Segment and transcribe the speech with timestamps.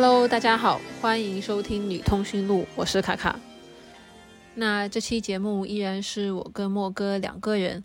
[0.00, 3.40] Hello，大家好，欢迎收听《女通讯录》，我是卡卡。
[4.54, 7.82] 那这期节目依然是我跟莫哥两个人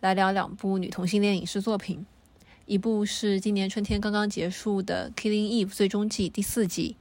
[0.00, 2.04] 来聊两部女同性恋影视作品，
[2.66, 6.96] 一部是今年春天刚刚结束的《Killing Eve》最终季第四季，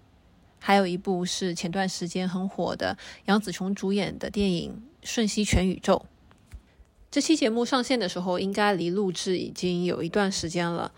[0.59, 4.71] 还有一部是前段时间很火的杨紫琼主演的电影
[5.05, 6.05] 《瞬息全宇宙》。
[7.11, 10.93] 这期节目上线的时候，应该离录制已经有一段时间了。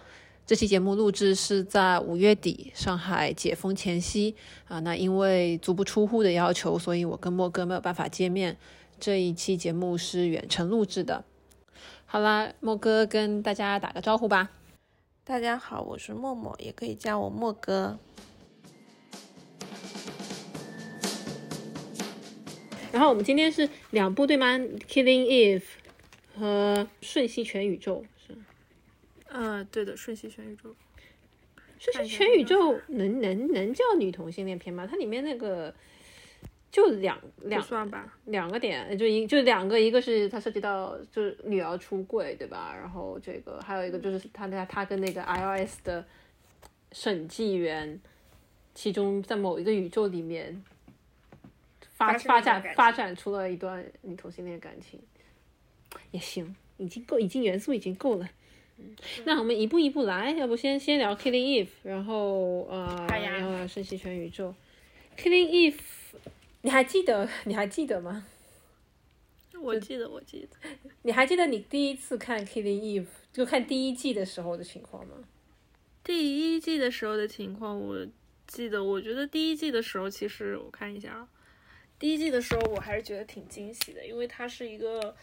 [0.48, 4.35] 这期节目录制是在五月底，上海解封前夕
[4.68, 4.80] 啊。
[4.81, 8.55] 那因为足不出户的要求，所以我跟莫哥没有办法见面。
[8.99, 11.26] 这一期节目是远程录制的。
[12.05, 14.52] 好啦，莫哥跟大家打个招呼吧。
[15.23, 17.98] 大家好，我是默默，也可以叫我莫哥。
[22.91, 25.63] 然后我们今天是两部对吗？Killing Eve
[26.38, 28.04] 和《瞬息全宇宙》。
[29.29, 30.70] 嗯，对的，《瞬息全宇宙》。
[31.77, 34.87] 瞬息全宇宙能能能叫女同性恋片吗？
[34.90, 35.73] 它里面那个
[36.71, 42.73] 就两两算吧，两个点就一就两个，一个是它涉及到就是女儿出柜，对吧？
[42.73, 46.05] 然后这个还有一个就是他他他跟那个 iOS 的
[46.93, 47.99] 审计员，
[48.73, 50.63] 其中在某一个宇宙里面
[51.93, 54.99] 发发展发展出了一段女同性恋感情，
[56.12, 58.29] 也行，已经够，已经元素已经够了。
[59.23, 64.53] 那我们一步一步来，要不先先聊 Killing Eve，然后呃，然后瞬息全宇宙。
[65.18, 65.79] Killing Eve，
[66.62, 67.29] 你还记得？
[67.46, 68.25] 你还记得吗？
[69.62, 70.69] 我记得，我记得。
[71.03, 75.16] 你还记得你第一次看 Killing Eve 就看第一季的时候的情况吗？
[76.03, 78.06] 第一季的时候的情况，我
[78.46, 78.84] 记得。
[78.84, 81.28] 我觉得第一季的时候，其实我看一下啊，
[81.97, 85.16] 第一季的时候我还是觉得挺惊喜的，因为它是一个。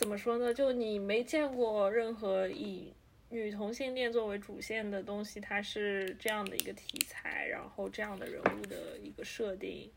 [0.00, 0.54] 怎么说呢？
[0.54, 2.90] 就你没见过任何以
[3.28, 9.90] 女同性恋作为主线的东西，它是这样的一个题材，然后这样的人物的一个设定，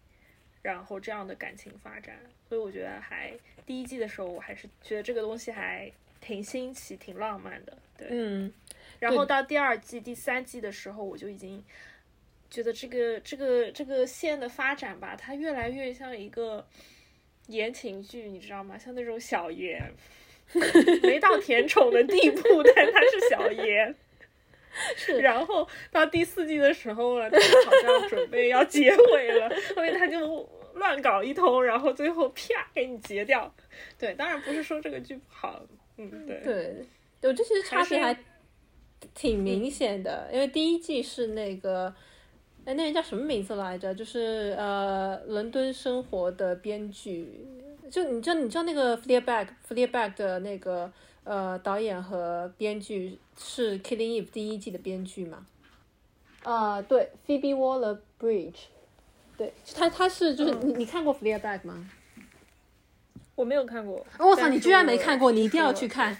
[0.61, 2.19] 然后这样的感情发展，
[2.49, 3.33] 所以我觉得还
[3.65, 5.89] 第一季的时候，我还是觉得这个东西还
[6.19, 7.77] 挺新奇、挺浪漫的。
[7.97, 8.53] 对，嗯。
[8.99, 11.63] 然后到第二季、第三季的时候，我就已经
[12.49, 16.67] 觉得这个、这个、这个线的发展吧，它越来越像一个。
[17.47, 18.77] 言情剧，你知道吗？
[18.77, 19.93] 像那种小言，
[21.03, 22.41] 没到甜宠的地步，
[22.75, 23.95] 但他是小言。
[24.95, 25.19] 是。
[25.19, 33.53] 然后到第四季的时候了，他好像准备要结尾了，后面他就乱搞一通，然后最后啪给你截掉。
[33.99, 35.61] 对，当然不是说这个剧不好，
[35.97, 36.41] 嗯，对。
[36.43, 36.85] 对，
[37.29, 38.17] 我这其实差别还
[39.13, 41.93] 挺明显的，因为第一季是那个。
[42.65, 43.93] 哎，那人叫什么名字来着？
[43.93, 47.45] 就是呃，伦敦生活的编剧，
[47.91, 50.89] 就你知道，你知道那个 Fleabag，Fleabag 的那个
[51.25, 55.45] 呃导演和编剧是 Killing Eve 第一季的编剧吗？
[56.43, 58.55] 啊，对，Phoebe Waller-Bridge，
[59.37, 61.89] 对，他他是就是你你看过 Fleabag 吗？
[63.35, 64.05] 我没有看过。
[64.19, 66.15] 我操，你居然没看过，你一定要去看。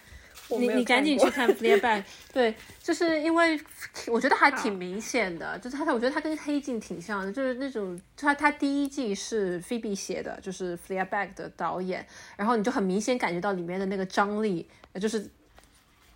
[0.49, 1.79] 你你赶紧去看《Fleabag
[2.31, 3.59] 》，对，就是因为
[4.07, 12.05] 我觉得还挺明显的，就是他，我觉得他跟《黑镜》挺像的，就是那种他他第一季是 Phoebe 写的，就是《Fleabag》的导演，
[12.35, 15.29] 然后你就很明显感觉到里面的那个张力，就是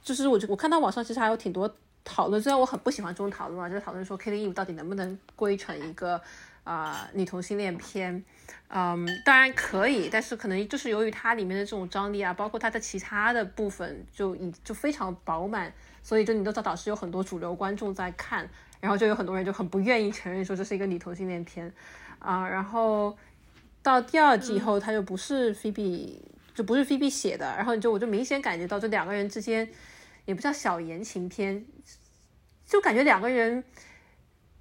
[0.03, 1.73] 就是我我看到网上其实还有挺多
[2.03, 6.21] 讨论，虽然我很不喜欢这种讨论啊，就是讨论说《Killing Eve》到底能不能归成一个
[6.63, 8.23] 啊女同性恋片。
[8.69, 15.72] 嗯，当然可以，但是可能就是由于它里面的这种张力啊，包括它的其他的部分就已就非常饱满，
[16.03, 18.50] 所以就你都知道，导师有很多主流观众在看，
[18.81, 21.72] 然后就有很多人就很不愿意承认说这是一个女同性恋片
[22.19, 22.47] 啊。
[22.47, 23.18] 然后
[23.81, 26.22] 到第二季以后，它就不是菲比，
[26.53, 29.69] 就不是菲比写的，然后你就我就明显感觉到这两个人之间
[30.25, 31.66] 也不叫小言情片，
[32.66, 33.64] 就感觉两个人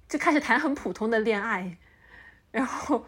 [0.07, 1.75] 就开始谈很普通的恋爱，
[2.51, 3.05] 然后。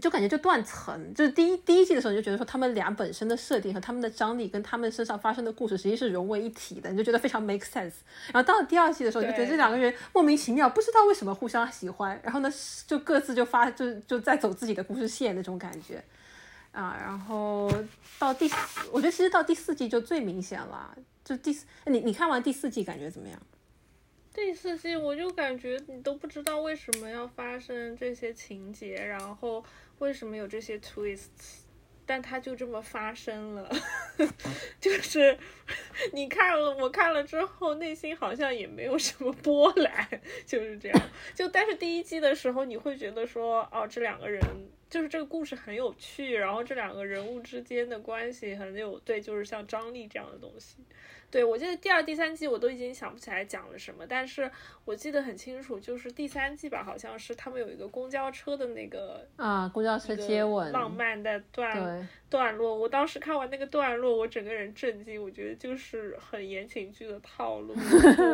[0.00, 7.94] 就感觉就断层，就是第一第一季的时候，你就觉得说他们俩本身的设定和他们的张力跟他们身上发生的故事，实际是融为一体的，你就觉得非常 make sense。
[8.32, 12.50] 然后到了第二季的时候，就觉得这两个人莫名其妙，不知道为什么互相喜欢，然后呢
[12.86, 16.02] 就各自就发就就在走自己的故事线那种感觉
[16.72, 16.96] 啊。
[17.00, 17.72] 然后
[18.18, 18.56] 到第四，
[18.92, 23.40] 我觉得其实到第四季就最明显了，就第四，你你看完第四季感觉怎么样？
[24.32, 29.64] 第四季我就感觉你都不知道为什么要发生这些情节，然后。
[29.98, 31.60] 为什么有这些 twists？
[32.06, 33.70] 但它就这么发生了，
[34.80, 35.38] 就是
[36.14, 40.08] 你看了，我看了之后，内心好像也没有什么波澜，
[40.46, 40.98] 就是这样。
[41.34, 44.40] 就但是第一季的时候，你会觉得说，哦，这两个人
[44.88, 50.78] 就是这个故事很有趣，然后这两个人物之间的关系很有对，就是像张力这样的东西。
[51.30, 54.50] 对，我记得第二、第三季我都已经想不起来讲了什么，但是
[54.86, 62.74] 我记得很清楚，就是第三季吧，好像是他们有一个公交车的那个啊，公交车接吻，浪漫的段段落。
[62.74, 67.74] 我当时看完那个段落，我整个人震惊，我觉得就是很言情剧的套路，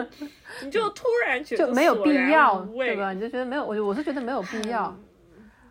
[0.63, 3.13] 你就突然觉得就没有必要，对吧？
[3.13, 4.97] 你就觉得没有，我我是觉得没有必要，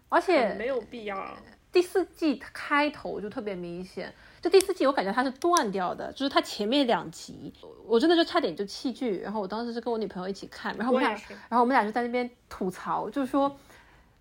[0.09, 1.37] 而且没有必要。
[1.71, 4.13] 第四季开头就特别明显。
[4.43, 7.53] 就第四季，我感觉它是断掉的，就是它前面两集，
[7.87, 9.21] 我真的就差点就弃剧。
[9.21, 11.17] 然后我当时是跟我女朋友一起看，然后我们俩，
[11.47, 13.55] 然后我们俩就在那边吐槽，就是说，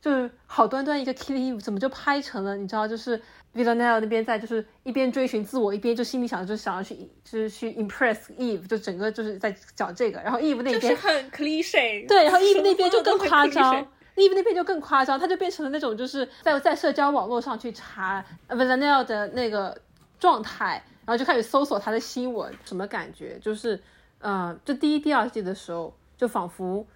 [0.00, 2.56] 就是好端端一个 Killing Eve 怎么就拍成了？
[2.56, 3.20] 你知道，就是
[3.52, 10.20] Villanelle 那边在就是一边追寻自我，一边就心里想着就想要去就是去 impress Eve，就整个就是在讲这个。
[10.20, 13.74] 然后 Eve 那边就是很 cliche，对，然后 Eve 那边就更夸张
[14.14, 19.76] ，Eve 那边就更夸张，他就变成了那种就是在在社交网络上去查 Villanelle 的那个。
[20.22, 23.36] 状态，然后就开始搜索他的新闻，什么感觉？
[23.40, 23.82] 就是，
[24.20, 26.86] 呃，就第一、第二季的时候，就仿佛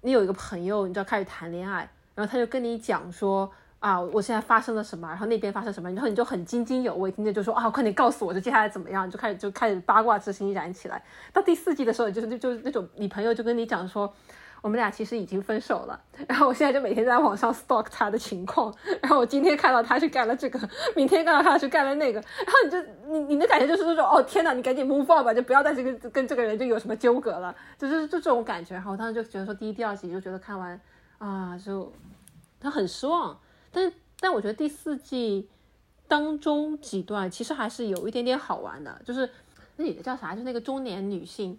[0.00, 9.10] 你有一个朋友，你知道开始谈恋爱，然后他就跟你讲说，啊，我现在发生了什么，然后那边发生什么，然后你就很津津有味，听着就说，啊，快点告诉我，就接下来怎么样？
[9.10, 11.04] 就开始就开始八卦之心燃起来。
[11.30, 14.10] 到第四季的时候，就是就就那种你朋友就跟你讲说。
[14.62, 18.72] 我们俩其实已经分手了，然后我现在就每天在网上 stalk 他的情况，
[19.02, 28.74] 然后我今天看到他去干了这个，明天看到他去干了那个，然后你就你你的感觉就是说，哦天哪，你赶紧 move on 吧，就不要在这个跟这个人就有什么纠葛了，就是就这种感觉。
[28.74, 30.80] 然后我当时就觉得说，第一、第二集就觉得看完
[31.18, 31.92] 啊，就
[32.60, 33.36] 他很失望，
[33.72, 35.48] 但是但我觉得第四季
[36.06, 39.28] 当中几段其实还是有一点点好玩的，就是
[39.74, 40.36] 那女的叫啥？
[40.36, 41.58] 就那个中年女性，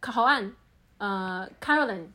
[0.00, 0.52] 考案。
[1.00, 2.08] 呃，Caroline，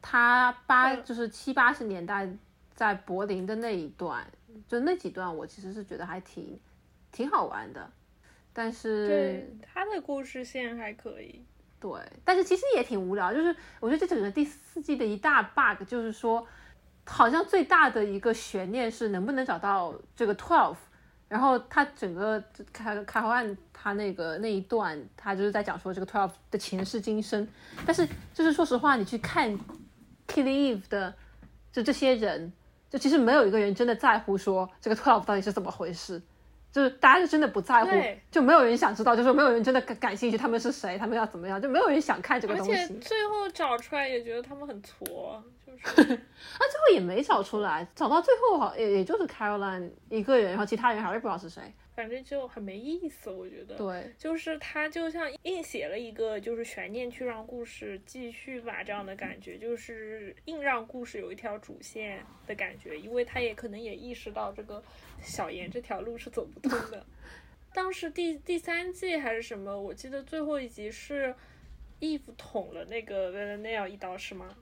[0.00, 2.26] 他八就是七八十年代
[2.74, 4.26] 在柏林的那一段，
[4.66, 6.58] 就那几段，我其实是觉得还挺
[7.12, 7.90] 挺好玩的。
[8.54, 11.44] 但是对他的故事线还可以。
[11.78, 13.34] 对，但是其实也挺无聊。
[13.34, 16.46] 就是我觉得这整个第四季的一大 bug 就是说，
[17.04, 20.76] 好像最大的一个悬念是能不能找到这个 twelve。
[21.28, 22.42] 然后他整个
[22.72, 27.46] 开开后案，他那个那一段，他就是在讲说这个 twelve 的前世今生。
[27.84, 29.52] 但是就是说实话，你去看
[30.26, 31.12] Killing Eve 的，
[31.70, 32.50] 就这些人，
[32.88, 36.22] 就其实没有一个人真的在乎说这个 twelve 到底是怎么回事。
[36.72, 37.90] 就是大家就真的不在乎，
[38.32, 42.72] 就没有人想知道，就是没有人真的感感兴趣，他们是谁，他们要怎么样，就没有人想看这个东西。
[42.72, 51.62] 而且最后找出来也觉得他们很挫，就是， 啊，最后也没找出来，找到最后好也也就是 Caroline 一个人，然后其他人还是不知道是谁。
[51.94, 53.76] 反正就很没意思，我觉得。
[53.76, 64.82] 对，就是他就像硬写了一个就是悬念，去让故事继续吧，这样的感觉，就是硬让故事有一条主线的感觉，因为他也可能也意识到这个
[65.22, 67.06] 小严这条路是走不通的。
[67.72, 71.34] 当时第第三季还是什么，我记得最后一集是
[72.00, 74.54] Eve 捅了那个 v a l e n a 一刀，是吗？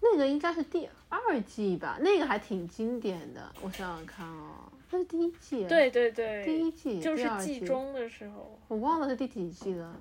[0.00, 4.72] 那个应该是第二季吧，那个还挺经典的，我想想看啊。
[4.90, 10.00] 那是第一季，对对对，第一季就是季中的时候，我忘了是第几季了，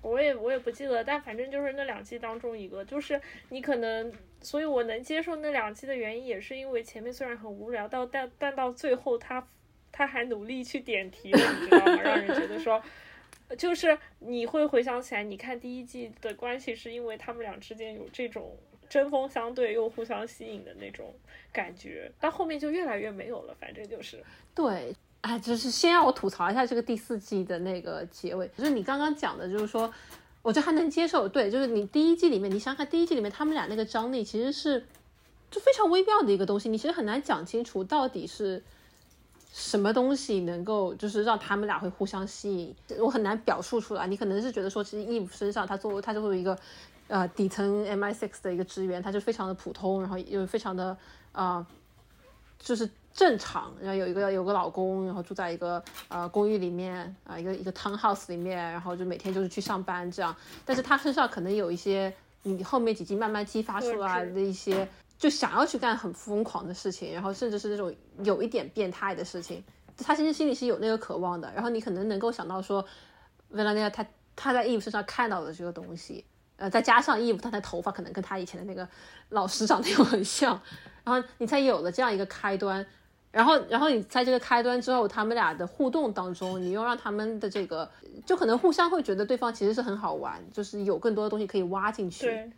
[0.00, 9.48] 我也我也不记得，但反正就是那两季当中一个，就是你可能，所以我能接受那两季的原因，也是因为前面虽然很无聊，到但但到最后他
[9.90, 12.00] 他还努力去点题了，你知道吗？
[12.02, 12.80] 让人觉得说，
[13.58, 18.56] 就是你会回想起来，你看第一季的关系是因为他们俩之间有这种。
[18.92, 21.14] 针锋相对又互相吸引的那种
[21.50, 23.56] 感觉，到后面就越来越没有了。
[23.58, 24.22] 反正就是
[24.54, 28.46] 对，哎，就是先让我吐槽一下这个第四季的那个结尾。
[28.54, 29.90] 就是你刚刚讲的，就是说，
[30.42, 31.26] 我觉得还能接受。
[31.26, 34.84] 对，就是你第一季里面，你想看第一季里面他们俩那个张力，其实是
[35.50, 36.68] 就非常微妙的一个东西。
[36.68, 38.62] 你其实很难讲清楚到底是
[39.54, 42.76] 什么东西能够就是让他们俩会互相吸引。
[42.98, 44.06] 我很难表述出来。
[44.06, 46.58] 你可能是觉得说，其实 Eve 身上他作为他作为一个。
[47.12, 50.96] 呃，底层 MI6 的一个职员，他就非常的普通，然后又非常的
[51.32, 51.66] 呃，
[52.58, 60.34] 就是正常，然后有一个有个老公，然后住在一个呃公寓里面啊，一个一个 townhouse 里面，然后就每天就是去上班这样。
[60.64, 62.10] 但是他身上可能有一些
[62.44, 64.88] 你后面几集慢慢激发出来的一些，
[65.18, 69.62] 就想要去干很疯狂的事情，然后甚至是那种有一点变态的事情。
[69.98, 71.52] 他其实心里是有那个渴望的。
[71.54, 72.82] 然后你可能能够想到说，
[73.50, 74.02] 维拉尼亚他
[74.34, 76.24] 他在 Eve 身上看到的这个东西。
[76.56, 78.88] 呃，再加上 Eve 他的头发可能跟他以前的那个
[79.30, 80.60] 老师长得又很像，
[81.04, 82.84] 然后你才有了这样一个开端，
[83.30, 87.90] 然后，然后你在这个开端之后，他们俩的互动当中，你又让他们的这个
[88.24, 92.26] 就可能互相会觉得对方其实是很好玩，就是有更多的东西可以挖进去。
[92.26, 92.50] 对。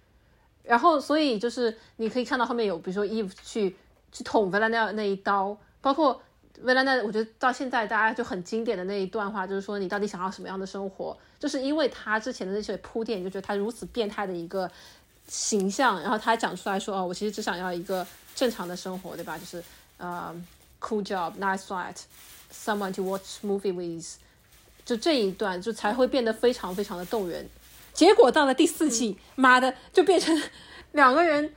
[0.65, 3.77] 然后，所以就是你可以看到后面有，比如说 Eve 去
[4.11, 6.21] 去捅维兰奈尔那一刀，包括
[6.63, 11.17] 维兰奈，我觉得到现在大家就很经典的那一段话，就是说你到底想要什么样的生活？
[11.45, 14.71] 就是因为他之前的那些铺垫，就觉得他如此变态的一个
[15.29, 19.37] 形象，然后他讲出来说，哦，我其实只想要一个正常的生活，对吧？
[19.37, 19.63] 就是
[19.99, 20.35] 呃
[20.81, 24.17] ，cool job，nice flight，someone to watch movie with，
[24.87, 27.47] 就这一段就才会变得非常非常的动人。
[27.93, 30.35] 结果到了第四季， 妈的，就变成
[30.93, 31.55] 两个人。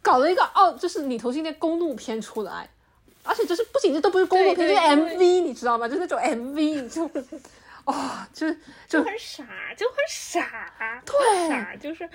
[0.00, 2.70] 搞了一个哦，就是你同性恋公路片出来，
[3.24, 5.86] 而且就是不仅这都不是公路片，是 MV，你知道吗？
[5.86, 7.10] 就是那种 MV，就
[7.86, 8.46] 哦，就
[8.86, 12.08] 就很傻，就很傻，对，傻就是。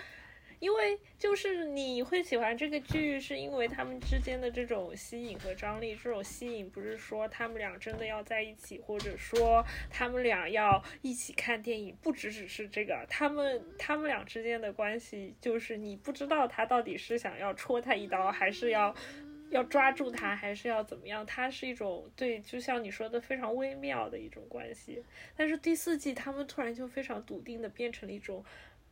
[0.60, 5.96] 因为就是你会喜欢这个剧，是因为他们之间的这种吸引和张力。
[5.96, 13.04] 这种吸引不是说他们俩真的要在一起，或者说他们俩要一起看电影，不只只是这个。
[13.10, 18.94] 他们他们俩之间的关系，就是你不知道他到底是想要戳他一刀，还是要
[19.51, 21.24] 要抓住他，还是要怎么样。
[21.25, 25.03] 它是一种对，就像你说的非常微妙的一种关系。
[25.38, 28.43] 但是第四季他们突然就非常笃定的变成了一种。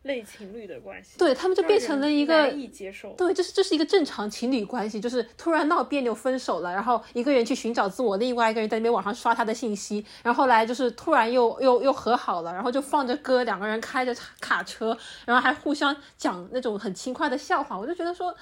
[0.03, 3.11] 类情侣的关系，对他们就变成了一个难以接受。
[3.17, 18.33] 对，这是这是一个正常情侣关系，就是突然闹别扭分手了，然后一个人去寻找自我，另外一个人在那边网上刷他的信息，然后后来就是突然又又又和好了，然后就放着歌，两个人开着卡车，然后还互相讲那种很轻快的笑话，我就觉得说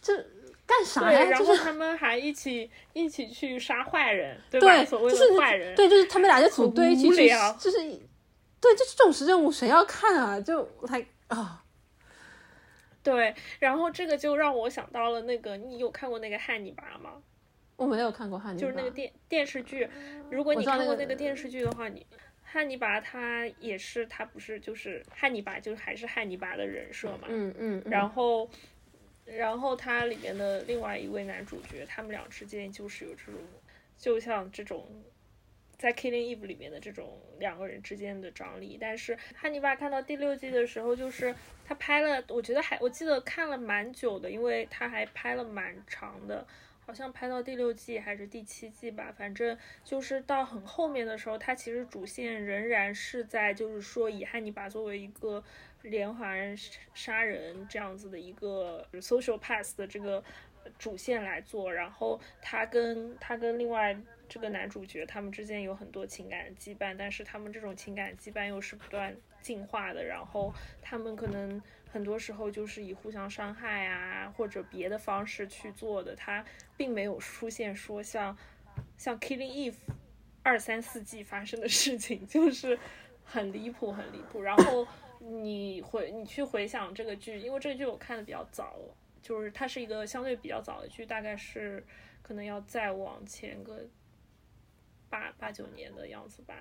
[0.00, 0.24] 这
[0.66, 1.24] 干啥呀？
[1.24, 4.84] 然后他们还一起一起去杀坏人，对吧？
[4.84, 7.28] 所谓的坏人，对，就是他们俩就组队去去，
[7.58, 8.00] 就是。
[8.64, 10.40] 对，就是这种任务，谁要看啊？
[10.40, 11.62] 就还啊，
[13.02, 17.22] 对，然后这个就让我想到了那个，你有看过那个汉尼拔吗？
[17.76, 19.86] 我没有看过汉尼拔，就是那个电电视剧。
[20.30, 22.06] 如果你看过那个电视剧的话，你
[22.42, 27.26] 汉尼拔他也是，他不是就是汉尼拔，就是还是汉尼拔的人设嘛。
[27.28, 27.82] 嗯嗯。
[27.84, 28.48] 然后，
[29.24, 33.40] 然后它里面的另外一位男主角，他们俩之间就是有这种，
[33.98, 34.86] 就像这种。
[35.76, 41.34] 在《Killing Eve》里面的这种两个人之间的张力，但是汉尼拔看到第六季的时候，就是
[41.66, 46.46] 他拍了，我觉得还我记得看了蛮久的，因为他还拍了蛮长的，
[46.86, 55.42] 好像拍到第六季还是第七季吧，反正就是到很后面的时候，他其实主线仍然是在就是说以汉尼拔作为一个
[55.84, 56.56] 连环
[56.92, 60.22] 杀人这样子的一个 social path 的这个
[60.76, 63.96] 主线来做，然后他跟他跟另外。
[64.26, 70.02] 这个男主角他们之间有很多情感羁绊，但是他们这种情感羁绊又是不断进化的。
[70.02, 71.62] 然后他们可能
[71.92, 76.16] 很多时候就是以互相伤害啊，或者别的方式去做的。
[76.16, 76.42] 他
[76.74, 78.36] 并没有出现说像
[78.96, 79.76] 像 Killing Eve
[80.42, 82.76] 二三四季发生的事情， 就是
[83.22, 84.40] 很离谱，很离谱。
[84.40, 84.88] 然后
[85.26, 88.78] 你回你去回想这个剧，因为这个剧我看的比较早，
[89.22, 91.84] 就是它是一个相对比较早的剧，大概是
[92.22, 93.86] 可能要再往前个。
[95.10, 96.56] 八八九年的样子吧，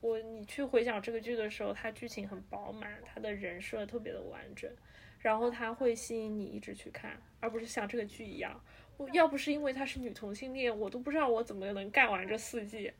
[0.00, 4.70] 我你去回想这个剧的时候，它剧情很饱满，它的人设特别的完整，
[5.18, 8.58] 然后它会吸引你一直去看，而不是像这个剧一样，
[8.96, 12.90] 我要不是因为她是女同性恋，我都不知道我怎么能干完这四季，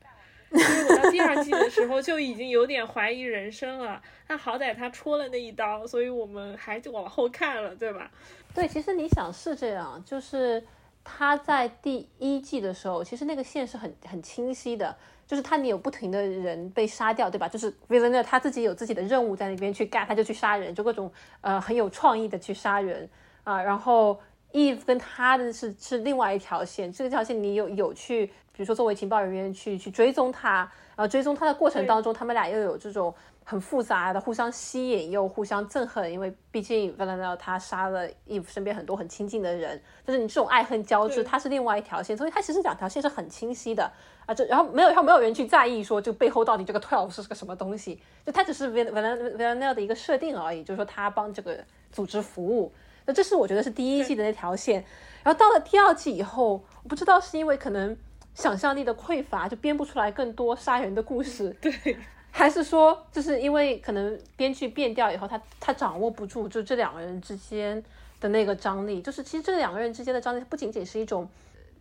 [0.52, 4.00] 因为我到第二季的时候就已经有点怀疑人生了。
[4.28, 8.10] 那好歹他戳了那一刀，所以我们还就往后看了，对吧？
[8.54, 10.62] 对，其实你想是这样，就是。
[11.02, 14.94] 他在第一季的时候，其实那个线是很很清晰的，
[15.26, 17.48] 就是他你有不停的人被杀掉，对吧？
[17.48, 23.08] 就是 Villain 他自己有自己的任务在那边去干，他就去杀人，就各种呃很有创意的去杀人
[23.44, 23.60] 啊。
[23.62, 24.20] 然后
[24.52, 30.58] Eve 跟他的是是另外一条线，这条线你有有去，比如说作为情报人员去去追踪他，
[30.96, 33.14] 然后追踪他的过程当中，他们俩又有这种。
[33.42, 43.90] 很复杂的，互相吸引又互相憎恨，因为毕竟 v a l e n 他杀了 Eve 身边很多很亲近的人，就是你这种爱恨交织，他是另外一条线，所以他其实两条线是很清晰的
[44.24, 44.32] 啊。
[44.32, 51.58] 这然后没有，然后没有人去在意说，就背后到底这个 Twelve 是个什么东西，就他只是 v a l e n v a l e n 的一个设定而已，就是说他帮这个
[51.90, 52.70] 组织服务。
[53.10, 54.84] 那这是我觉得是第一季的那条线，
[55.24, 57.96] 然后到了第二季以后，我不知道是因为可能
[58.36, 61.50] 想象力的匮乏，就编不出来更多杀人的故事。
[61.60, 61.96] 对。
[62.30, 67.82] 还是说，就是因为可能编剧变调以后，他他掌握不住，就这两个人之间
[68.20, 69.02] 的那个张力。
[69.02, 71.28] 就是其实这两个人之间的张力，不仅仅是一种，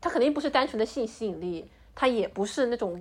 [0.02, 3.00] 他肯定不是单纯的性吸引力，他也不是那种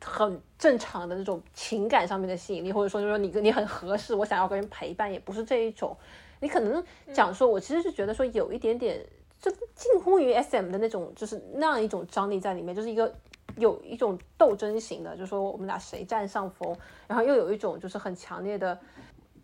[0.00, 5.96] 很正常的那种情感上面的吸引力，或者说就是说你你很合适，我想要跟人陪伴，也不是这一种。
[6.40, 9.04] 你可能讲说，我其实是觉得说有一点点，
[9.40, 13.14] 就近乎于 S M 的那种，就是那样一种张力在里面，就是一个。
[13.58, 16.76] 有一种斗争型的，就是说我们俩谁占上风，
[17.06, 18.78] 然后又有一种就是很强烈的，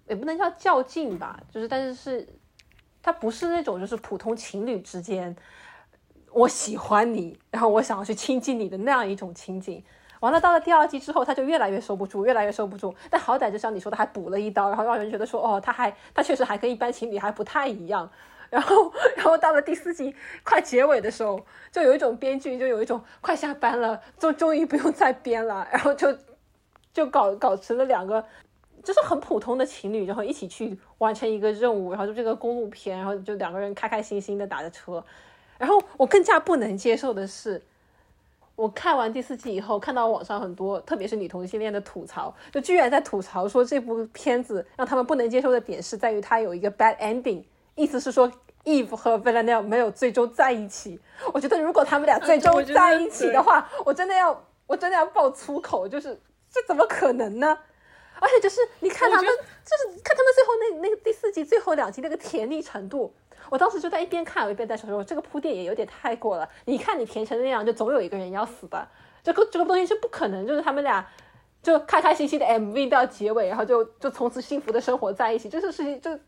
[0.07, 2.29] 也不能叫较劲吧，就是但是是，
[3.01, 5.35] 它不是那种就是普通情侣之间，
[6.31, 9.83] 我喜欢你，然后我想要去亲近你的那样一种情景。
[10.23, 12.95] 完了，到了第二季之后，他就越来越收不住，越来越收不住。
[13.11, 18.09] 但好歹就像你说的，还补了一刀，然后让人觉得说，哦，他还他确实还跟一般情侣还不太一样。
[18.49, 20.15] 然后，然后到了第四季
[20.45, 26.17] 快结尾的时候，就有一种编剧就有一种快下班了，就终于不用再编了， 然后就
[26.93, 28.25] 就搞搞成了两个
[28.85, 35.03] 就是很普通的情侣，然后一起去完成一个任务，然后就这个公路片，然后就两个人开开心心的打着车。
[35.57, 37.63] 然后我更加不能接受的是，
[38.55, 47.43] 我看完第四季以后，看到网上很多，特别是女同性恋的吐槽，就居然在吐槽说这部片子让他们不能接受的点是在于它有一个 bad ending。
[47.75, 48.31] 意思是说
[48.65, 51.01] ，Eve 和 Villanelle 没有最终在一起。
[51.33, 57.59] 我觉得如果他们俩最终在一起的话，我真的要，我真的要爆粗口，就是这怎么可能呢？
[58.21, 63.13] 而且就是你看他们，就是看他们最后那那个第四季最后两集那个甜蜜程度，
[63.53, 66.49] 我当时就在一边看我一边在说，这个铺垫也有点太过了。
[66.65, 68.89] 你看你填成那样，就总有一个人要死的，
[69.23, 71.07] 这个这个东西是不可能，就是他们俩
[71.63, 76.19] 就开开心心的 MV 到结尾，然后就就从此幸福的生活在一起，这个事情就。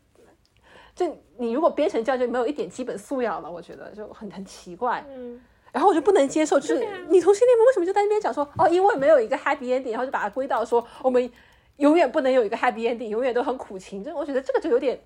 [0.93, 1.05] 就
[1.37, 5.03] 你如果编成这样，就没有一点基本素养了，我觉得就很很奇怪。
[5.09, 5.41] 嗯，
[5.73, 6.75] 然后我就不能接受，就是
[7.09, 11.29] 你同性恋们为什么就在那边讲说，哦，因为没有一个 happy ending，然后就把它归到说我们
[11.75, 14.01] 永远不能有一个 happy ending，永远都很苦情。
[14.01, 14.97] 就我觉得这个就有点，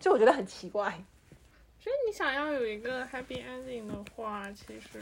[0.00, 1.04] 就我觉得很奇怪。
[1.84, 4.98] 所以你想要有一个 happy ending 的话，其实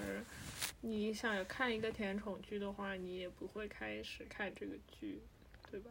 [0.81, 5.23] 你想看一个甜宠剧的话，你也不会开始看这个剧，
[5.71, 5.91] 对吧？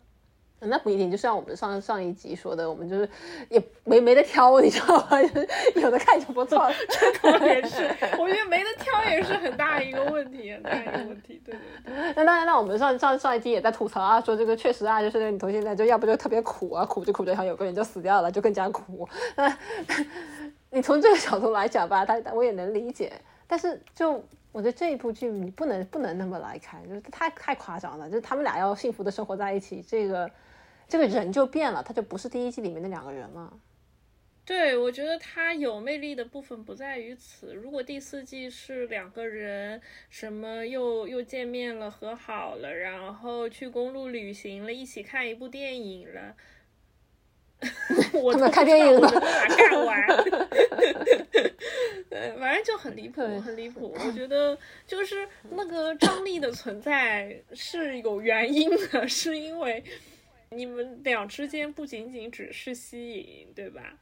[0.63, 3.09] 那不一定，就像我们上上一集说的，我们就是
[3.49, 5.17] 也没没得挑，你知道吗？
[5.81, 7.87] 有的看就不错，这倒也是。
[8.19, 11.41] 我觉得没得挑也是很大一个问题，很大一个问题。
[11.45, 12.13] 对对对。
[12.17, 19.07] 那当然，那我们上上上一集也在吐槽啊，说这个确实啊，就是那个女同性恋，就要不就特别苦啊，苦着苦着，然后有个人就死掉了，就更加苦。
[19.37, 19.57] 那
[20.71, 23.13] 你从这个角度来讲吧，他我也能理解，
[23.45, 24.13] 但是就
[24.51, 30.29] 我觉得这一部剧你不能不能那么来看，就是太太夸张了，就是他们俩要幸福的生活在一起，这个。
[30.87, 33.53] 这个人就变了，他就不是第一季里面的两个人了。
[34.43, 37.53] 对，我觉得他有魅力的部分不在于此。
[37.53, 46.35] 如果第四季是两个人，什么又又见面了、和好了，然后去公路旅行了，一起看一部电影了，
[48.13, 50.07] 我们看电影了，把干完。
[52.09, 53.95] 对，反正就很离谱，很离谱。
[54.05, 59.83] 我觉得就是那个张力的存在是有原因的，是因为。
[60.53, 63.95] 你们俩之间不仅仅只是吸引，对吧？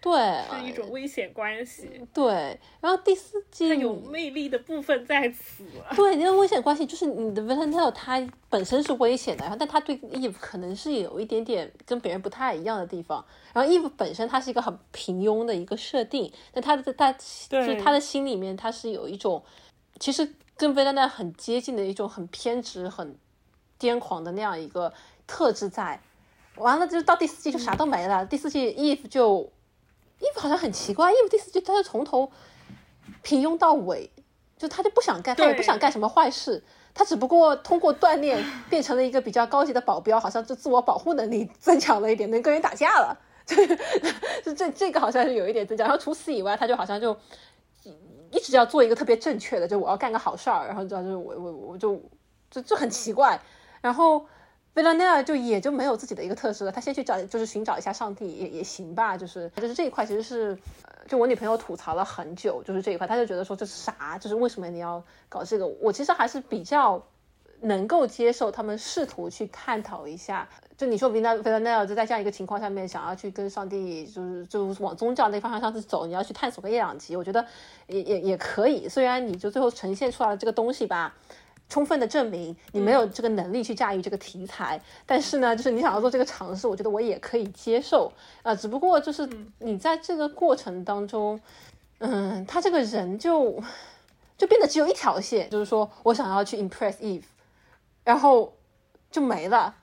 [0.00, 1.88] 对，是一种危险关系。
[2.12, 5.64] 对，然后第四季有魅力的部分在此。
[5.96, 13.24] 对，因为危险关系就是你的 v a l e n t i n 他本身是危险的，然后但他对 Eve 可能是有一点点跟别人不太一样的地方。
[13.52, 19.42] 然后 Eve 本身他是一个很平庸的一个设定，但他的他就是他的心里面他是有一种
[19.98, 23.16] 其实跟 v a l e n t i n 很接近的一种很偏执、很
[23.78, 24.92] 癫狂的那样一个。
[25.30, 26.00] 特质在，
[26.56, 28.24] 完了就到第四季就啥都没了。
[28.24, 29.52] 第四季 Eve 就
[30.20, 32.30] ，Eve 好像很奇怪，Eve 第四季他就从头
[33.22, 34.10] 平庸到尾，
[34.56, 36.62] 就他就不想干，他也不想干什么坏事，
[36.94, 43.18] 他只不过通过锻炼变成了一个比较高级的保镖，好像就自我保护能力增强了一点，能跟人打架了。
[43.46, 45.84] 这这这个好像是有一点增加。
[45.84, 47.16] 然后除此以外，他就好像就
[48.30, 52.00] 一直要做一个特别正确的，就我要干个好事儿，然后知道就是我我我就
[52.50, 53.40] 就就很奇怪，
[53.80, 54.26] 然后。
[54.78, 60.56] 贝拉奈尔就也就没有自己的一个特质了，他先去找就是寻找一下上帝也也行吧，就是就是这一块其实是，
[61.08, 65.66] 就我女朋友吐槽了很久，就是这一块，她就觉得说这是啥，就是为什么你要搞这个？
[65.66, 67.02] 我其实还是比较
[67.60, 77.44] 能够接受他们试图去探讨一下，就你说贝拉贝拉奈尔就在这样一个情况下面想要去跟上帝就是就往宗教那方向上去走，你要去探索个一两集，我觉得
[77.88, 81.16] 也也也可以，虽然你就最后呈现出来的这个东西吧。
[81.68, 88.10] 充分的证明你没有这个能力去驾驭这个题材，但是呢，就是你想要做这个尝试，我觉得我也可以接受
[88.42, 88.54] 啊。
[88.54, 89.28] 只不过就是
[89.58, 91.38] 你在这个过程当中，
[91.98, 93.62] 嗯，他这个人就
[94.38, 97.24] 就变得只有一条线，就是说我想要去 impress Eve，
[98.02, 98.56] 然后
[99.10, 99.74] 就没了，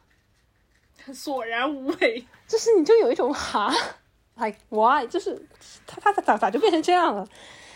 [1.14, 2.26] 索然无味。
[2.48, 3.72] 就是你就有一种哈，
[4.38, 5.06] like why？
[5.06, 5.48] 就是
[5.86, 7.28] 他他咋咋就变成这样了？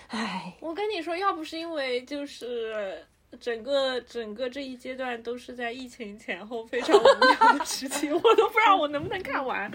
[0.07, 3.05] 唉，我跟你说，要不是因为就是。
[3.39, 9.69] 整个整个这一阶段都是在疫情前后非常无聊的时期， 我都不知道我能不能看完，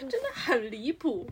[0.00, 1.26] 真的很离谱，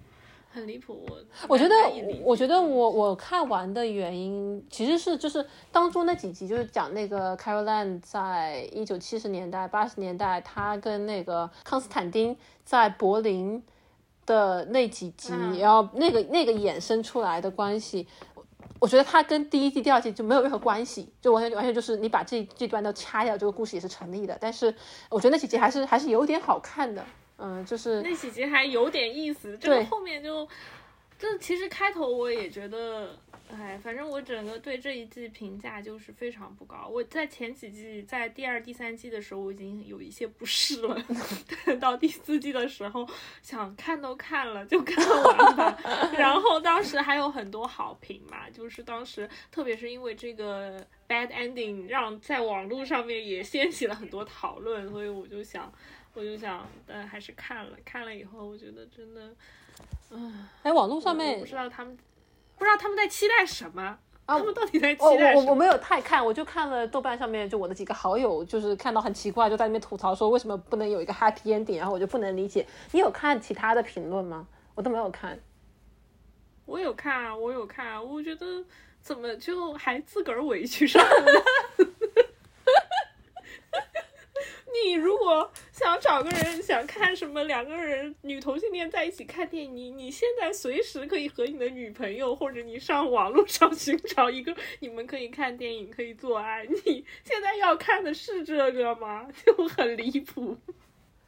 [0.52, 1.04] 很离谱。
[1.08, 1.74] 我我觉得，
[2.22, 13.62] 我觉得我我看完的原因其实是就是当中那几集，就是讲那个 Caroline 在一九七十年代八十年代，他跟那个康斯坦丁在柏林
[14.24, 18.06] 的那几集，然后那个那个衍生出来的关系。
[18.85, 24.37] 我觉得它跟第一季、第二季就没有任何关系，就完全完全就是你把这这段都掐掉，这个故事也是成立的。
[24.38, 24.75] 但是
[25.09, 27.03] 我觉得那几集还是还是有点好看的，
[27.38, 30.47] 嗯，就是那几集还有点意思，这个后面就，
[31.18, 33.09] 这其实开头我也觉得。
[33.50, 36.88] 哎，反正我整个对这一季评价就是非常不高。
[36.90, 40.96] 我在前几季，在第二、第三季的时候，我已经有一些不适了。
[41.78, 43.07] 到第四季的时候，
[43.42, 45.78] 想看都看了，就看完吧。
[46.18, 55.70] 然后当时还有很多好评嘛，就是当时特别是因为这个 bad ending，让在网络上面也掀起了很多讨论，所以我就想，
[56.14, 57.76] 我就想，但还是看了。
[57.85, 59.33] 看了以后，我觉得真的，
[60.11, 61.96] 嗯，哎，网络上面不知道他们。
[62.57, 63.99] 不知道他们在期待什么？
[64.27, 65.40] 他们到底在期待什么？
[65.40, 72.67] 我我我没有太看，我就看了豆瓣上面，就我的几个好友，就是看到很奇怪，就在那边吐槽说为什么不能有一个 happy ending，然后我就不能理解。
[72.93, 74.47] 你有看其他的评论吗？
[74.75, 75.38] 我都没有看。
[76.64, 78.64] 我有看啊，我有看啊，我觉得
[79.03, 81.45] 怎么就还自个儿委屈上了？
[84.82, 96.66] 你如果想找个人，想看什么两个人女同性恋在一起看电影，你现在随时可以和你的女朋友，或者你上网络上寻找一个你们可以看电影、可以做爱。
[96.66, 99.28] 你现在要看的是这个吗？
[99.46, 100.56] 就很离谱，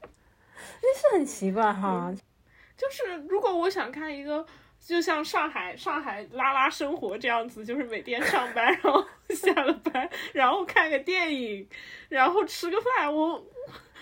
[0.00, 2.12] 那是很奇怪哈。
[2.76, 4.44] 就是如果我想看一个。
[4.86, 11.68] 就像上海上海拉拉生活这样子，就是每天上班，然后 下了班，然后看个电影，
[12.08, 13.12] 然后吃个饭。
[13.12, 13.44] 我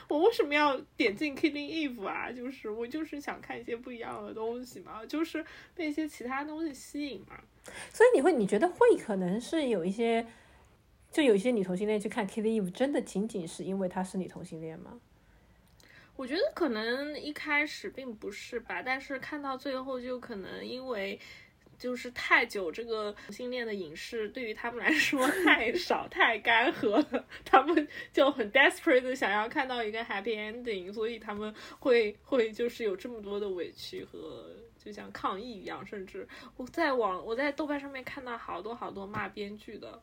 [0.09, 2.31] 我为什么要点进 Killing Eve 啊？
[2.31, 5.43] 就是我就是想看一些不一样的东西嘛，就是
[5.75, 7.41] 被一些其他东西吸引嘛。
[7.91, 10.27] 所以你会你觉得会可能是有一些，
[11.11, 15.01] 就有一些女同性恋去看 Killing Eve，真的仅仅是因为她是女同性恋吗？
[16.17, 21.19] 我觉得可能一开始并不是吧，但是看到最后就可能因为
[21.77, 34.49] 就是太久这个同性恋的影视对于他们来说 太少太干涸了，他们就很 desperate 的想要看到一个 happy ending，所以他们会会就是有这么多的委屈和
[34.79, 40.01] 就像抗议一样，甚至我在网我在豆瓣上面看到好多好多骂编剧的。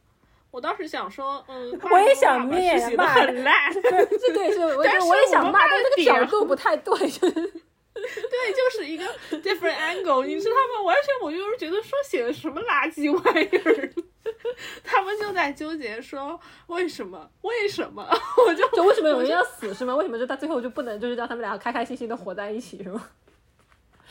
[0.51, 9.05] 我当时想说，嗯，我也想灭骂，很烂，对对是，我我也想骂，但那个角度不太对，就是，对，就是一个
[9.41, 10.83] different angle，你知道吗？
[10.85, 13.93] 完全我就是觉得说写的什么垃圾玩意儿，
[14.83, 18.05] 他们就在纠结说为什么，为什么，
[18.45, 19.95] 我就就为什么有人要死是吗？
[19.95, 23.07] 为什么就到最后就不能就是让他们俩开开心心的活在一起是吗？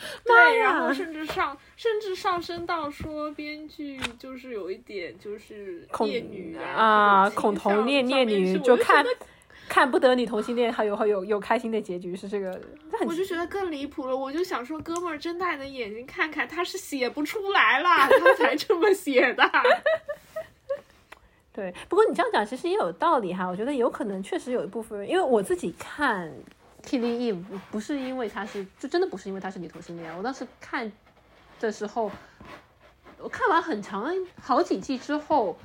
[0.24, 9.04] 对，然后甚至上，甚至上升到说编剧就是有一点就是孽女啊，恐同恋恋女，就看
[9.68, 12.60] 看不得你同性恋还有还有有开心的结局是这个，
[13.06, 14.16] 我就觉得更离谱了。
[14.16, 19.50] 我就想说，哥们儿睁大你的眼睛看看，他是写不出来了，他才这么写的。
[21.52, 26.32] 对，不过你这样讲其实也有道理哈，我觉得有可能确实有一部分人，因为我自己看。
[26.80, 27.34] KvE
[27.70, 30.16] 不是因为她是，就真的不是因为她是女同性恋。
[30.16, 30.90] 我当时看
[31.58, 32.10] 的时候，
[33.18, 35.58] 我看完很长好几季之后，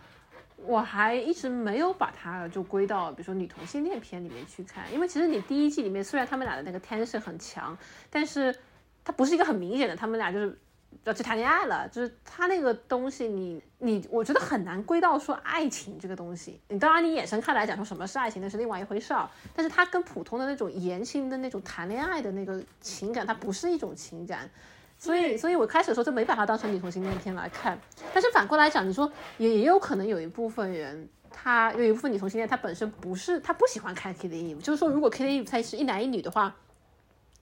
[0.58, 4.92] 我还一直没有把它就归到比如说女同性恋片里面去看。
[4.94, 7.78] 因为其实你第一季里面虽然他们俩的那个 tension 很强，
[8.10, 8.56] 但是
[9.04, 10.58] 它不是一个很明显的，他们俩就是。
[11.04, 16.60] 要去谈恋爱了，就是他那个东西，你你，我觉得很难归到说爱情这个东西。
[16.70, 19.30] 你当然你眼神看来讲说什么是爱情，那是另外一回事儿。
[19.56, 24.50] 但是它跟普通的那种言情的那种谈恋爱的那个情感，它不是一种情感。
[24.98, 27.78] 所以，所以我开始的时候就没把它当成女同性恋片来看。
[28.14, 36.56] 但是反过来讲，你说也也有可能有一部分人，他有一部分女同性恋，他本身不是他不喜欢看 K 的 E，就是说如果 K 的 E 它是一男一女的话，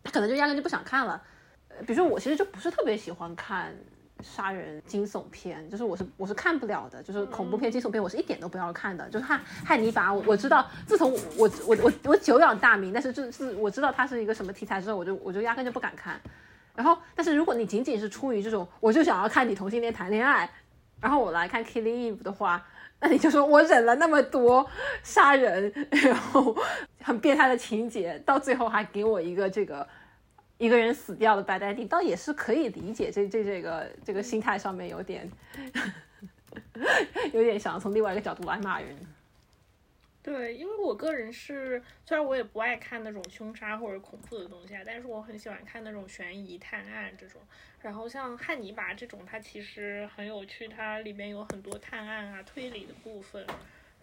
[0.03, 1.21] 他可能就压根就不想看了。
[1.83, 3.75] 比如说我其实就不是特别喜欢看
[4.21, 9.09] 杀人惊悚片，就是我是我是看不了的，就是恐怖片、惊悚片我是一点都不要看的。
[9.09, 16.19] 就是汉汉尼拔，我我知道，自从我我我我久仰大名，但是就是我知道它是一个什么题材之后，我就我就压根就不敢看。
[16.75, 20.49] 然后，但是如果你仅仅是出于这种，我就想要看你同性恋谈恋爱，
[21.01, 22.65] 然后我来看 Killing Eve 的话，
[22.99, 24.65] 那你就说我忍了那么多
[25.03, 26.55] 杀人，然后
[27.01, 29.85] 很变态的情节，到最后还给我一个这个。
[30.63, 33.11] 一个人死掉的白呆地，倒也是可以理解。
[33.11, 35.29] 这这这个这个心态上面有点，
[37.33, 38.95] 有点想从另外一个角度来骂人。
[40.21, 47.41] 对，因为我个人是，虽然我也不爱看那种凶杀或者恐怖的东西啊，但是我很喜欢看那种悬疑探案这种。
[47.81, 53.45] 然后像汉尼拔这种，它其实很有趣，它里面有很多探案啊、推理的部分。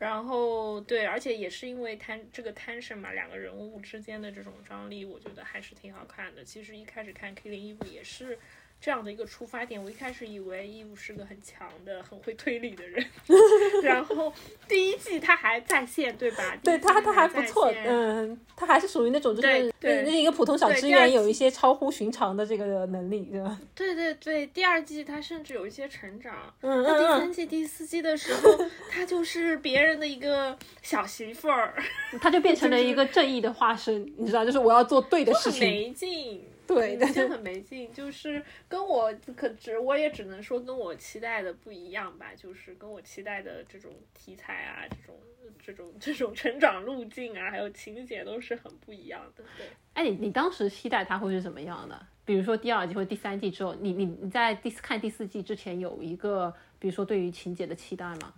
[0.00, 6.42] 然后对，而且也是因为贪这个贪生嘛，两个人物之间的这种张力，我觉得还是挺好看的。
[6.42, 8.38] 其实一开始看《Killing Eve》也是
[8.80, 9.82] 这样的一个出发点。
[9.82, 13.04] 我一开始以为 Eve 是个很强的、很会推理的人，
[13.82, 14.32] 然后
[14.68, 16.56] 第一季他还在线，对吧？
[16.62, 23.60] 对他他还不错，嗯，他还是属于那种就是对那一个普通小职员，有一些超乎寻常的这个能力，对吧？
[23.74, 26.34] 对对对，第二季他甚至有一些成长。
[26.60, 27.00] 嗯嗯。
[27.00, 31.74] 第三季、第四季的时候， 他就是别人的一个小媳妇儿，
[32.20, 35.60] 他就变成了一个正义的化身，你知道，就是我要做对的事情。
[35.68, 36.42] 没劲。
[36.74, 45.16] 对，就很没劲，就是跟我可只我也只能说跟我期待的不一样吧，就是跟我期待的这种题材啊，这种
[45.60, 49.42] 这种这种成长路径啊，还有情节都是很不一样的。
[49.56, 52.06] 对，哎，你你当时期待它会是怎么样的？
[52.24, 58.32] 比如说第二季或第三季之后，你你你在第四看第四季之前有一个，比如说对于情节的期待吗？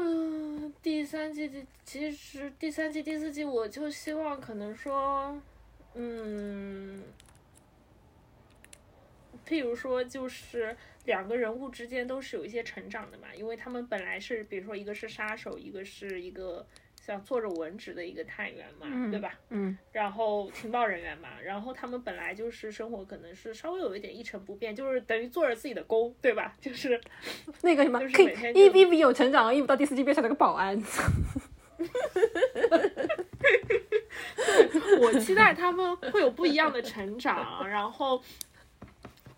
[0.00, 5.36] 嗯，第三季第其实第三季第四季我就希望可能说，
[5.94, 7.02] 嗯，
[9.44, 16.64] 譬如说就是两个人物之间都是有一些成长的嘛，因为他们本来是比如说一个是杀手，一个是一个。
[17.14, 19.32] 像做着文职的一个探员嘛，对吧？
[19.48, 26.54] 嗯，然后情报人员嘛，然后他们本来就是生活可能是稍微有一点一成不变，就是等于做着自己的工，对吧？
[26.60, 27.00] 就是
[27.62, 30.78] 那个什么，就是每天一一比有成长，一到第四季变成了个保安。
[33.38, 38.22] 对，我期待他们会有不一样的成长，然后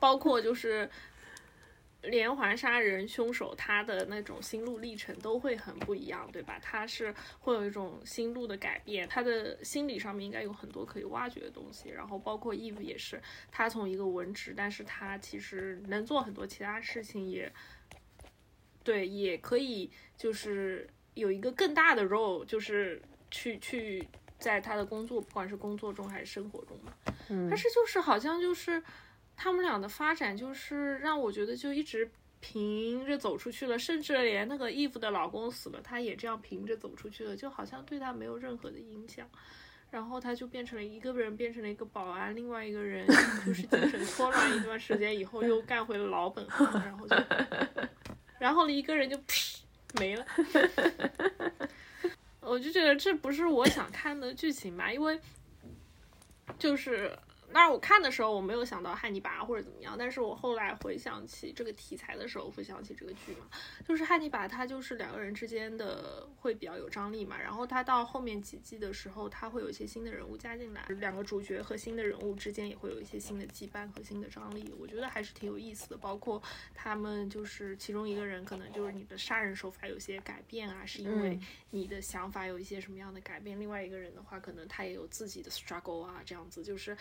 [0.01, 0.91] 包括就是。
[2.03, 6.59] 连环杀人凶手他的那种心路历程都会很不一样，对吧？
[6.63, 11.91] 他是会有一种心路的改变，他的心理上面应该有很多可以挖掘的东西。
[11.91, 17.53] 然后包括 Eve 也是，他从一个文职，但是他其实能做很多其他事情，也
[18.83, 24.09] 对，也可以就是有一个更大的 role，就是去去
[24.39, 26.95] 在他的工作，不管是工作中还是生活中嘛。
[27.29, 28.83] 嗯，但是就是好像就是。
[29.43, 39.27] 他们俩的发展就是让我觉得就一直平着走出去了，甚至连那个 Eve 的老公死了，她也这样平着走出去了，就好像对她没有任何的影响。
[39.91, 43.07] 然后他就变成了一个人变成了一个保安，另外一个人
[43.47, 47.17] 就是精神错乱一段时间以后又干回了老本行，然后就，
[48.39, 49.19] 然后一个人就
[49.99, 50.27] 没了。
[52.41, 55.19] 我就觉得这不是我想看的剧情吧，因为
[56.59, 57.11] 就是。
[57.53, 63.47] 那我看的时候，我没有想到汉尼拔或者怎么样，但是我后来回想起这个题材的时候，会想起这个剧嘛，
[63.87, 75.97] 就是汉尼拔他就是两个人之间的会比较有张力嘛，然后他到后面几季的时候，他会有一些新的人物加进来，两个主角和新的人物之间也会有一些新的羁绊和新的张力，我觉得还是挺有意思的。
[75.97, 76.43] 包括
[76.75, 81.39] 他们就是其中一个人可能就是你的杀人手法有些改变啊，是因为
[81.71, 86.97] 你的想法有一些什么样的改变，另外一个人的话，可能他也有自己的 struggle 啊，这样子就是。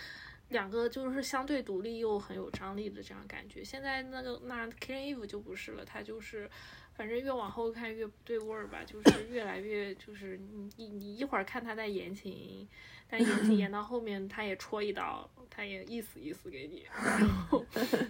[0.49, 3.63] 两个就是相对独立又很有张力的这样感觉。
[3.63, 6.49] 现在那个那 Killing Eve 就不是了，他就是
[6.95, 12.67] 反正越往后看越不对味儿吧，就是 越来越就是你你你一会儿看他在言情，
[13.07, 17.63] 但言情演到后面他也戳一刀，他也意思意思给你，然后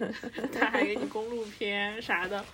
[0.52, 2.44] 他还给你公路片啥的。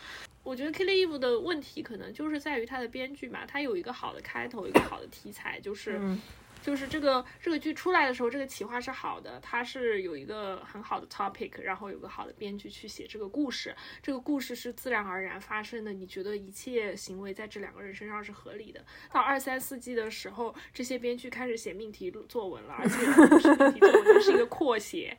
[0.43, 6.01] 我觉得 Killing Eve 的问题可能就是在于他的编剧嘛，他有一个好的开头，一个好的题材，就是。
[6.67, 18.85] 就是这个这个剧出来的时候，这个企划是好的，它是有一个很好的 topic，然后有个好的编剧去写这个故事，这个故事是自然而然发生的，你觉得一切行为在这两个人身上是合理的。
[19.13, 22.97] 到二三四季的时候，这些编剧开始写命题作文了，而且
[23.29, 25.17] 不是命题作文，它是一个扩写，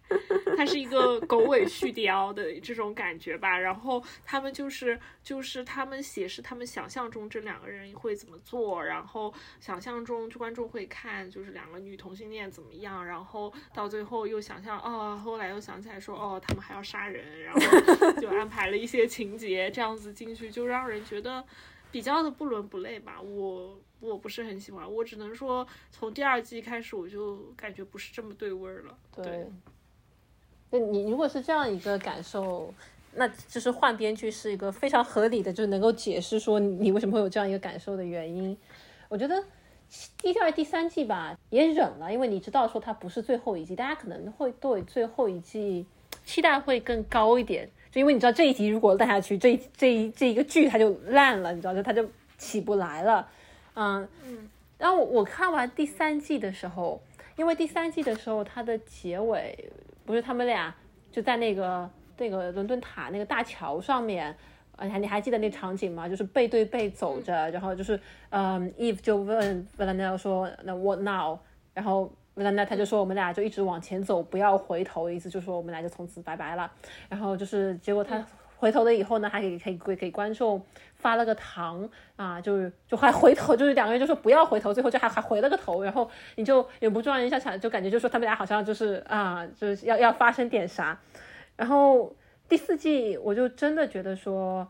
[0.58, 3.58] 它是一个狗尾续貂的这种感觉吧。
[3.58, 11.32] 然后他们就是就是他们写是他们想象中这两个人会怎么做，然后想象中就观众会看。
[11.38, 21.44] 就是两个女同性恋怎么样，然后到最后又想象，哦，后来又想起来说，哦，他们还要杀人，然后就安排了一些情节，这样子进去就让人觉得
[21.92, 23.22] 比较的不伦不类吧。
[23.22, 28.98] 我我不是很喜欢，我只能说从第二季开始我就感觉不是这么对味儿了。
[29.16, 29.48] 对，
[30.72, 32.74] 那你如果是这样一个感受，
[33.14, 38.58] 那就是换编剧是一个非常合理的，就能够解释说你为什么会有这样一个感受的原因。
[39.08, 39.44] 我觉得。
[40.18, 45.86] 第二、第三季吧，也忍了，因为你知道说它不是最后一季，大家可能会对最后一季
[46.26, 53.28] 期待会更高一点，就因为你知道这一集如果烂下去，这这一这一个剧它就烂了，你知道就它就起不来了，
[53.76, 54.50] 嗯嗯。
[54.78, 57.02] 然后我看完第三季的时候，
[57.36, 59.72] 因为第三季的时候它的结尾
[60.06, 60.76] 不是他们俩
[61.12, 64.36] 就在那个那个伦敦塔那个大桥上面。
[64.78, 66.08] 啊，还你还记得那场景吗？
[66.08, 71.38] 就是背对背走着，然后就是，嗯，Eve 就问 v a l e n e l 说：“那 What now？”
[71.74, 76.72] 然后那那他就说我们俩就一直往前走，不要回头，意思就是说我们俩就从此拜拜了。
[77.10, 78.24] 然后就是结果他
[78.56, 80.60] 回头了以后呢，还给可以给给观众
[80.96, 91.00] 发了个糖啊，就是就还回头，就是两个人就说不要回头，最后就还还回了个头，然后你就忍不住让人家想，就感觉就说他们俩好像就是啊，就是要要发生点啥。
[91.56, 92.12] 然后
[92.48, 94.68] 第四季我就真的觉得说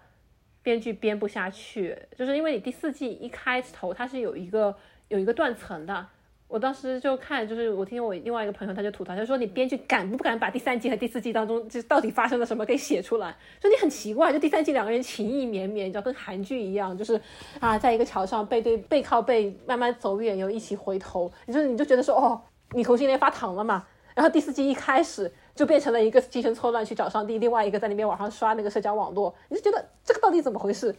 [0.62, 4.76] 编剧编不下去，就是因为你第四季一开头它是有一个
[5.08, 6.08] 有一个断层的。
[6.50, 13.36] 我当时就看，就是我听我另外一个朋友他就吐槽，他说你编剧敢不敢把第三季和第四季当中就到底发生了什么给写出来？
[13.62, 17.20] 说你很奇怪，就第三季两个人情意绵绵，你知道跟韩剧一样，就是
[17.60, 23.86] 啊，在一个桥上背对背靠背慢慢走远，又一起回头，你就你就觉得说哦，你同性恋发糖了嘛？
[24.16, 30.96] 然后第四季一开始就变成了一个精神错乱去找上帝，另外一个在那边网上刷那个社交网络，你就觉得这个到底怎么回事？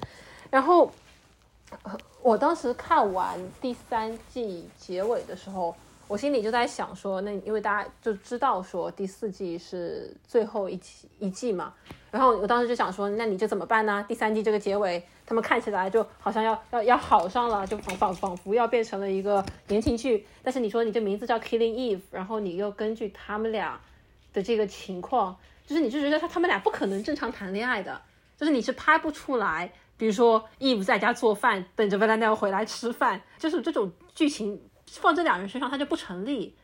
[0.50, 0.90] 然后。
[2.22, 5.74] 我当时看完第三季结尾的时候，
[6.06, 11.74] 我心里就在想说，那因为大家就知道说第四季是最后一季一季嘛，
[12.10, 14.02] 然后我当时就想说，那你就怎么办呢？
[14.08, 20.26] 第三季这个结尾，他们看起来就好像要要要好上了，就仿仿仿佛要变成了一个言情剧。
[20.42, 23.78] 但是你说你这名字叫 Killing Eve，然后你又根据他们俩
[24.32, 25.36] 的这个情况，
[25.66, 28.00] 就是你就觉得他他们俩不可能正常谈恋爱的，
[28.36, 29.72] 就是你是拍不出来。
[29.96, 36.54] 比如说，Eve 在家做饭，等着 v a l e n t i n 回来吃饭，就是这种剧情放这两人身上，它就不成立。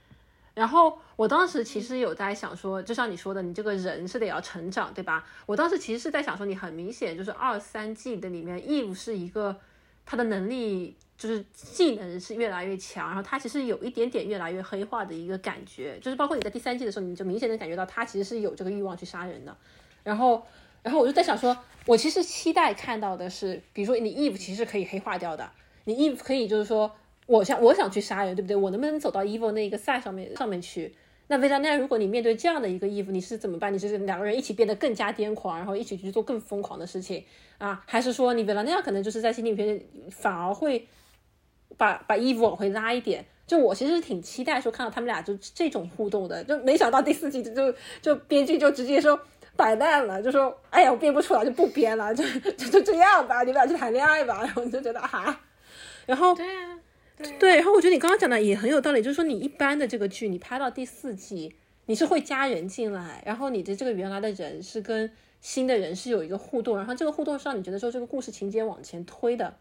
[0.54, 5.26] 然后我当时其实有在想说，就像你说的，你这个人是得要成长，对吧？
[5.46, 9.58] 我当时其实是在想说，你很明显就是二三季的里面，Eve 是一个
[10.06, 19.56] 他的能力就是技能是越来越强，然后他其实有一点点越来越黑化的一个感觉，就是包括你在第三季的时候，你就明显能感觉到他其实是有这个欲望去杀人的。
[20.02, 20.42] 然后，
[20.82, 21.56] 然后我就在想说。
[21.86, 25.50] 我其实期待看到的是，比如说你 Eve 其实可以黑化掉的，
[25.84, 26.90] 你 Eve 可以就是说，
[27.26, 28.56] 我想我想去杀人，对不对？
[28.56, 30.94] 我能不能走到 Evil 那一个赛上面上面去？
[31.26, 33.70] 那 v i l a n 如果你面对这样的一个 Eve，你是怎么办？
[33.70, 37.22] 你是两个人一起变得更加癫狂，然后一起去做更疯狂的事情
[37.58, 37.84] 啊？
[37.86, 39.78] 还是说你 v i l a n 可能就是在心里边
[40.10, 40.88] 反而会
[41.76, 43.24] 把把 Eve 往回拉一点？
[43.46, 49.20] 就我其实挺期待说看到他们俩就这种互动的，就没想到第四季就就编剧就直接说。
[49.56, 54.38] 摆烂了，就说：“哎呀，我编不出来就不编了，就就就这样吧，你们俩去谈恋爱吧。
[54.42, 55.42] ”然后你就觉得哈，
[56.06, 56.80] 然后对啊，
[57.38, 61.54] 对，然后我觉得你刚刚讲的也很有道理，就是说你一般的这个剧，你拍到第四季，
[61.86, 65.08] 你是会加人进来，然后你的这个原来的人是跟
[65.40, 69.56] 新的人是有一个互动，然后这个互动是让你觉得说这个故事情节往前推的。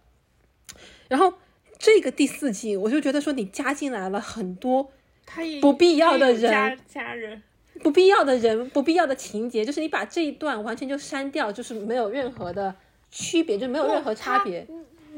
[1.07, 1.35] 然后
[1.77, 4.91] 这个第四季，我就觉得说你加进来了很多
[5.61, 7.41] 不必要的人，家人。
[7.81, 12.73] 不必要的人，不必要的情节，就是你把这一段完全就删掉，就是没有任何的
[13.11, 14.65] 区别，就没有任何差别。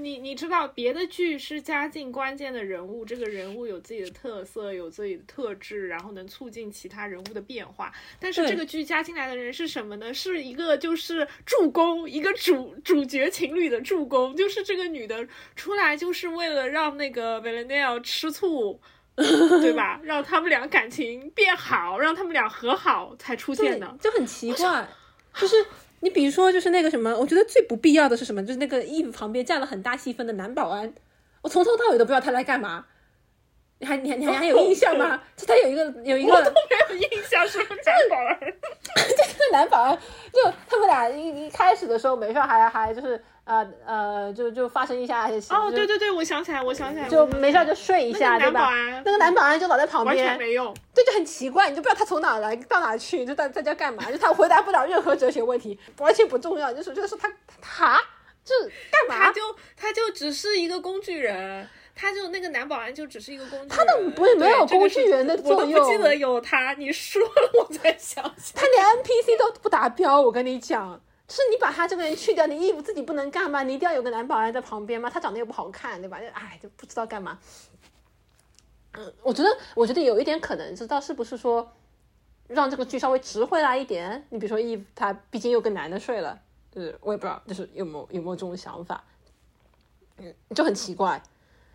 [0.05, 7.91] 你你知道，别的剧是加进关键的人物，这个人物有自己的特色，有自己的特质，然后能促进其他人物的变化。
[8.19, 10.13] 但是这个剧加进来的人是什么呢？
[10.13, 18.79] 是一个就是助攻，一个主主角情侣的助攻，就是这个女的出来就是为了让那个 v a l e n i n 吃醋。
[19.17, 19.97] 对吧？
[20.03, 24.85] 让他们俩感情变好，让他们俩和好才出现的，就很奇怪。
[25.33, 25.65] 就是
[26.05, 28.45] 你比如说，就是那个什么，我觉得最不必要的是什么？
[28.45, 30.93] 就是那个 Eve 旁边占了很大戏份的男保安，
[31.41, 32.85] 我从头到尾都不知道他来干嘛。
[33.79, 35.19] 你还你还你还有印象吗？
[35.35, 38.39] 就他有一个有一个，我都没有印象，什么男保安？
[38.95, 39.97] 这个男保安，
[40.31, 43.19] 就他们俩一一开始的时候没事还还就是。
[43.45, 48.71] 呃呃，就就发生一下哦，对对对，我想起来，我想起来，就没事就睡一下，对吧？
[49.05, 50.73] 那个男保安就老在旁边，完全没用。
[50.95, 54.11] 对，就很奇怪，你就不知道他从哪来到哪去，就在在家干嘛？
[54.11, 56.73] 就他回答不了任何哲学问题，完全不重要。
[56.73, 57.31] 就是就是他
[57.61, 58.01] 他
[58.43, 58.55] 就
[58.91, 59.25] 干嘛？
[59.25, 59.41] 他就
[59.77, 63.69] 他就只是一个工具人，他就那个男保安就只是一个工具人。
[63.69, 66.73] 他的不是没有工具人的作用，我不记得有他。
[66.73, 70.19] 你说了，我才想起来，他连 NPC 都不达标。
[70.19, 70.99] 我跟你讲。
[71.27, 73.63] 是你把他这个人去掉，你衣服自己不能干吗？
[73.63, 75.09] 你一定要有个男保安在旁边吗？
[75.09, 76.19] 他长得又不好看，对吧？
[76.33, 77.39] 哎，就不知道干嘛。
[78.93, 81.71] 嗯，我觉得，我觉得有一点可能，知道是不是说
[82.47, 84.23] 让这个剧稍微值回来一点？
[84.29, 86.39] 你比如说，衣服他毕竟又跟男的睡了，
[86.71, 89.03] 就是我也不知道，就是有没有有没有这种想法？
[90.17, 91.21] 嗯，就很奇怪。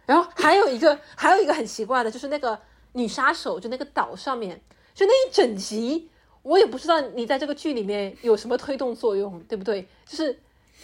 [0.07, 2.57] 然后还有一个，还有一个很奇怪的，就是那个
[2.93, 4.63] 女杀手，就那个岛上面，
[4.95, 6.09] 就那一整集。
[6.43, 9.87] 我也不知道你在这个剧里面有什么推动作用，对不对？
[10.07, 10.39] 就是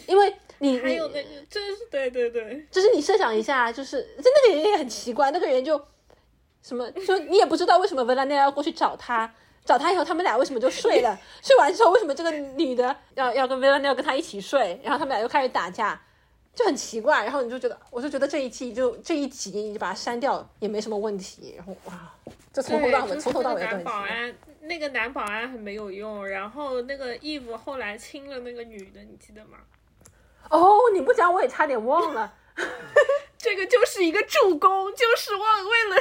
[0.06, 5.80] 因为你还有那个，就是对对对，就是你设想一下，就是就那个人也很奇怪，那个人就
[6.62, 9.32] 什么，就你也不知道为什么维拉内要过去找他，
[9.64, 11.18] 找他以后他们俩为什么就睡了？
[11.42, 14.78] 睡完之后为什么这个女的要要跟维拉内要跟他一起睡？
[14.82, 16.00] 然后他们俩又开始打架，
[16.56, 17.22] 就很奇怪。
[17.22, 21.54] 然后你就觉得，我就觉得这一季就这一集你就把它删掉也没什么问题。
[21.56, 22.12] 然后哇，
[22.52, 29.58] 就从头到尾，从头到尾都很保安那个男保安很没有用，然后那个 Eve 后来亲了那个女的，你记得吗？
[30.50, 32.34] 哦，你不讲我也差点忘了。
[33.38, 35.96] 这个就是一个助攻，就是忘为了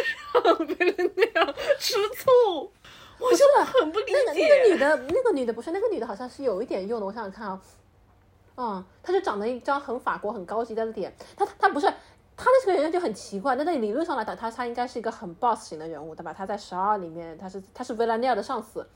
[0.56, 2.72] 让别人那样吃醋，
[3.20, 4.14] 我就很不理解。
[4.26, 7.06] 那个那个女的，那个女的不是那个女的，好像是有一点用的。
[7.06, 7.62] 我想想看啊，
[8.58, 11.14] 嗯，他就长得一张很法国、很高级的脸。
[11.36, 11.86] 他他不是
[12.38, 13.56] 他的这个人就很奇怪。
[13.56, 16.34] 那在理论上来讲，他他应该是一个很 boss 型的人物，对吧？
[16.34, 18.88] 他在十二里面，他是他是维拉涅尔的上司，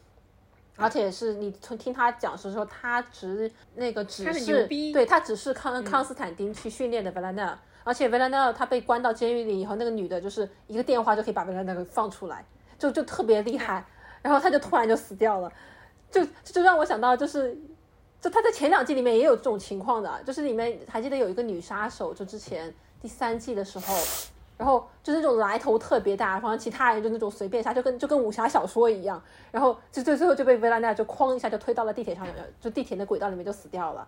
[0.77, 7.57] 而且是你从听他讲是说，他只那个只是对他只是康康斯坦丁去训练的维拉涅尔。
[7.85, 12.45] 而且维拉纳他被关到监狱里以后，那个女的就是一个电话就可以把维拉纳给放出来，
[12.77, 13.83] 就就特别厉害。
[14.21, 15.51] 然后他就突然就死掉了，
[16.11, 17.57] 就就让我想到就是，
[18.21, 23.95] 就他在前两季里面也有这种情况的，就是里面还记得有一个女杀手，就之前第三季的时候，
[24.57, 32.27] 然后就是那种来头特别大，然后其他人就那种随便杀，就跟就跟武侠小说一样，然后就最最后就被维拉娜就哐一下就推到了地铁上，
[32.59, 34.07] 就地铁的轨道里面就死掉了，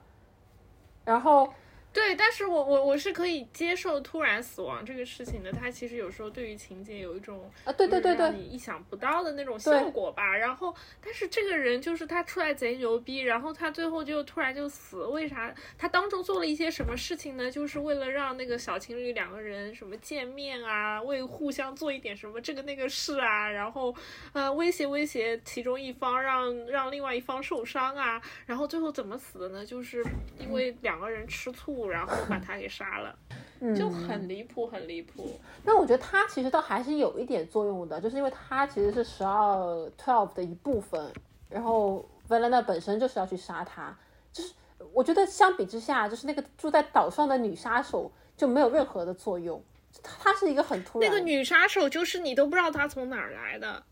[1.06, 1.48] 然后。
[1.94, 5.52] 对，但是我我我是可以接受突然死亡这个事情的。
[5.52, 10.38] 他其实有时候对于情节有一种啊，对对对对，你意想不到的那种效果吧。
[10.38, 10.74] 然后，
[11.04, 15.54] 但是这个人就是他出来贼牛逼，然后他最后就突然就死，为啥？
[15.78, 17.52] 他当中做了一些什么事情呢？
[17.52, 23.94] 就是为了让那个小情侣两个人什么见面啊，为互相做一点什么这个那个事啊，然后
[24.32, 29.66] 呃威胁威胁其中一方，让让另外一方受伤啊，然后最后怎么死的呢？
[29.66, 30.02] 就是
[30.40, 31.81] 因为两个人吃醋。
[31.88, 33.18] 然后把他给杀了，
[33.76, 35.40] 就很离谱，很离谱。
[35.64, 41.12] 那我觉得他其实倒还是有一点作用的，就是因为他其实是十二 twelve 的一部分，
[41.50, 43.96] 然后 v a l e a 本身就是要去杀他，
[44.32, 44.54] 就是
[44.94, 49.64] 我觉得相比之下，就是那个住在岛上的女杀手就没有任何的作用，
[50.02, 51.10] 她是一个很突然。
[51.10, 53.84] 那个女杀手就是你都不知道她从哪儿来的，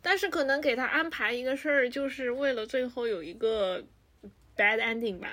[0.00, 3.82] 但是可能给她安排一个事儿，就是为了最后有一个
[4.56, 5.28] bad ending 吧。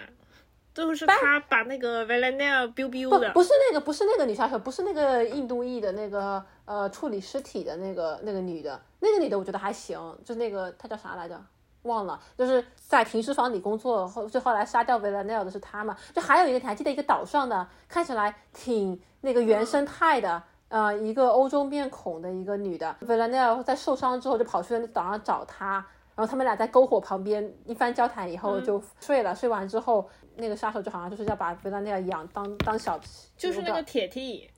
[0.76, 11.42] 都是他把那个 Valenia biu biu 的，不是那个，不是那个女杀手，不是那个印度裔的那个呃处理尸体的那个那个女的，那个女的我觉得还行，就那个她叫啥来着？
[11.84, 15.96] 忘了，就是在停尸房里工作后，就后来杀掉 Valenia 的是她嘛？
[16.14, 25.86] 就还有一个，你还记得一个岛上的，看起来挺那个原生态的，呃，一个欧洲面孔的一个女的，Valenia 在受伤之后就跑去那岛上找她。
[26.16, 29.36] 然后他们俩在篝火旁边一番交谈以后就睡了。
[29.36, 33.00] 睡完之后，那个杀手就好像就是要把维拉内亚养当当小，
[33.38, 34.50] 就是那个铁梯，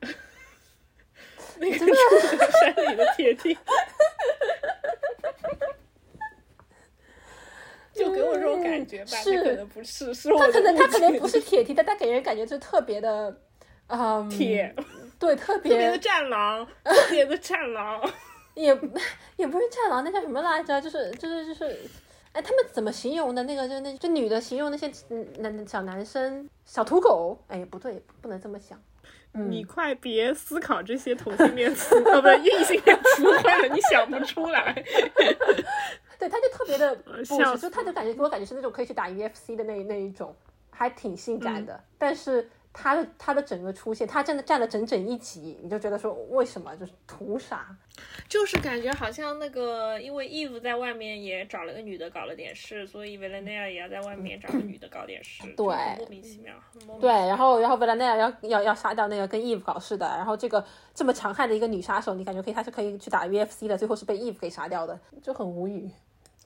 [1.58, 1.88] 那个山
[2.90, 3.56] 里的铁梯，
[7.92, 9.16] 就给我这种感觉吧。
[9.16, 13.40] 是，可能不是，是他可能他可能不是铁梯，但他给人感觉就特别的，
[13.88, 14.72] 嗯，铁，
[15.18, 18.00] 对，特别的战狼， 特别的战狼。
[18.54, 18.76] 也
[19.36, 20.80] 也不是战狼，那叫什么来着？
[20.80, 21.80] 就是就是就是，
[22.38, 23.42] 哎，他们怎么形容的？
[23.42, 24.88] 那个就那就女的形容那些
[25.40, 27.36] 男小男生小土狗？
[27.48, 28.80] 哎，不对，不能这么想。
[29.32, 34.72] 你快别思考这些同性恋词，哦， 不是，异性恋词汇了，你想不出来。
[36.16, 40.32] 对，他就特别的不是，就他就感觉给我感觉是那种可以去打 UFC 的那那一种，
[40.70, 42.48] 还挺性感的，但是。
[42.80, 47.76] 他的他的整个出现，他真的占了整整一集，你就觉得说为什么就是图啥？
[48.28, 55.66] 就是感觉好像那个，因为 Eve 在外面也找了个女的搞了点事，所以维莱内亚也要在外面找个女的搞点事，对，
[55.98, 56.54] 莫名其妙。
[57.00, 60.64] 对，然后然后维莱内亚要要要杀掉那个跟 Eve 搞事的，然后这个
[60.94, 65.90] 这么强悍的一个女杀手，你感觉可以，她是可以去打 UFC 的，最后是被 Eve 给杀掉的，就很无语。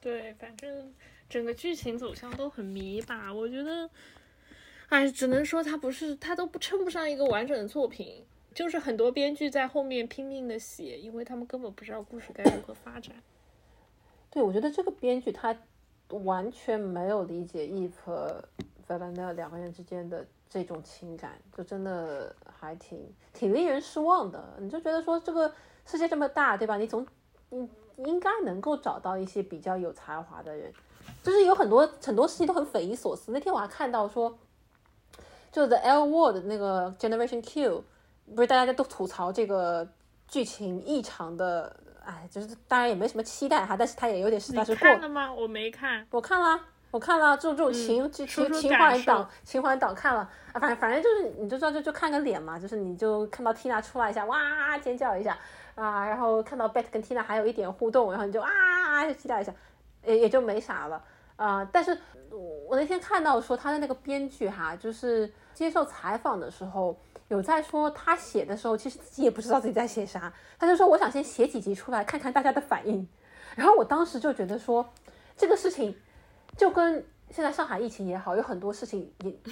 [0.00, 0.94] 对，反正
[1.28, 3.90] 整个剧情走向都很迷吧，我觉得。
[4.92, 13.16] 哎，只能说他不是，他都不称不上一个完整的作品，就是很多编剧在后面拼命的写，因为他们根本不知道故事该如何发展。
[14.30, 15.56] 对，我觉得这个编剧他
[16.08, 18.44] 完全没有理解 Eve 和
[18.86, 23.00] Valena 两个人之间的这种情感，就真的还挺
[23.32, 24.44] 挺令人失望的。
[24.60, 25.50] 你就觉得说这个
[25.86, 26.76] 世界这么大，对吧？
[26.76, 27.06] 你总
[27.48, 27.66] 你
[28.04, 30.70] 应该能够找到一些比较有才华的人，
[31.22, 33.32] 就是有很多很多事情都很匪夷所思。
[33.32, 34.38] 那天我还看到说。
[35.52, 37.84] 就 The L Word 那个 Generation Q，
[38.34, 39.86] 不是大家都吐槽这个
[40.26, 44.88] 剧情异常的，哎，就是当然也没什么期待哈，但是他也有点实在是过。
[44.88, 45.30] 看了吗？
[45.32, 46.06] 我没看。
[46.10, 46.58] 我看了，
[46.90, 50.20] 我看了，这种这种情情情怀党情怀党看了
[50.52, 55.36] 啊，反正反正就是你就知道就就看个脸嘛，就是你就看到 Tina 出来一下哇尖叫一下
[55.74, 59.52] 啊，然后看到 Bet 跟 Tina 还有一点互动，然后你就啊就期待一下，
[60.06, 61.02] 也也就没啥了。
[61.36, 61.98] 啊，但是
[62.38, 66.96] 我那天看到说他的那个编剧哈，就是接受采访的时候
[67.28, 73.06] 有在说他写的时候其实自己也不知道自己在写啥，他就说我想先写几集出来看看大家的反应。
[73.56, 74.88] 然后我当时就觉得说
[75.36, 75.94] 这个事情
[76.56, 79.34] 就跟现在上海疫情也好，有很多事情也。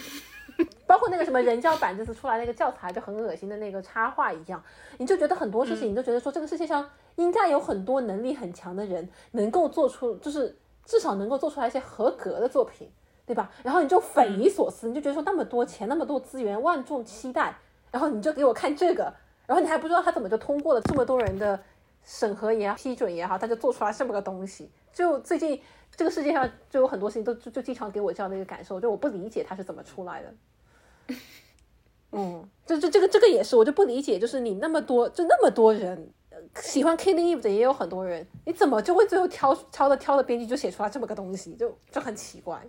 [0.86, 4.62] 包括那个什么人教版这次出来那个教材就很恶心的那个插画一样，
[4.98, 10.54] 你就觉得很多事情，你就觉得说这个世界上应该有很多能力很强的人，能够做出就是
[10.90, 12.90] 至少能够做出来一些合格的作品，
[13.24, 13.48] 对吧？
[13.62, 17.54] 然后你就匪夷所思，你就觉得说那么多钱，那么多资源，万众期待，
[17.92, 19.04] 然后你就给我看这个，
[19.46, 21.60] 然后你还不知道他怎么就通过了这么多人的
[22.02, 24.68] 审核也好、批准也好，他就做出来这么个东西。
[24.92, 25.62] 就最近
[25.94, 31.14] 这个世界上就有很多事情都就就经常给我这样的一个感受，就我不理解他是怎么出来的。
[32.10, 36.10] 嗯，就就这个这个也是，我就不理解，就是你那么多，就那么多人
[36.56, 42.60] 喜欢 Killing Eve 的也有很多人，你怎么就会最后挑挑的挑的编剧就写出来这么个东西，就就很奇怪。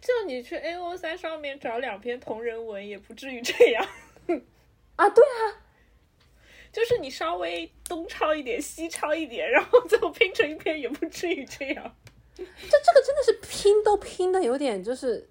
[0.00, 3.86] 就你去 A O 三上面找两篇同人文，也不至于这样。
[4.96, 5.62] 啊，对啊，
[6.72, 11.94] 就是你稍微东抄一点，西抄一点， 然后最后拼成一篇，也不至于这样。
[12.36, 15.28] 这这个真的是拼都拼的有点就是。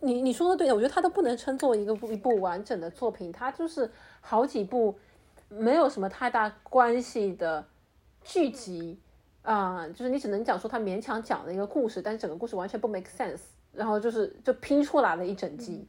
[0.00, 4.96] 你你说的对，我觉得它都不能称作一个一部完整的作品，它就是好几部
[5.48, 7.66] 没有什么太大关系的
[8.22, 8.98] 剧集
[9.42, 13.40] 啊，就是你只能讲说他勉强讲了一个故事，但是整个故事完全不 make sense，
[13.72, 15.86] 然后就是就拼出来了一整季。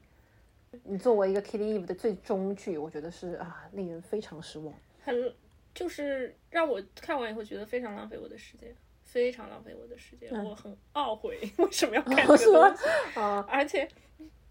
[0.84, 5.34] 你作为一个 Killing Eve 的最终剧，我觉得是啊，令人非常失望，很
[5.74, 8.76] 就是让我看完以后觉得非常浪费我的时间。
[9.02, 13.44] 非常浪费我的时间，我很懊悔为什么要 看这个东西啊！
[13.50, 13.90] 而且，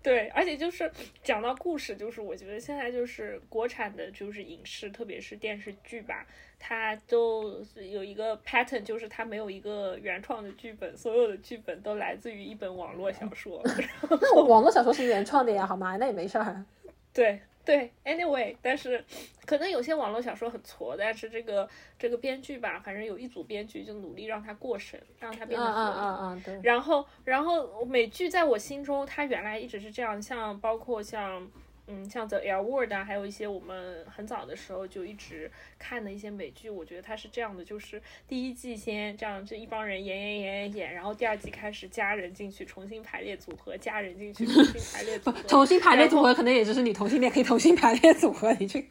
[0.03, 0.91] 对，而且就是
[1.23, 6.25] 讲到故事，就是我觉得现在就是国产的，就是影视，特别是电视剧吧，
[6.59, 13.63] 它都有一个 pattern，就是它没有一个原创的剧本，所有的剧本都来自于一本网络小说。
[14.09, 15.97] 那网络小说是原创的呀，好吗？
[15.97, 16.65] 那也没事儿。
[17.13, 17.41] 对。
[17.69, 19.05] 对，anyway，但是
[19.45, 25.97] 可能有些网络小说很挫，但是这个这个编剧吧，反正有一组编剧就努力让它过审，让它变得合理。
[25.99, 26.61] 嗯嗯嗯，对。
[26.63, 31.47] 然后，然后美剧在我心中，它原来一直是这样，像包括像。
[31.89, 48.87] 嗯，像 The L Word 啊，还有一些我们很早的时候就一直看的一些美剧，我觉得它是这样的，就是第一季先这样这一帮人演演演演演，然后第二季开始加人进去，重新排列组合，加人进去，重新排列组合， 重新排列组合可能也就是你同性恋可以重新排列组合，你去。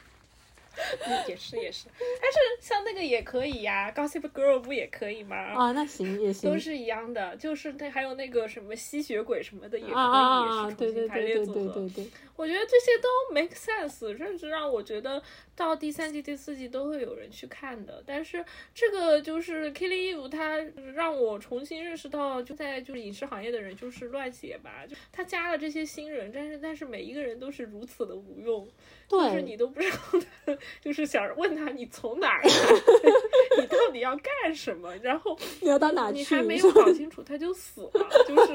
[1.28, 5.36] 也是也是，但是像那个也可以呀，Gossip Girl 不也可以吗？
[5.36, 11.54] 啊，那行也行，都是一样的，就是那还有那个什么吸血鬼什么的也可以，也是重新排列组合。
[11.54, 12.12] 对对对对对。
[12.38, 15.22] 我觉得这些都 make sense，甚至让我觉得
[15.56, 18.02] 到第三季、第四季都会有人去看的。
[18.06, 20.58] 但是这个就是 Killing Eve，它
[20.94, 28.68] 让我重新认识到，就在就是影视行业的人就是乱写吧，就他加了这些新人，但是但是每一个人都是如此的无用。
[29.10, 29.98] 就是你都不知道
[30.46, 32.50] 他， 就是想问他你从哪儿来，
[33.58, 34.94] 你到底要干什么？
[34.98, 36.18] 然后你要到哪去？
[36.18, 38.52] 你还没 有搞清楚他就死了，就是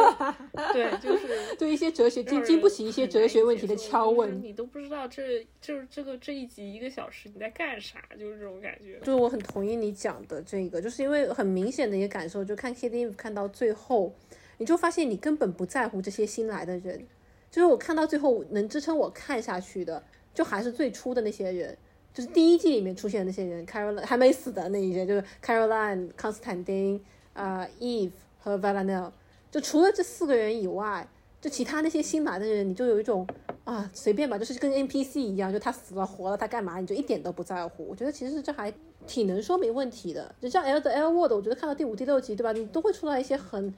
[0.74, 8.98] 对，就是对一些哲学经经不起一些哲学问题的敲问，你都不知道这就是这个这一集一个小时你在干啥，就是这种感觉。
[9.00, 14.14] 就是我很同意你讲的这个，就是因为很明显的一个感受，就看 KTV 看到最后，
[14.58, 17.06] 你就发现你根本不在乎这些新来的人，
[17.50, 20.02] 就是我看到最后能支撑我看下去的。
[20.34, 21.76] 就还是最初的那些人，
[22.14, 26.98] 就是第一季里面出现的那些人，Caroline 还没死的那一些，就是 Caroline、康斯坦丁、
[27.34, 29.12] 啊 Eve 和 v a l a n e l
[29.50, 31.06] 就除了这四个人以外，
[31.38, 33.26] 就其他那些新来的人，你就有一种
[33.64, 37.86] 啊随便吧，就是跟 NPC 一样，就他死了活了他干嘛，你就一点都不在乎。
[37.88, 38.72] 我觉得其实这还
[39.06, 40.34] 挺能说明问题的。
[40.40, 42.52] 就像 L 的 L Word，我觉得看到第五、第六集，对吧？
[42.52, 43.72] 你都会出来一些很。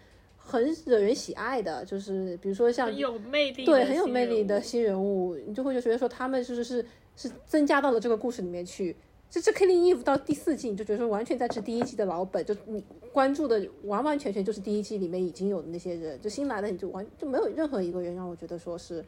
[0.47, 6.85] 很惹人喜爱的，就是比如说像有魅力对很有魅力的新人物，你就会觉得说他们就是是
[7.17, 8.95] 是增加到了这个故事里面去。
[9.31, 19.03] 这这 Killing Eve 到第四季，你就觉得说完全在吃第一季的老本，就你关注的完完全全就是第一季里面已经有的那些人，就新来的你就完就没有任何一个人让我觉得说是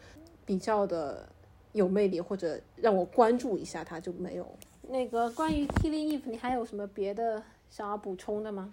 [0.47, 1.28] 比较的
[1.72, 4.57] 有魅力或者让我关注一下他就没有。
[4.88, 8.72] 那个关于 Killing Eve，你还有什么别的想要补充的吗？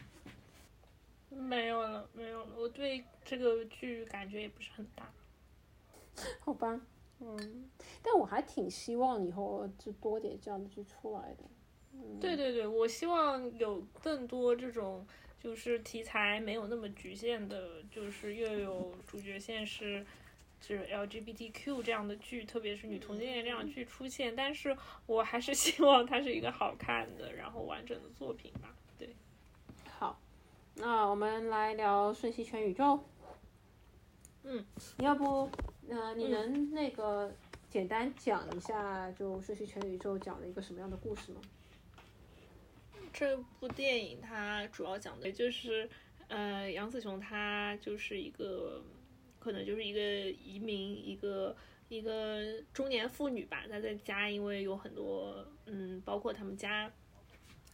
[1.30, 2.48] 没有了，没有了。
[2.56, 5.12] 我对这个剧感觉也不是很大。
[6.40, 6.80] 好吧，
[7.20, 7.70] 嗯，
[8.04, 11.44] 但我还挺希望以后就多点这样的剧出来的。
[12.22, 15.06] 对对对，我希望有更多这种
[15.40, 20.06] 就是题材没有那么局限的，就是又有主角线是
[20.66, 24.34] 就是 LGBTQ 这样的剧，特别是女同性恋这样的剧出现。
[24.34, 28.74] 但是我还是希望它是一个好看的，然后完整的作品吧。
[28.98, 29.14] 对，
[30.00, 30.18] 好。
[30.76, 33.04] 那我们来聊瞬息全宇宙。
[34.44, 34.66] 嗯，
[35.00, 35.50] 要不，
[35.90, 37.36] 呃，你能那个
[37.70, 41.42] 简单讲一下，就瞬息全宇宙讲了一个什么样的故事吗？
[43.12, 45.88] 这部电影它主要讲的就是，
[46.28, 48.84] 呃，杨紫琼她就是一个，
[49.44, 50.00] 可能就是一个
[50.32, 51.56] 移民，一个
[51.90, 53.66] 一个中年妇女吧。
[53.70, 56.90] 她在家因为有很多，嗯，包括他们家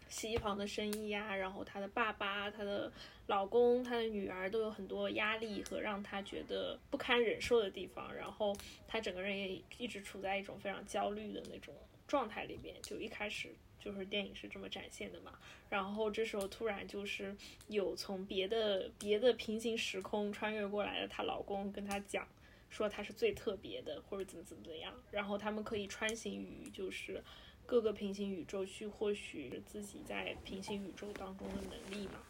[0.08, 2.92] 洗衣房的生意呀，然后她的爸爸、她的
[3.28, 8.56] 老公、她的女儿都有很多压力和让她觉得不堪忍受的地方，然后
[8.88, 11.74] 她整个人也一直处在一种非常焦虑的那种
[12.08, 12.76] 状态里面。
[12.82, 13.50] 就一开始。
[13.80, 15.34] 就是电影是这么展现的嘛，
[15.70, 17.36] 然后这时候突然就是
[17.68, 22.28] 有从别的别的平行时空穿越过来的她老公跟她讲，
[22.70, 27.24] 说她是最特别的或者怎么怎么怎么样，然后他们可以穿行于就是
[27.66, 32.22] 各个平行宇宙去获取自己在平行宇宙当中的能力嘛，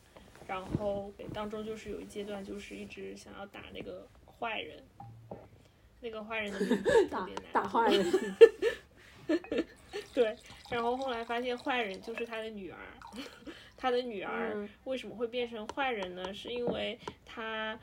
[0.47, 4.07] 然后当中就是有一阶段就是一直想要打那个
[4.39, 4.83] 坏人，
[6.01, 9.65] 那个坏人的名字 特别难打坏人。
[10.13, 10.35] 对，
[10.69, 12.77] 然后后来发现坏人就是他的女儿，
[13.77, 16.33] 他的女儿为什么会变成坏人呢？
[16.33, 17.79] 是因为他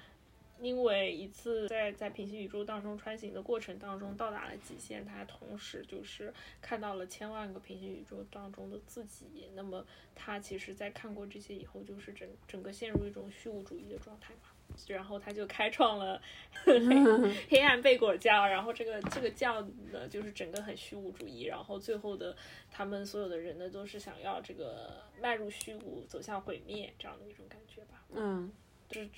[0.60, 6.32] 因为一次在在平行宇宙当中穿行的过程当中到达了极限，他同时就是
[6.62, 9.50] 看到了千万个平行宇宙当中的自己。
[9.54, 9.84] 那么
[10.14, 14.48] 他其实，在看过这些以后，就是整整个陷入一种虚无主义的状态嘛。
[14.88, 16.20] 然后他就开创了
[16.64, 22.36] 黑黑暗贝果教，然后这个这个教呢，就是整个很虚无主义，然后最后的
[22.70, 28.04] 他们所有的人呢，都是想要这个迈入虚无，走向毁灭这样的一种感觉吧。
[28.12, 28.52] 嗯，
[28.88, 29.08] 就是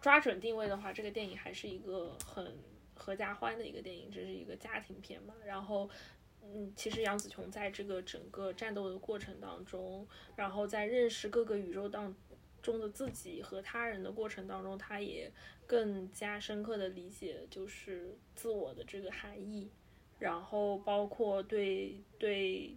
[0.00, 2.54] 抓准定位的话，这个电影还是一个很
[2.94, 5.34] 合家欢的一个电影，这是一个家庭片嘛。
[5.44, 5.88] 然后，
[6.42, 12.14] 嗯，其实杨紫琼在这个整个战斗的过程当中，然后在认识各个宇宙当。
[12.66, 15.30] 中的自己和他人的过程当中，他也
[15.68, 19.70] 更加深刻的理解就是自我的这个含义，
[20.18, 22.76] 然后包括对对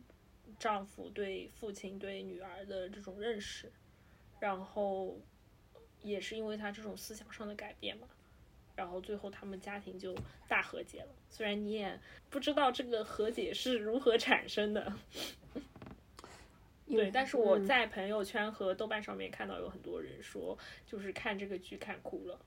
[0.59, 3.71] 丈夫、对父亲、对女儿的这种认识，
[4.39, 5.19] 然后
[6.03, 8.07] 也是因为他这种思想上的改变嘛，
[8.75, 10.15] 然后最后他们家庭就
[10.47, 11.09] 大和解了。
[11.31, 14.93] 虽然你也不知道这个和解是如何产生的。
[16.89, 22.39] 对，但是我在朋友圈和豆瓣上面看到有很多人说，就是看这个剧看哭了。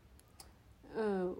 [0.97, 1.35] 嗯，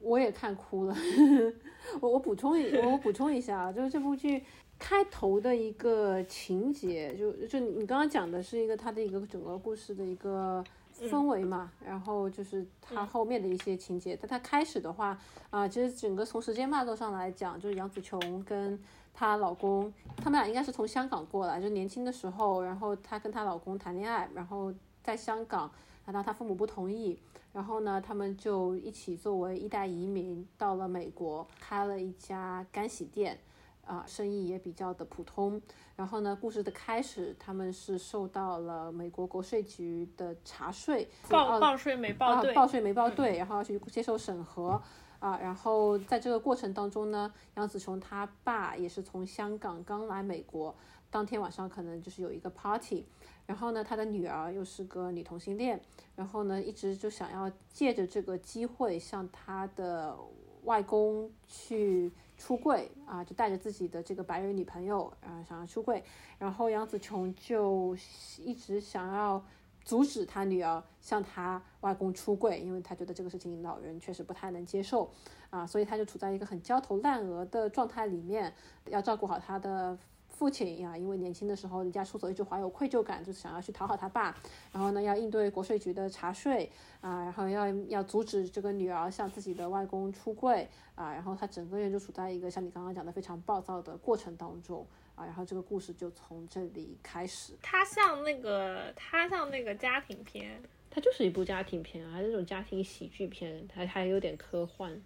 [0.00, 0.96] 我也看哭了。
[2.00, 4.42] 我我补充一我补充一下啊，就是这部剧
[4.78, 10.64] 开头的一个情节，就就你刚刚讲的是一个它的一个整个故事的一个
[10.98, 14.18] 氛围嘛，然后就是它后面的一些情节。
[14.18, 15.20] 但它开始的话
[15.50, 18.82] 啊，其实整个从时间脉络上来讲，就是杨紫琼跟。
[19.12, 25.70] 她老公，他们俩应该是从香港过来，就年轻的时候，然后她跟她老公谈恋爱，然后在香港，
[26.04, 27.18] 然后她父母不同意，
[27.52, 33.38] 然后呢，他们就一起作为一代移民到了美国，开了一家干洗店，
[33.84, 35.60] 啊，生意也比较的普通。
[35.94, 44.80] 然后呢，故事的开始，他们是受到了美国国税局的查税，报报税没报对，报税没报对，然后要去接受审核。
[45.22, 50.74] 啊，然后在这个过程当中呢，杨紫琼她爸也是从香港刚来美国，
[51.12, 53.06] 当天晚上可能就是有一个 party，
[53.46, 55.80] 然后呢，他的女儿又是个女同性恋，
[56.16, 60.16] 然后呢，一直就想要借着这个机会向他的
[60.64, 66.02] 外公去出柜啊，就带着自己的这个白人女朋友啊想要出柜，
[66.36, 67.96] 然后杨紫琼就
[68.40, 69.40] 一直想要。
[69.84, 75.10] 阻止他女儿向他外公出柜，因为他觉得这个事情老人确实不太能接受，
[75.50, 78.52] 啊，所以他就处在一个很焦头烂额的状态里面，
[78.86, 84.34] 要照顾好他的父亲呀，因为年轻的时候离家出走，一直怀有愧疚感，就是想要去讨好他爸，
[84.72, 86.70] 然后呢，要应对国税局的查税
[87.00, 94.86] 啊，然后要要阻止这个女儿向自己的外公出柜啊，然后他整个人就处在一个像你刚刚讲的非常暴躁的过程当中。
[95.22, 97.52] 啊，然后这个故事就从这里开始。
[97.62, 100.60] 它像那个，它像那个家庭片，
[100.90, 105.00] 它就是一部家庭片啊，这种家庭喜剧片，它还有点科幻。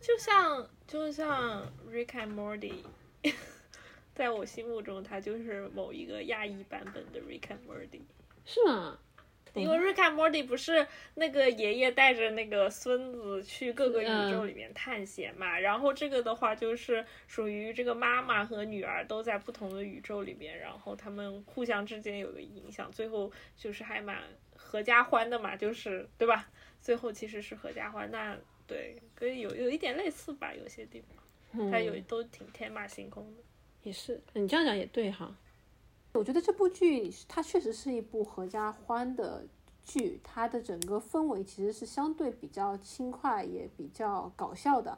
[0.00, 2.84] 就像就像 Rick and Morty，
[4.14, 8.02] 在我心目中，它就是某一个亚裔版本的 Rick and Morty。
[8.44, 8.98] 是吗？
[9.54, 24.18] 因为瑞卡莫蒂不是那个爷爷带着那个孙子去各个宇宙里面探险嘛，然后这个的话就是属于这个妈妈和女儿都在不同的宇宙里面，然后他们互相之间有个影响，最后就是还蛮
[24.56, 26.48] 合家欢的嘛，就是对吧？
[26.80, 28.36] 最后其实是合家欢，那
[28.66, 33.42] 对，跟有有一点类似吧，有些地方，它有都挺天马行空的，
[33.84, 35.34] 也是，你这样讲也对哈。
[36.14, 39.44] 我觉得这部剧它确实是一部合家欢的
[39.84, 44.96] 剧，它的整个氛围其实是相对比较轻快，也比较搞笑的，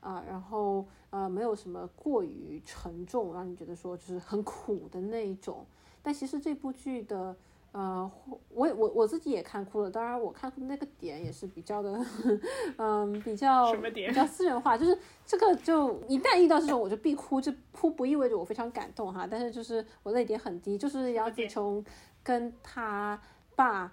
[0.00, 5.64] 啊，然后呃没有什么过于沉重，让你觉得说就是很苦的那一种。
[6.02, 7.36] 但其实这部剧的。
[7.72, 8.10] 呃，
[8.48, 12.04] 我我我自己也看哭了，当然我看哭的那个点也是比较的，
[12.78, 21.84] 嗯，比较比较私人化，就是这个就一旦遇到这种我就必哭，这哭不意味着我非常感动哈，但是就是我泪点很低，就是杨紫琼
[22.22, 23.20] 跟他
[23.54, 23.92] 爸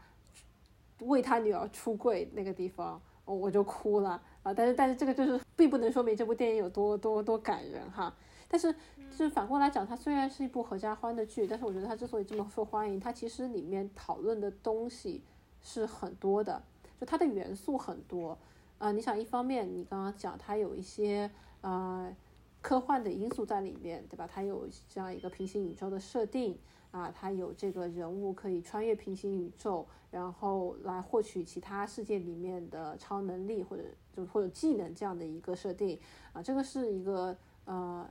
[1.01, 8.11] 为他女儿出柜那个地方，我就哭了啊，但是但是这个就是并不能说明这部电影有多多多感人哈。
[8.47, 8.71] 但是，
[9.09, 15.23] 就是反过来讲，它虽然是一部合家欢的剧，但是我觉得它之所以这么受欢迎，它其实里面讨论的东西
[15.61, 16.61] 是很多的，
[16.99, 18.37] 就它的元素很多。
[18.77, 21.29] 啊，你想，一方面你刚刚讲它有一些
[21.61, 22.15] 呃
[22.61, 24.29] 科幻的因素在里面，对吧？
[24.31, 26.57] 它有这样一个平行宇宙的设定
[26.91, 33.83] 啊，它有这个人物可以穿越平行宇宙，然后来获取其他世界里面的超能力或者
[34.15, 35.99] 就或者技能这样的一个设定
[36.31, 37.35] 啊，这个是一个
[37.65, 38.07] 呃。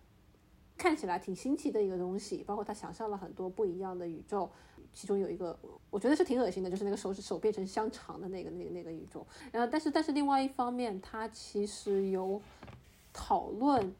[0.76, 4.50] 看起来挺新奇的一个东西，包括他想象了很多不一样的宇宙，
[4.92, 5.56] 其中有一个
[5.88, 9.24] 我觉得是挺恶心的，就是那个手指手变成香肠的那个那个那个宇宙。
[9.52, 12.42] 然后，但是但是另外一方面，它其实有
[13.12, 13.94] 讨论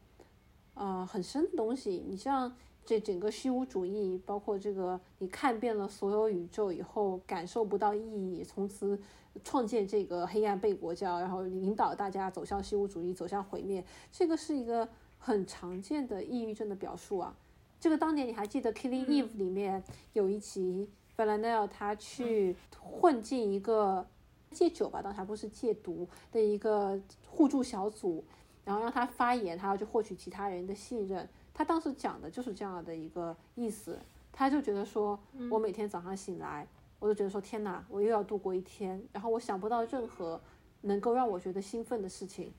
[0.73, 2.03] 啊很深的东西。
[2.05, 2.53] 你像
[2.85, 8.99] 这整个虚无主义，包括这个你看遍了所有宇宙以后感受不到意义，从此
[9.45, 14.87] 创建这个黑暗背国教，然后引导大家走向虚无主义，走向毁灭，这个是一个。
[15.25, 17.35] 很常见的抑郁症的表述啊，
[17.79, 24.05] 这个当年你还记得《Killing Eve》里面有一集 v a l e n e l 他去混进一个
[24.51, 28.23] 戒酒吧，当时还不是戒毒的一个互助小组，
[28.63, 31.27] 然后让他发言，他要去获取其他人的信任。
[31.55, 33.97] 他当时讲的就是这样的一个意思，
[34.31, 35.19] 他就觉得说，
[35.49, 36.67] 我每天早上醒来，
[36.99, 40.39] 我就觉得说，天哪，我又要度过一天，然后我想不到任何
[40.81, 42.53] 能够让我觉得兴奋的事情，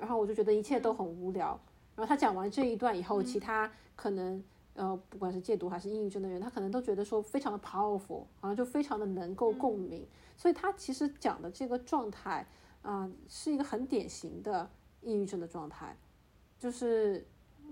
[0.00, 1.60] 然后我就觉得一切都很无聊。
[1.94, 4.42] 然后他讲完这一段以后，其他可能
[4.74, 10.06] 呃，不管是戒毒还是抑郁症的人，他可能都觉得说非常的 powerful，好像就非常的能够共鸣。
[10.36, 12.46] 所以他其实讲的这个状态
[12.80, 14.68] 啊，是一个很典型的
[15.02, 15.96] 抑郁症的状态，
[16.58, 17.26] 就是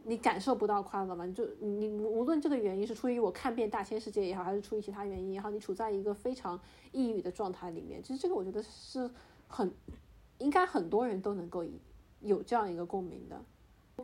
[0.04, 6.60] 你感受不到快乐嘛，就你无论这个原因是出于我看遍大千世界也好，还是出于其他原因也好，你处在一个非常
[6.92, 8.02] 抑郁的状态里面。
[8.02, 9.10] 其实这个我觉得是
[9.48, 9.72] 很
[10.38, 11.64] 应该很多人都能够
[12.20, 13.42] 有这样一个共鸣的。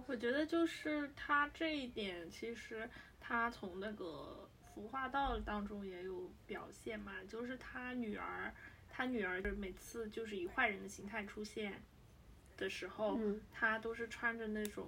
[0.07, 2.89] 我觉得就是他这一点，其实
[3.21, 8.53] 他从那个服化道当中也有表现嘛，就是他女儿，
[8.89, 11.83] 他女儿就是每次就是以坏人的形态出现
[12.57, 13.19] 的时候，
[13.53, 14.87] 他都是穿着那种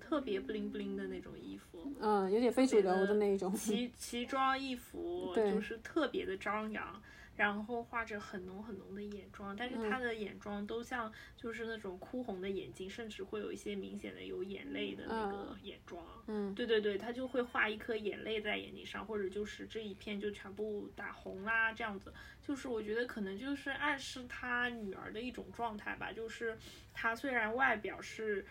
[0.00, 7.02] 特别不灵不灵的那种衣服，嗯，有点非主流的那种奇奇装异服，就是特别的张扬。
[7.38, 16.04] 然后画着很浓很浓的眼妆，但是她的眼妆都像就是那种哭红的眼睛，甚至会有一些明显的有眼泪的那个眼妆。
[16.26, 22.12] 嗯，对对对，她就会画一颗眼泪在眼睛上，或者就是这一片就全部打红啦，这样子。
[22.42, 26.58] 就是我觉得可能就是暗示她女儿的一种状态吧，就是
[26.92, 28.44] 她虽然外表是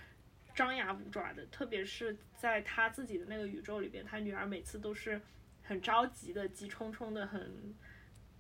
[0.56, 5.22] 张牙舞爪的，特别是在他自己的那个宇宙里边，他女儿每次都是
[5.62, 7.76] 很着急的、急冲冲的、很。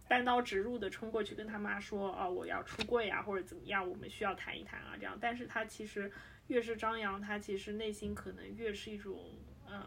[0.07, 5.17] 单刀直入的冲过去跟他妈说，啊，我要出柜啊，或者怎么样，我们需要谈一谈啊，这样。
[5.19, 6.11] 但是他其实
[6.47, 9.35] 越是张扬，他其实内心可能越是一种，
[9.69, 9.83] 嗯，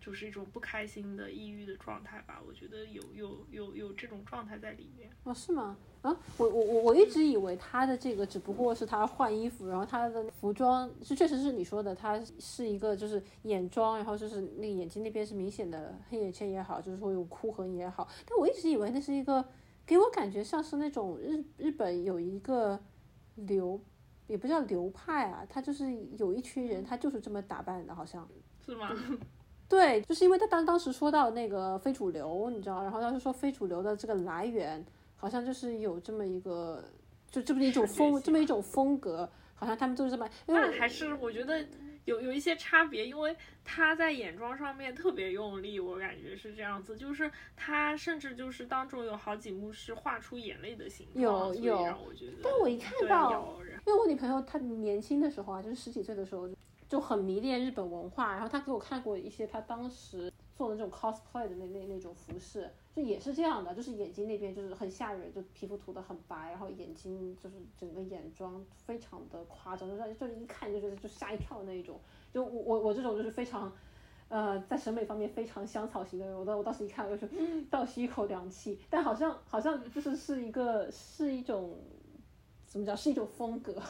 [0.00, 2.40] 就是一种不开心的、抑郁的状态吧。
[2.46, 5.10] 我觉得有有有有这种状态在里面。
[5.24, 5.78] 哦，是吗？
[6.02, 19.44] 啊，我我我我一直以为他的这个只不过是他换衣服，然后他的服装是确实是你说的，他是一个就是眼妆，然后就是那个眼睛那边是明显的黑眼圈也好，就是说有哭痕也好，但我一直以为那是一个
[19.84, 22.78] 给我感觉像是那种日日本有一个
[23.34, 23.80] 流，
[24.28, 28.26] 也不叫流派啊，他就是有一群人他就是这么打扮的，好像
[28.64, 28.88] 是吗？
[29.68, 34.86] 对，就是因为他当当时说到那个非主流，你知道，然后他就说非主流的这个来源。
[35.18, 36.82] 好像就是有这么一个，
[37.30, 40.26] 就这么一种风，这么一种风格，好像他们就是这么。
[40.46, 41.66] 那还是我觉得
[42.04, 51.98] 有有一些差别，因为他在眼妆上面特别用力，我感觉是这样子，就是他甚至就是当中有好几幕是画出眼泪的形状，有有。
[52.06, 56.48] 我觉得，但我一看到，因为我女朋友她年轻的时候啊，就是十几岁的时候
[56.88, 62.68] 就很迷恋日本文化，然后她给我看过一些她当时做的这种 cosplay 的那那那种服饰。
[62.94, 72.00] 就也是这样的，就是眼睛那边就是很吓人，就皮肤涂的很白，然后眼睛就是整个眼妆非常的夸张，就是就是一看就觉得就吓一跳的那一种。
[72.32, 73.72] 就我我我这种就是非常
[74.28, 77.38] 呃，在审美方面非常香草型的人，我当我当时一看，我就说
[77.70, 78.80] 倒吸一口凉气。
[78.90, 81.78] 但好像好像就是是一个是一种
[82.66, 83.80] 怎么讲，是一种风格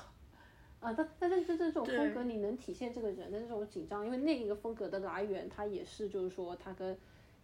[0.80, 0.92] 啊。
[0.92, 6.98] 但但是这这种风格，你能体现这个人的那种紧张，因为那一个风格的来源，它也是就是说他跟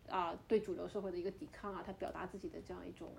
[0.08, 3.12] 啊对主流社会的一个抵抗啊，他表达自己的这样一种。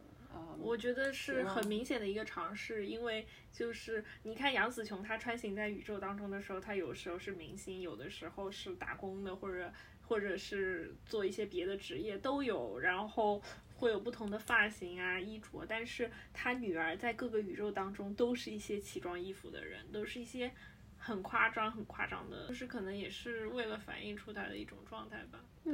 [0.60, 9.72] 我觉得是很明显的一个尝试，因为就是你看杨紫琼她穿行在宇宙当中的时候，她有时候是明星，有的时候是打工的，或者
[10.06, 13.42] 或者是做一些别的职业都有，然后
[13.76, 15.66] 会有不同的发型啊、衣着。
[15.68, 20.52] 但是他女儿在各个宇宙当中都是一些奇装异服的人，都是一些
[20.98, 25.40] 很夸张、很夸张的，就是可能也是为了反映出她的一种状态吧。
[25.64, 25.74] 对。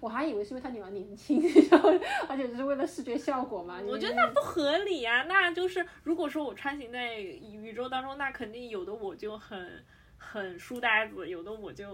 [0.00, 1.40] 我还以为是因为他女儿年轻，
[1.70, 1.88] 然后
[2.28, 3.80] 而且只是为了视觉效果嘛。
[3.86, 5.22] 我觉得那不合理啊！
[5.28, 9.84] 那就是如果说我穿行在宇宙当中，那肯定有的我就很。
[10.16, 11.86] 很书呆子，有的我就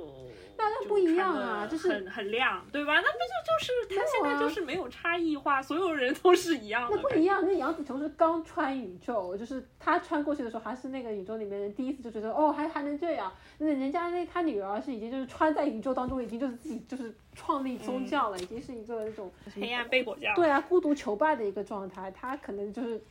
[0.57, 2.95] 那那不一样啊，就是很很亮，对吧？
[2.95, 6.97] 那不就就是他现在就是没有差异化，所有人都是一样的。
[6.97, 13.33] 那不一样，那杨紫琼是刚穿宇宙，就是她穿过去的时候，还是那个宇宙里面人第一次就觉得哦，还还能这样。
[13.59, 20.35] 那人家那她女儿是已经就是穿在宇宙当中，已经就是自己就是创立宗教了，已经是一个那种黑暗背果教。
[20.35, 23.03] 对啊，孤独求败的一个状态，她可能就是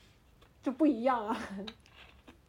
[0.63, 1.37] 就不一样啊。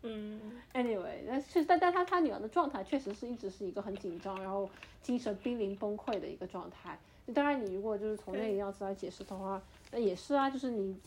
[0.02, 0.40] 嗯
[0.72, 4.66] ，anyway，但是但但他他女儿的状态确实是一直是一个很紧张，然后
[5.02, 6.98] 精神濒临崩溃的一个状态。
[7.34, 10.98] 当然，你如果就是从那个样子来解释的话，那也是啊，就是你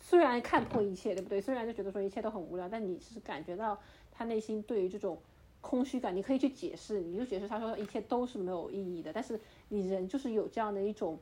[0.00, 1.40] 虽然看破一切，对不对？
[1.40, 3.76] 虽然就觉得说一切都很无聊，但你是感觉到
[4.12, 5.18] 他内心对于这种
[5.60, 9.12] 空虚感，你可以去解释，你就解释他说一切都是没有意义的。
[9.12, 11.18] 但是你人就是有这样的一种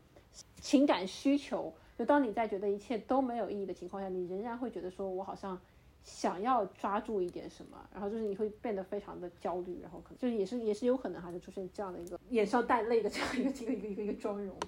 [0.60, 5.58] 情感需求，就当你在觉得一切都没有意义的情况下，你仍然会觉得说我好像。
[6.02, 14.58] 想要抓住一点什么，然后就是你会变得非常的焦虑，然后可能就是也是也是有可能还是出现这样的一个眼上带泪的这样一个一个一个一个一个妆容。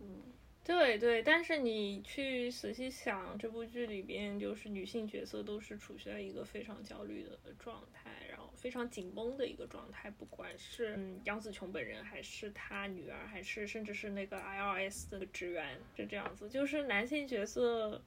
[0.00, 0.22] 嗯，
[0.64, 18.00] 对对，但是你去仔细想，这部剧里边就是女性角色都是处在一个非常焦虑的状态，然后非常紧绷的一个状态，不管是嗯杨紫琼本人，还是她女儿，还是甚至是那个 IRS 的职员，就这样子，就是男性角色。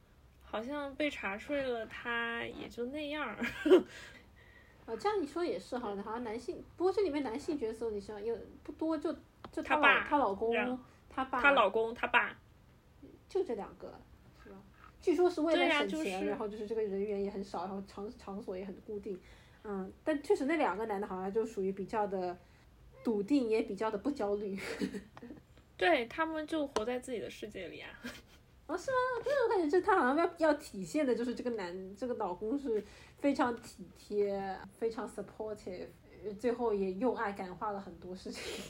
[0.54, 3.36] 好像被查出来了，他也就那样儿。
[4.86, 9.12] 啊， 这样你说也是哈，好像男性，不过这里面男性角色你想有不多，就
[9.51, 10.80] 就他爸、他老公、
[11.10, 12.38] 他爸、他老公、他爸，
[13.28, 13.99] 就这两个，
[14.43, 14.58] 是吧？
[15.01, 19.20] 据说是为了省钱，然后就是这个人员也很少，然后场场所也很固定。
[19.64, 22.38] 嗯，但确实那两个男的好像就属于比较的
[23.04, 24.56] 笃定，也比较的不焦虑。
[25.76, 27.89] 对他们就活在自己的世界里啊。
[28.66, 28.97] 啊，是吗？
[29.24, 32.84] 就是我感觉，这他好像要要体现的，就是这个男，这个老公是
[33.18, 35.88] 非常体贴，非常 supportive，
[36.39, 38.64] 最后也用爱感化了很多事情。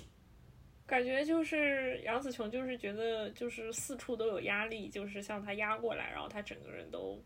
[0.86, 7.22] 感觉就是杨紫琼，就是觉得就是四处都有压力，就是向她压过来，然后她整个人都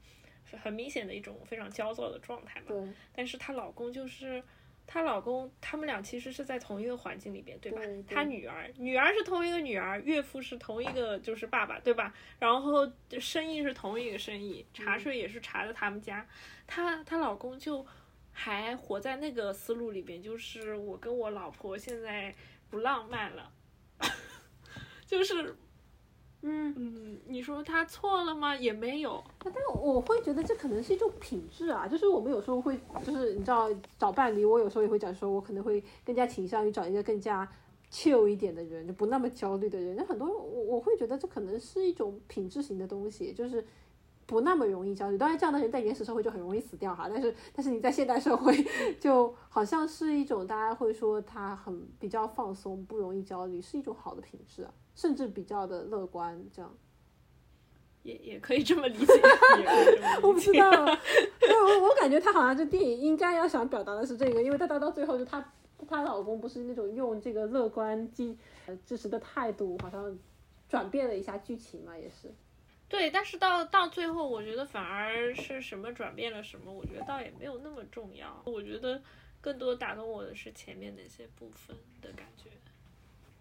[0.61, 2.67] 很明显的一种非常焦躁的状态嘛。
[2.67, 2.93] 对。
[3.13, 4.43] 但是她老公就是。
[4.87, 7.81] 她老公，他们俩其实是在同一个环境里边，对吧？
[8.09, 12.13] 她女儿，女儿是同一个女儿，岳父是同一个，就是爸爸，对吧？
[12.39, 16.25] 然后生意是同一个生意，茶水也是茶的他们家。
[16.65, 17.85] 她她老公就
[18.31, 22.33] 还活在那个思路里边，就是我跟我老婆现在
[22.69, 23.51] 不浪漫了，
[25.05, 25.55] 就是。
[26.43, 28.55] 嗯嗯，你说他错了吗？
[28.55, 29.23] 也没有。
[29.43, 33.67] 但我会觉得这可能是一种品质啊，就是我们有时候会，就是你知道
[33.97, 37.49] 找伴侣，我有时候也会讲说，我可能会更加倾向于找一个更加
[37.91, 39.95] chill 一点的人，就不那么焦虑的人。
[39.95, 43.65] 那很多我我会觉得这可能是一种品质型的东西，就是
[44.27, 45.17] 不那么容易焦虑。
[45.17, 48.55] 当然，这样的人在原始社会就很容易死掉哈，但是但是你在现代社会，
[48.99, 54.71] 就好像是一种大家会说他很比较放松，不容易焦虑，是一种好的品质啊。
[54.97, 56.75] 甚至比较的乐观，这样，
[58.01, 59.13] 也 也可以这么理解。
[60.23, 65.53] 我不知道，我我感觉他好像这电影应该要想表达的是这个，因为他到到最后就他
[65.87, 68.35] 她老公不是那种用这个乐观、支
[68.83, 70.17] 支持的态度，好像
[70.67, 72.33] 转变了一下剧情嘛，也是。
[72.89, 78.41] 对，但是到到最后，我觉得反而是什么转变了什么，我觉得倒也没有那么重要。
[78.45, 78.99] 我觉得
[79.39, 82.49] 更多打动我的是前面那些部分的感觉。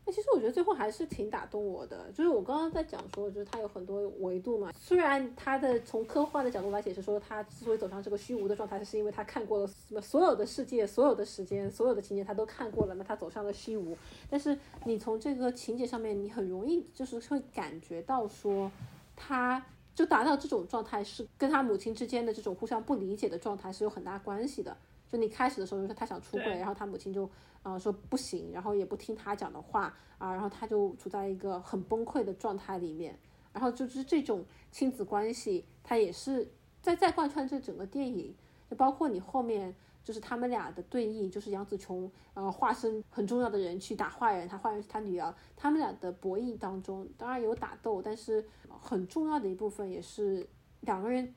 [0.09, 4.71] 那其实我觉得最后还是挺打动我的，就是我刚刚在讲说，就是它有很多维度嘛。
[4.79, 13.99] 虽然它的从科幻的角度来解释说，他之所以走上这个虚无的状态，是因为他看过了什么所有的世界、所有的时间、所有的情节，他都看过了，那他走上了虚无。
[14.31, 18.71] 但是你从这个情节上面，你很容易就是会感觉到说，
[19.17, 24.77] 他就达到这种状态是跟他母亲之间的这种互相不理解的状态是有很大关系的。
[25.09, 27.29] 就你开始的时候就是他想出柜，然后他母亲就
[27.63, 33.19] 呃说不行，然后也不听他讲的话啊，然后他就处在一个很崩溃的状态里面，
[33.53, 36.51] 然后就是这种亲子关系，他也是
[36.81, 38.35] 在在贯穿这整个电影，
[38.71, 39.75] 就包括你后面。
[40.07, 48.47] 就是他们俩的对弈，就是杨紫琼，呃，化身很重要的人去打坏人，他坏人是他女儿，他们俩的博弈当中，当然有打斗，但是
[48.81, 50.49] 很重要的一部分也是
[50.83, 51.35] 两个人，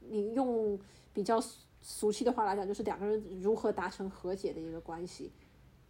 [0.00, 0.76] 你用
[1.12, 1.40] 比较
[1.80, 5.32] 俗气的话来讲，就是两个人如何达成和解的一个关系。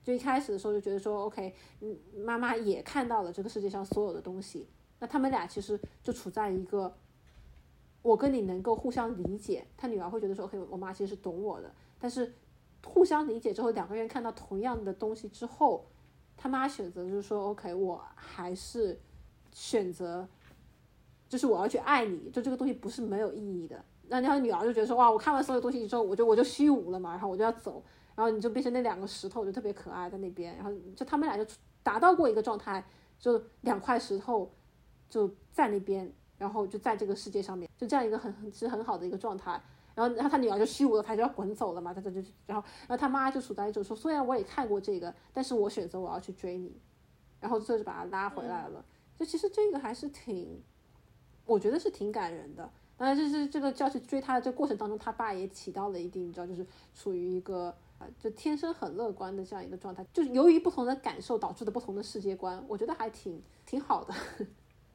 [0.02, 4.66] 就一开始的时候就觉得说，OK，嗯，妈妈也看到了这个世界上所有的东西，
[4.98, 6.96] 那他们俩其实就处在一个，
[8.00, 11.70] 我跟你能够互相理解，他女儿会觉得说，OK，我妈其实是懂我的。
[11.98, 12.32] 但是
[12.82, 15.84] 互相理解之后，两个人看到同样的东西之后，
[16.34, 18.98] 他妈选择就是说，OK，我还是
[19.52, 20.26] 选择，
[21.28, 23.84] 就是我要去爱你，就这个东西不是没有意义的。
[24.10, 27.82] 那他女儿就觉得说，哇，我看完所有东西之后，我就我就虚无了嘛，然后我就要走，
[28.14, 31.50] 然后你就变成那两个石头，就特别可爱在那边，然后就他们俩就
[31.82, 32.84] 达到过一个状态，
[33.18, 34.50] 就两块石头
[35.08, 39.62] 就在那边，然后就在这个世界上面，就这样一个很很其实很好的一个状态。
[39.94, 46.80] 然后，然后他女儿就虚无了，他就要滚走了嘛，他他就，然后，然后他妈就处在一种说，虽然我也看过这个，但是我选择我要去追你，
[47.40, 48.84] 然后最后就把他拉回来了。
[49.18, 50.62] 就其实这个还是挺，
[51.44, 52.70] 我觉得是挺感人的。
[53.00, 60.04] 当然，就是这个要去追他的这过程当中，他爸也起到了一定，你知道，就是处于一个啊，就天生很乐观的这样一个状态。
[60.12, 64.14] 就是由于不同的感受导致的不同的世界观，我觉得还挺挺好的。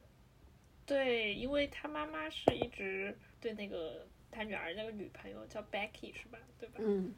[0.86, 4.06] 对，因为他妈妈是一直对那个。
[4.32, 6.38] 他女儿那个女朋友叫 Becky 是吧？
[6.60, 6.76] 对吧？
[6.80, 7.16] 嗯。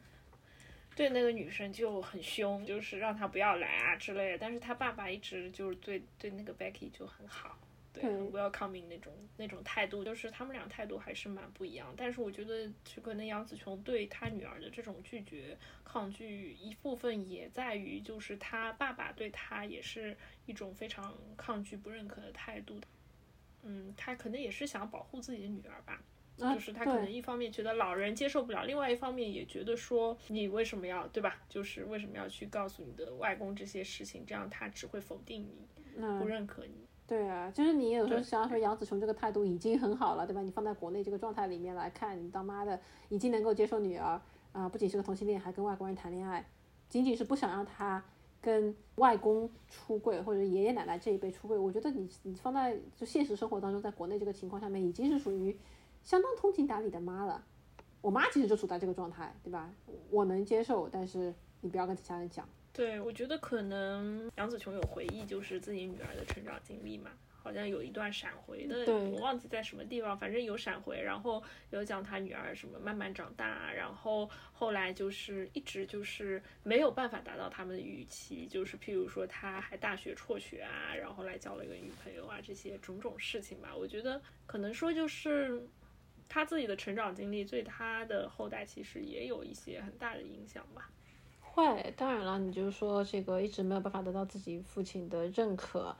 [0.94, 4.38] 对那个女生就很凶，就是让她不要来啊之类的。
[4.38, 7.58] 但是他爸爸一直就是对对那个 Becky 就很好，
[8.00, 11.92] 对 welcoming 那种那种态度，就是他们俩态度还是蛮不一样。
[11.96, 22.80] 但是我觉得，就可能杨紫琼对她女儿的这种拒绝、抗拒，一部分也在于，就是他爸爸对他也是一种非常抗拒、不认可的态度。
[23.62, 26.02] 嗯，他可能也是想保护自己的女儿吧。
[26.40, 31.42] 就是他可能一方面觉得老人接受不了，另外一方面也觉得说你为什么要对吧？
[31.48, 36.86] 就是为什么要去告诉你的外公这些事情，这样他只会否定你，不认可你。
[37.08, 40.42] 对啊，就是你有时候想说杨紫琼这个态度已经很好了，对吧？
[40.42, 42.78] 你放在国内这个状态里面来看，你当妈的
[43.08, 44.20] 已经能够接受女儿
[44.52, 46.46] 啊，不仅是个同性恋，还跟外国人谈恋爱，
[46.90, 48.04] 仅仅是不想让她
[48.42, 51.56] 跟外公出柜或者爷爷奶奶这一辈出柜。
[51.56, 55.58] 我觉得你你放在就现实生活当中，在国内这个情况下面，已经是属于。
[56.04, 57.44] 相当通情达理的妈了，
[58.00, 59.70] 我妈其实就处在这个状态，对吧？
[60.10, 62.48] 我能接受，但是你不要跟其他人讲。
[62.72, 67.10] 对，我觉得可能杨紫琼有回忆，就是自己女儿的成长经历嘛，
[67.42, 85.60] 好像有一段闪回的，我忘记在什么地方，反正有闪回，然后有讲她女儿什么慢慢长大，然后后来就是一直就是没有办法达到他们的预期，就是譬如说她还大学辍学啊，然后来交了一个女朋友啊，这些种种事情吧，我觉得可能说就是。
[86.30, 90.90] 他自己的成长经历对他的后代其实也有一些很大的影响吧。
[91.58, 95.92] 会，当然了，你就是说这个一直没有办法得到自己父亲的认可，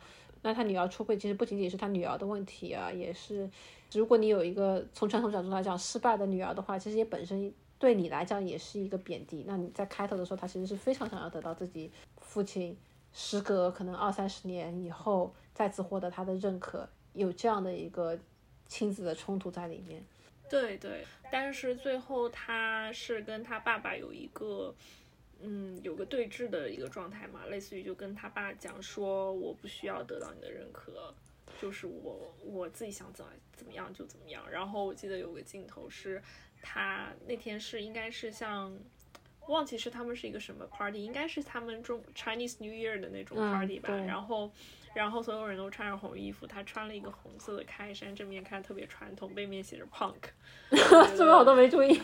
[0.43, 3.51] 那他女儿出柜其实不仅仅是他女儿的问题啊，也是
[3.93, 9.43] 如果你有一个从传统角度来讲失败的女儿的话，其实也本身对你来讲也是一个贬低。
[9.49, 12.77] 那你在开头的时候，他其实是非常想要得到自己父亲，
[13.13, 18.17] 时隔可能二三十年以后再次获得他的认可，有这样的一个
[18.69, 20.01] 亲子的冲突在里面。
[20.49, 24.75] 对对，但是最后他是跟他爸爸有一个，
[25.41, 31.15] 嗯，有个对峙的一个状态嘛，类似于就跟他爸讲说，我不需要得到你的认可，
[31.61, 34.51] 就是我我自己想怎么怎么样就怎么样。
[34.51, 36.21] 然后我记得有个镜头是，
[36.61, 38.77] 他那天是应该是像，
[39.49, 44.51] 忘记是他们是一个什么 party，应该是他们中 Chinese New Year 的那种 party 吧，然后。
[44.95, 50.15] 然后所有人都穿着红衣服，他穿了一个红色的开衫，正面看特别传统，背面写着 punk，
[51.15, 51.97] 这个我都没注意。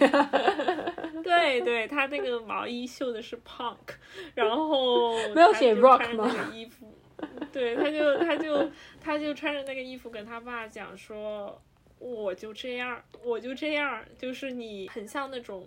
[1.25, 3.97] 对对，他那个毛衣绣的是 punk，
[4.35, 6.31] 然后 没有写 rock 吗？
[6.53, 6.95] 衣服，
[7.51, 8.71] 对，他就他就
[9.01, 11.61] 他就穿着那个衣服跟他爸讲说，
[11.99, 15.67] 我就这样，我就这样，就是你很像那种。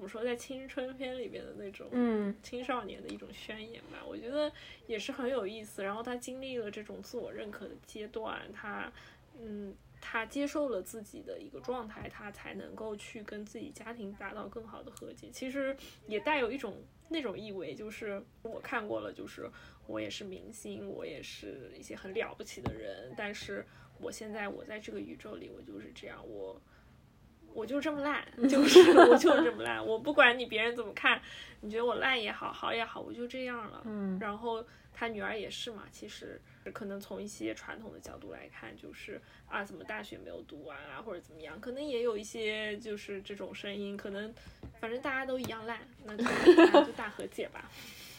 [0.00, 4.50] 怎么说，在青春片里边的那种，嗯，青少年的一种宣言吧，我觉得
[4.86, 5.82] 也是很有意思。
[5.82, 8.90] 然后他经历了这种自我认可的阶段，他，
[9.38, 15.28] 嗯，他接受了自己的一个状态，他才能够去跟自己家庭达到更好的和解。
[15.30, 15.76] 其实
[16.06, 16.78] 也带有一种
[17.10, 19.50] 那种意味，就是我看过了，就是
[19.86, 23.66] 我也是明星，我也是一些很了不起的人，但是
[24.00, 26.58] 我现在我在这个宇宙里，我就是这样，我。
[27.54, 31.20] 我就这么烂， 就是我就这么烂，我不管你别人怎么看，
[31.60, 33.82] 你觉得我烂也好，好也好，我就这样了。
[33.84, 36.40] 嗯，然后他女儿也是嘛，其实
[36.72, 44.32] 可能从一些传统的角度来看，就是啊，怎么大学没有读完啊，或者怎么样，可能也有一些就是这种声音，可能
[44.80, 46.24] 反正大家都一样烂，那就
[46.84, 47.70] 就大和解吧。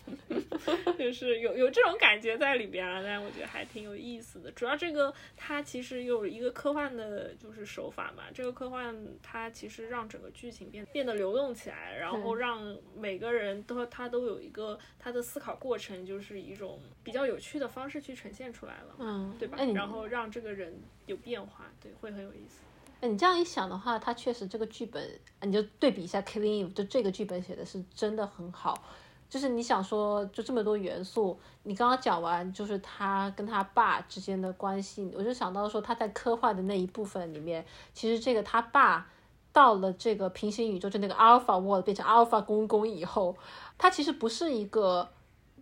[0.97, 4.51] 就是有有这种感觉在里边啊，但我觉得还挺有意思的。
[4.51, 8.23] 主要这个它其实有一个科幻的，就是手法嘛。
[8.33, 19.57] 这个科幻它其实让整个剧情变变得流动起来，然后让每个人都他都有一个他的思考过程，就是一种比较有趣的方式去呈现出来了，嗯，对吧？
[19.73, 20.73] 然后让这个人
[21.05, 22.61] 有变化，对，会很有意思。
[23.01, 25.09] 哎，你这样一想的话，它确实这个剧本，
[25.41, 28.83] 你就对比一下《Killing Eve》，就这个剧本写的是真的很好。
[29.31, 39.07] 就是你想说，就这么多元素，你刚刚讲完，就是他跟他爸之间的关系，我就想到说他在科幻的那一部分里面，其实这个他爸
[39.53, 43.37] 到了这个平行宇宙，就那个 Alpha World 变成 Alpha 公公以后，
[43.77, 45.07] 他其实不是一个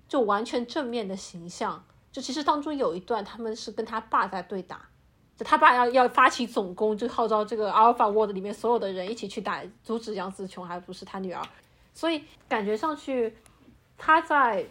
[0.07, 4.81] 就完全正面的形象，就其实当中有一段他们是跟他爸在对打，
[5.37, 11.47] 就他爸要要发起总攻，就号召这个 Alpha World 里面所有的人一起去打，阻止杨紫琼，还不是他女儿，
[11.93, 13.31] 所以感觉上去。
[13.99, 14.65] 他在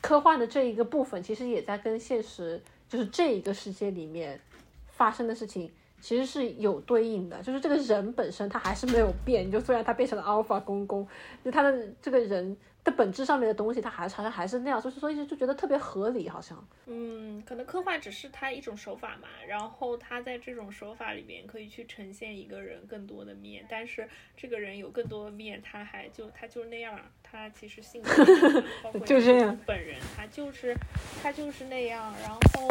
[0.00, 4.40] 科幻的这一个部分，其实也在跟现实，就是这一个世界里面
[4.88, 5.70] 发生的事情，
[6.02, 7.42] 其实是有对应的。
[7.42, 11.08] 就是这个人本身他还是没有变，就虽然他变成了阿尔法公公，
[11.42, 12.54] 就他的这个人。
[12.84, 16.66] 的本质上面的东西，他还好像还是那样，所以所以就觉得特别合理，好像。
[16.86, 28.10] 嗯，可能科幻只是他一种手法嘛，然后他在这种手法里面可以去呈现一个人更多的面，但是这个人有更多的面，他还就他就是那样，他其实性格
[29.06, 30.76] 就这样，本人他就是
[31.22, 32.68] 他就是那样，然后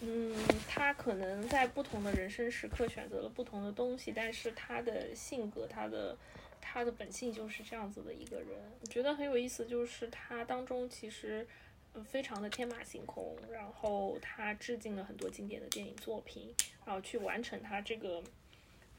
[0.00, 0.34] 嗯，
[0.68, 6.16] 他可能在不同的人生时刻选择了不同的东西，但是他的性格，他的。
[6.68, 8.48] 他的本性就是这样子的一个人，
[8.80, 11.46] 我觉得很有意思，就是他当中其实
[12.04, 16.52] 非常的天马行空，然后他致敬了很多经典的电影作品，
[16.84, 18.20] 然后去完成他这个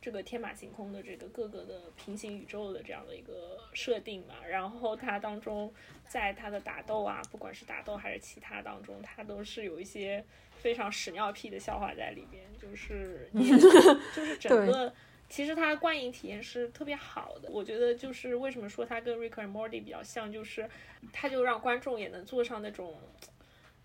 [0.01, 4.35] 这个天马行空的这个各个的平行宇宙的这样的一个设定嘛。
[4.47, 5.73] 然后它当中
[6.07, 10.23] 在它的打斗啊，不管是打斗还是其他当中，它都是有一些
[10.57, 13.29] 非常屎尿屁的笑话在里边，就是
[14.15, 14.93] 就是整个。
[15.29, 20.69] 其实它观影体验是特别好的，我觉得就是为什么说它跟《Rick and Morty》比较像，就是
[21.11, 22.97] 它就让观众也能坐上那种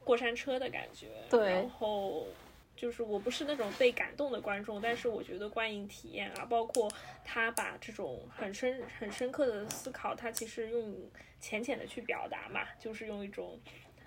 [0.05, 1.09] 过山车的感觉。
[1.29, 1.51] 对。
[1.51, 2.29] 然后
[2.75, 6.91] 就是我不是那种被感动的观众，但是我觉得观影体验啊，包括
[7.25, 10.97] 他把这种很深很深刻的思考，他其实用
[11.39, 13.59] 浅浅的去表达嘛，就是用一种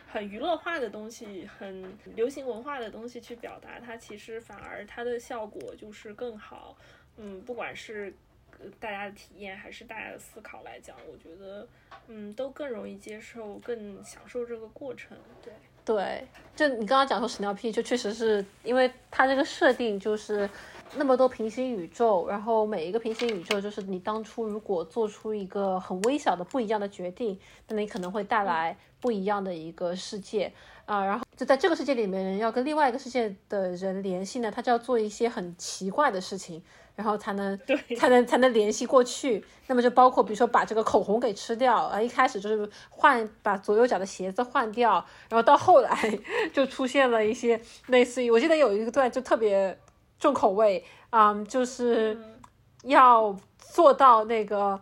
[0.07, 6.78] 很娱乐化的东西、很流行文化的东西去表达，它其实反而它的效果就是更好。
[7.18, 8.13] 嗯，不管是
[8.80, 11.68] 大家的体验还是大家的思考来讲，我觉得
[12.07, 15.18] 嗯都更容易接受，更享受这个过程。
[15.41, 15.53] 对
[15.86, 20.49] 对，就你刚刚讲说屎尿屁，就确实是因为它这个设定就是
[20.95, 30.51] 那么多平行宇宙，然后每一个平行宇宙就是你当初如果做出一个很微小的不一样的决定，那你可能会带来不一样的一个世界
[30.86, 31.05] 啊。
[31.05, 36.63] 然后就在这个世界里面，要跟另外一个世界的人联系呢，他就要做一些很奇怪的事情。
[36.95, 37.59] 然后才能
[37.97, 44.93] 才能才能联系过去，那么就包括比如说把这个口红给吃掉，啊，一开始就是换把左右脚的鞋子换掉，
[45.29, 46.19] 然后到后来
[46.53, 49.77] 就出现了一些类似于，我记得有一个段就特别
[50.19, 52.17] 重口味，嗯，就是
[52.83, 54.79] 要做到那个。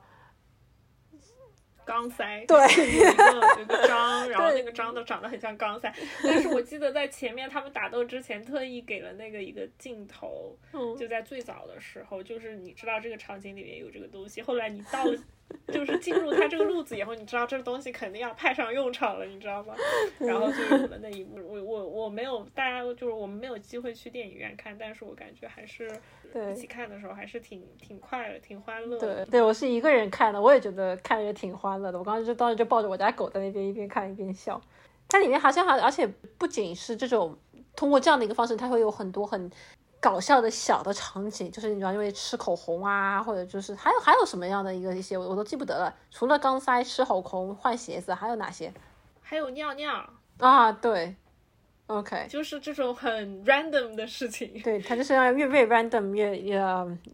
[1.85, 5.93] 钢塞，对，有一个有个章， 然后那个章都长得很像钢塞。
[6.23, 10.57] 但是我记得在前面他们打斗之前，特意给了那个一个镜头，
[10.97, 14.41] 就在最早的时候，就是你知道这个场景里面有这个东西。
[14.41, 15.17] 后来你到了，
[15.71, 19.73] 就是进入他这个路子以后，你知道这个东西肯定要派上用场了，你知道吗？
[20.19, 21.37] 然后就有了那一幕。
[21.47, 25.89] 我我我没有，大家就是我们没有机会去电影院看，但是我感觉还是。
[26.51, 28.97] 一起看的时候还是挺挺快乐，挺欢乐。
[28.97, 31.99] 对对，我是一个人看的，我也觉得看着也挺欢乐的。
[31.99, 34.59] 我刚刚就当时就抱着我家狗在那边一边看一边笑。
[35.07, 36.07] 它里面好像还而且
[36.39, 37.37] 不仅是这种
[37.75, 39.47] 通过这样的一个方式，它会有很多很
[40.03, 45.95] 搞笑的小的场景，就是你知道因为吃口红啊，或者就是还有还有什么样的一个一些我我都记不得了。
[46.11, 48.73] 除了钢塞、吃口红、换鞋子，还有哪些？
[49.21, 50.09] 还有尿尿
[50.39, 51.15] 啊，对。
[51.87, 54.61] OK，就是这种很 random 的事情。
[54.61, 56.61] 对，他就是要越越 random 越越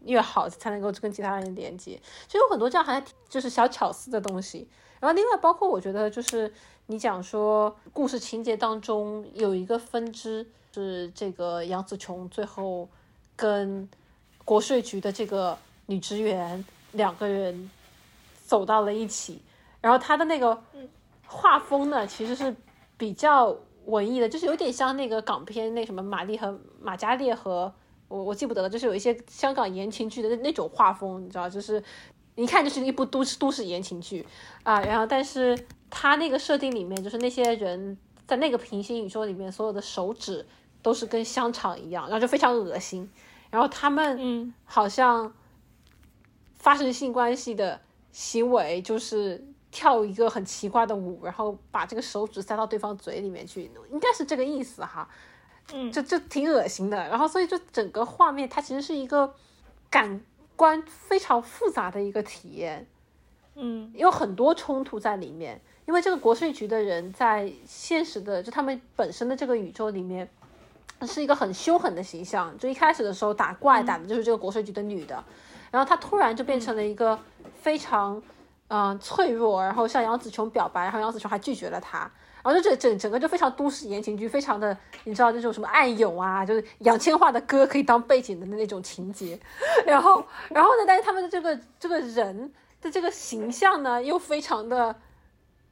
[0.06, 2.00] 越好，才能够跟其他人连接。
[2.26, 4.68] 就有很多这样还就是小巧思的东西。
[5.00, 6.52] 然后另外包括我觉得就是
[6.90, 10.44] 你讲说故事情节当中有一个分支
[10.74, 12.88] 是这个杨紫琼最后
[13.36, 13.88] 跟
[14.44, 15.56] 国税局的这个
[15.86, 17.70] 女职员两个人
[18.44, 19.40] 走到了一起，
[19.80, 20.60] 然后他的那个
[21.28, 22.52] 画风呢，其实是
[22.98, 27.72] 比较文艺的，就是有点像那个港片那什么玛丽和马嘉烈和
[28.08, 31.80] 我我记不得了，就是有一些香港言情剧的那那种画风，你知道，就是
[32.34, 34.26] 一看就是一部都市都市言情剧
[34.64, 35.56] 啊，然后但是
[35.90, 40.46] 他那个设定里面，就是那些人在那个平行宇宙里面，所有的手指
[40.80, 43.10] 都是跟香肠一样，然后就非常恶心，
[43.50, 45.32] 然后他们嗯好像
[46.54, 47.80] 发生性关系的
[48.12, 55.08] 行为就是跳一个很奇怪的舞，然后把这个手指塞到对方嘴里面去，应该是这个意思哈。
[55.72, 56.96] 嗯，就就挺恶心的。
[56.96, 59.34] 然后所以就整个画面它其实是一个
[59.88, 60.20] 感
[60.56, 62.88] 官非常复杂的一个体验，
[63.54, 65.60] 嗯有很多冲突在里面。
[65.90, 70.28] 因为这个国税局的人在现实的就他们本身的这个宇宙里面。
[71.06, 75.24] 是一个很凶狠的形象，就一开始的时候打怪打的就是这个国税局的女的，
[75.70, 77.18] 然后她突然就变成了一个
[77.62, 78.22] 非常
[78.68, 82.00] 嗯、呃脆弱，然后向杨紫琼表白，然后杨紫琼还拒绝了她，
[82.42, 89.40] 然后就整整整个就非常都市言情剧，非常的你知道那种什么暗涌啊，就是杨千嬅的歌可以当背景的那种情节，
[89.86, 92.52] 然后然后呢，但是他们的这个这个人
[92.82, 94.94] 的这个形象呢，又非常的。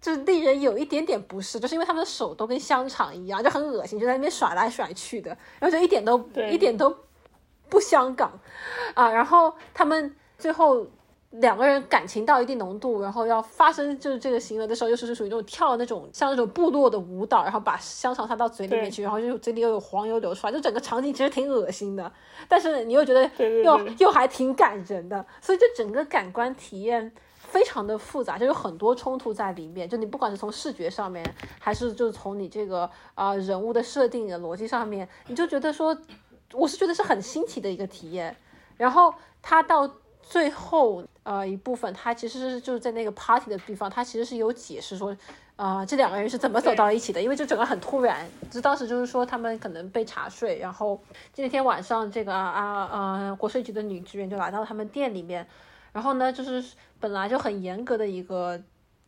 [0.01, 6.53] 就是令人有一点点不适，就是因为他们的手都跟香肠一样，就很恶心，就在那边甩来甩去的，然后就一点都对。
[6.53, 6.97] 一点都
[7.69, 8.33] 不香港。
[8.95, 9.11] 啊。
[9.11, 10.87] 然后他们最后
[11.31, 22.11] 两个人感情到一定浓度，然后要发生就是这个行为的时候，又是属于那种跳那种像那种部落的舞蹈，然后把香肠塞到嘴里面去，然后就嘴里又有黄油流出来，就整个场景其实挺恶心的，
[22.49, 23.23] 但是你又觉得
[23.63, 23.95] 又对。
[23.99, 27.13] 又还挺感人的，所以就整个感官体验
[27.49, 29.89] 非常的复杂，就有很多冲突在里面。
[29.89, 31.25] 就你不管是从视觉上面，
[31.59, 32.83] 还是就是从你这个
[33.15, 35.97] 啊、呃人物的设定的逻辑上面，你就觉得说，
[36.53, 38.37] 我是觉得是很新奇的一个体验。
[38.77, 39.13] 然后
[39.43, 39.91] 他到
[40.23, 45.17] 最后呃一部分，他其实是就是在那个 party 的地方，他其实是有解释说。
[45.59, 47.21] 啊、这两个人是怎么走到一起的？
[47.21, 50.97] 因为这整个很突然，就当时就是说他们可能被查税，然后
[51.35, 55.45] 那天晚上这个啊啊呃国税局的女职员就来到他们店里面，
[55.99, 56.65] 然后呢就是
[57.01, 58.57] 本来就很严格的一个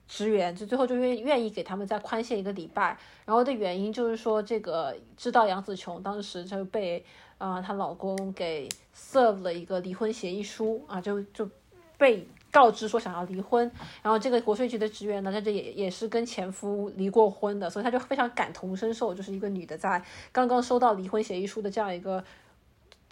[0.08, 7.04] 职员，就最后就愿愿意给他们再宽限一个礼拜，然后的原因就是说这个知道杨紫琼当时就被
[7.38, 11.48] 啊、她老公给 serve 了一个离婚协议书啊，就就
[11.96, 13.70] 被告知说想要离婚，
[14.02, 20.02] 然后这个国税局的职员呢，在这也也是跟前夫离过婚的，所以他就非常感同身受，就是一个女的在
[20.32, 22.24] 刚刚收到离婚协议书的这样一个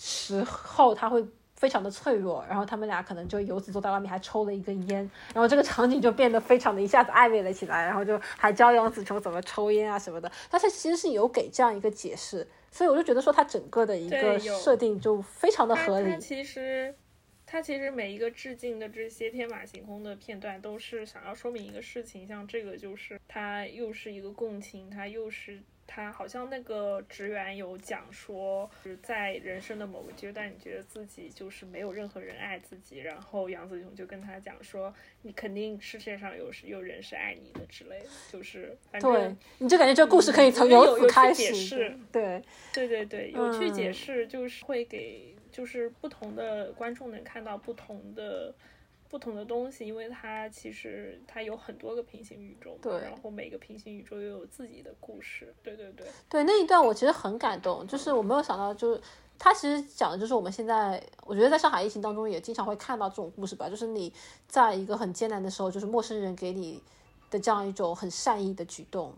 [0.00, 1.24] 时候，她会
[1.58, 4.98] 非常的脆弱，然后他们俩可能就由此坐在外面还抽了一根烟，
[5.34, 16.16] 然后这个场景就变得非常的一下子暧昧了起来，然后就还教杨紫琼怎么抽烟啊什么的，但是其实是有给这样一个解释，所以我就觉得说它整个的一个设定就非常的合理它。
[16.16, 16.94] 其实，
[17.44, 22.24] 它其实每一个致敬的这些天马行空的片段，都是想要说明一个事情。
[22.24, 41.98] 像这个就是它又是一个共情，它又是它好像那个职员有讲说，就是在人生的某个阶段，你觉得自己就是没有任何人爱自己，然后杨紫琼就跟他讲说，你肯定世界上有有人是爱你的之类的，就是反正对，你就感觉这个故事可以从由此开解始释。
[42.12, 42.42] 对，
[42.74, 48.54] 对对对，有去解嗯释，就是会给就是不同的观众能看到不同的
[49.08, 59.00] 不同的东西，因为它其实它有很多个平行宇宙嘛，对然后每个平行宇宙又有自己的故事，对对对，对那一段我其实很感动，就是我没有想到，就是
[59.38, 64.12] 他其实讲的就是我们现在，我觉得在上海疫情当中也经常会看到这种故事吧，就是你
[64.46, 66.82] 在一个很艰难的时候，就是陌生人给你
[67.30, 69.14] 的这样一种很善意的举动。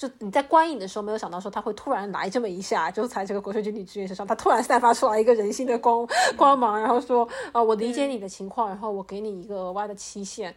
[0.00, 6.08] 就你在观影的时候没有想到说他会突然来这么一下，就在这个国税局女职员身上，他突然散发出来一个人性的光
[6.38, 10.54] 光芒，然后说啊、我理解你的情况，然后我给你一个额外的期限，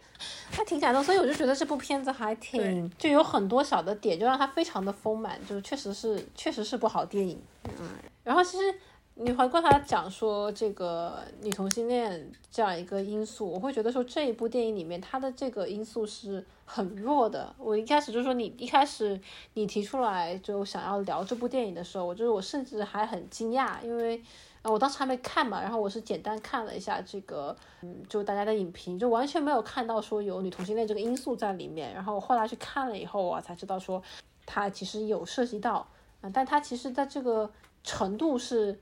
[0.50, 1.04] 还挺感动。
[1.04, 7.38] 所以我就觉得这部片子还挺就有很多小的点，就让它非常的丰满，就是确实是确实是部好电影。
[7.78, 7.90] 嗯，
[8.22, 8.74] 然后其实
[9.16, 17.54] 你回过头来讲说这个女同性恋这样一个因素，我会觉得说这一部电影里面它的这个因素是很弱的。
[17.56, 19.20] 我一开始就说你一开始
[19.54, 24.22] 你提出来就想要聊这部电影的时候，我就是我甚至还很惊讶，因为。
[24.62, 31.92] 啊，我当时还没看嘛，然后我是简单看了一下这个，嗯，就大家的影评，就完全没有看到说有女同性恋这个因素在里面。
[31.92, 34.02] 然后我后来去看了以后啊，才知道说
[34.46, 35.86] 它其实有涉及到，
[36.22, 37.50] 啊、但它其实在这个
[37.82, 38.80] 程度是，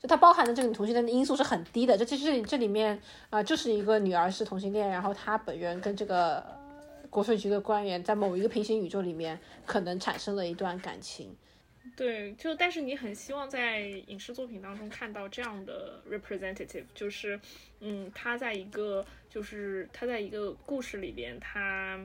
[0.00, 1.96] 就它包含的这个女同性恋的因素是很低的。
[1.96, 2.98] 这这这这里面
[3.28, 6.42] 啊、就是一个女儿是同性恋，然后她本人跟这个
[7.10, 11.36] 国税局的官员在某一个平行宇宙里面可能产生了一段感情。
[11.96, 17.38] 对，就但是你很希望在影视作品当中看到这样的 representative，就是
[17.80, 21.98] 嗯，他在一个就是他在一个故事里边，他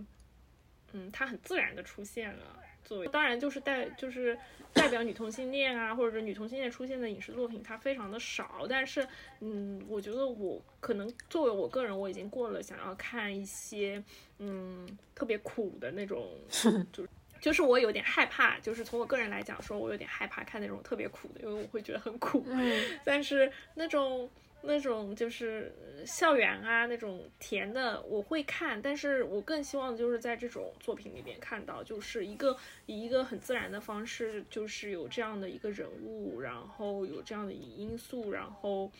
[0.92, 2.60] 嗯，他很自然的出现了。
[2.86, 4.38] 作为当然就是代就是
[4.72, 8.66] 代表女同性恋啊，或者是女同性恋出现的影视作品，它非常的少。
[8.70, 9.06] 但是
[9.41, 14.02] 嗯，我觉得我可能作为我个人，我已经过了想要看一些
[14.40, 16.32] 嗯特别苦的那种，
[16.94, 17.10] 就是
[17.41, 18.60] 就是我有点害怕。
[18.60, 22.45] 就是从我个人来讲，说我有点害怕看那种特别苦的，因为我会觉得很苦。
[22.48, 24.30] 嗯，但是那种。
[24.68, 25.74] 那种就是
[26.06, 32.56] 校园啊，那种甜的我会看，但是我更希望就是在这种作品里面看到，就是一个
[32.86, 38.92] 以一个很自然的方式，就是有这样的一个人物，然后有这样的因素，然后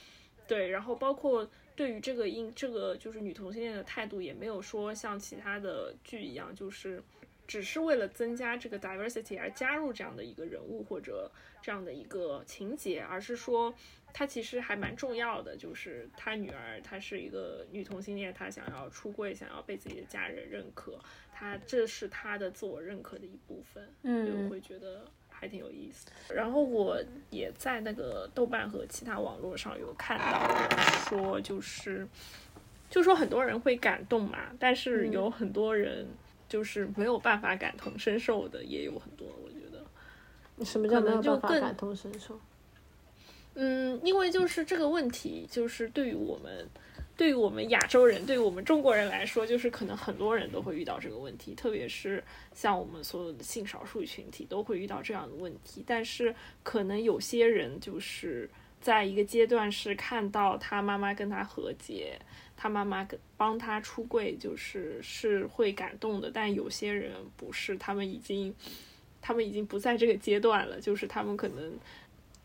[0.48, 7.04] 对，然后包括对于这个因这个就是女同性恋的态度，也没有说像其他的剧一样，就是
[7.46, 11.32] 只是为了增加这个 diversity 而加入这样的一个人物或者
[11.62, 13.74] 这样的一个情节，而是说。
[14.18, 20.98] 他其实还蛮重要的，就是他女儿，她是一个女同性恋，她想要出柜，想要被自己的家人认可，
[21.34, 26.08] 她这是她的自我认可的一部分，嗯，我会觉得还挺有意思。
[26.34, 26.98] 然后我
[27.30, 30.48] 也在那个豆瓣和其他网络上有看到
[31.10, 32.08] 说，就是
[32.90, 36.08] 就说很多人会感动嘛，但是有很多人
[36.48, 39.84] 就是没有办法感同身受的，也有很多，我觉得。
[40.64, 42.40] 什么叫没有办法感同身受？
[43.58, 46.68] 嗯，因为就是这个问题，就是对于我们，
[47.16, 52.22] 对于我们亚洲人，对于我们中国人来说，就是可能很多人都会遇到这个问题，特别是
[52.54, 55.82] 像我们所有的性少数群体都会遇到这样的问题。
[55.88, 58.50] 但是可能有些人就是
[58.82, 62.20] 在一个阶段是看到他妈妈跟他和解，
[62.58, 66.30] 他妈妈跟帮他出柜，就是是会感动的。
[66.30, 68.54] 但有些人不是，他们已经，
[69.22, 71.80] 他们已经不在这个阶段了，就是他们可能。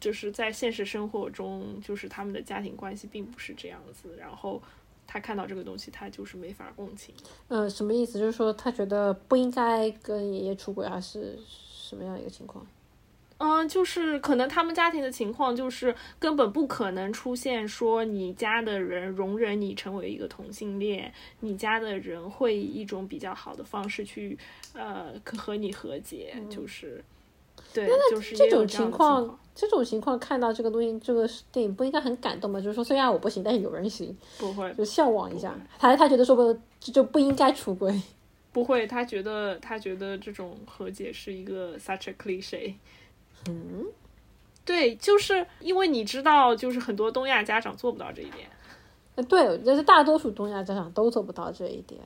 [0.01, 4.61] 就是在现实生活中，就是他们的家庭关系并不是这样子，然后
[5.07, 7.15] 他看到这个东西，他就是没法共情。
[7.49, 8.19] 呃，什么意思？
[8.19, 12.67] 就是说他觉得不应该跟爷爷出轨，还是什么样一个情况？
[13.37, 24.39] 嗯，就是可能他们家庭的情况就是根本不可能出现说你家的人容忍你成为一个同性恋，你家的人会以一种比较好的方式去
[24.73, 27.05] 呃和你和解，就是。
[27.75, 32.61] 对，就是这种情况，这种情况看到这个东西，这个电影不应该很感动吗？
[32.61, 35.55] 就是说，虽然我不行，但是有人行，不会，就向往一下。
[35.79, 38.01] 他他觉得说不就不应该出轨，
[38.53, 42.75] 不会，他觉得他觉得这种和解是一个 such a cliche。
[43.49, 43.87] 嗯，
[44.65, 48.49] 对，就是因为你知道，就是很多东亚家长做不到这一点。
[49.17, 52.01] 呃，对，但是大多数东亚家长都做不到这一点。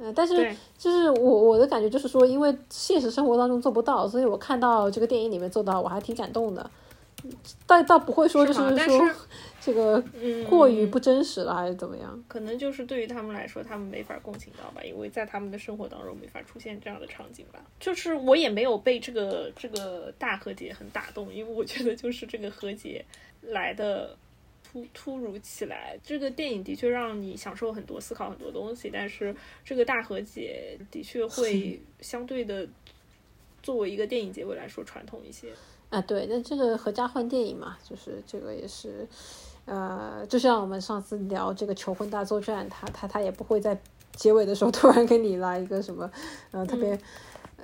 [0.00, 6.70] 呃，但是就是我我的感觉就是说，因为现实生活当中做不到，所以我看到这个电影里面做到，我还挺感动的。
[7.66, 9.10] 但倒不会说就是说
[9.60, 10.02] 这个
[10.48, 12.24] 过于不真实了，还是怎么样？
[12.28, 17.64] 可能就是对于他们来说，他们没法共情到吧，因为在他们的生活当中没法出现这样的场景吧。
[17.80, 23.04] 就是我也没有被这个这个大和解很打动，因为我觉得就是这个和解
[23.42, 24.16] 来的。
[24.72, 29.32] 突突如其来，这个电影的确让你享受很多、思考很多东西，但是
[29.64, 32.66] 这个大和解的确会相对的
[33.62, 35.50] 作为一个电影结尾来说传统一些
[35.94, 36.00] 啊。
[36.02, 39.06] 对，那这个合家欢电影嘛，就是这个也是，
[39.64, 43.80] 呃，就像我们上次聊这个求婚大作战，他他他也不会在
[44.14, 46.10] 结尾的时候突然给你来一个什么，
[46.50, 46.98] 呃，特别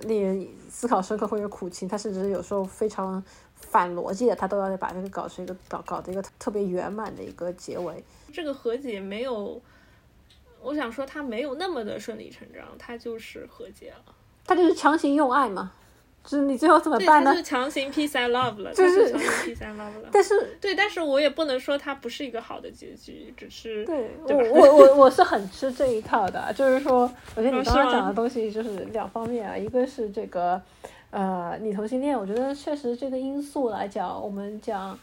[0.02, 3.22] 令人思考深刻或者苦情，他甚至有时候非常。
[3.62, 8.02] 反逻辑的，他都要把这个搞成一个搞搞的一个特别圆满的一个结尾。
[8.32, 9.60] 这个和解没有，
[10.62, 14.14] 我想说他没有那么的顺理成章，他就是和解了。
[14.46, 15.72] 他就是强行用爱嘛，
[16.24, 17.30] 就是你最后怎么办呢？
[17.30, 20.08] 就是强行 peace and love 了，就是强行 peace and love 了。
[20.12, 30.60] 但是对，但是我也不能说它不是一个好的结局，只是对 我我我我是很吃这一套的，就是说，我觉得你刚刚讲的东西就是两方面啊，一个是这个。
[31.12, 34.96] 呃，女同性恋，我觉得确实这个因素来讲，我们讲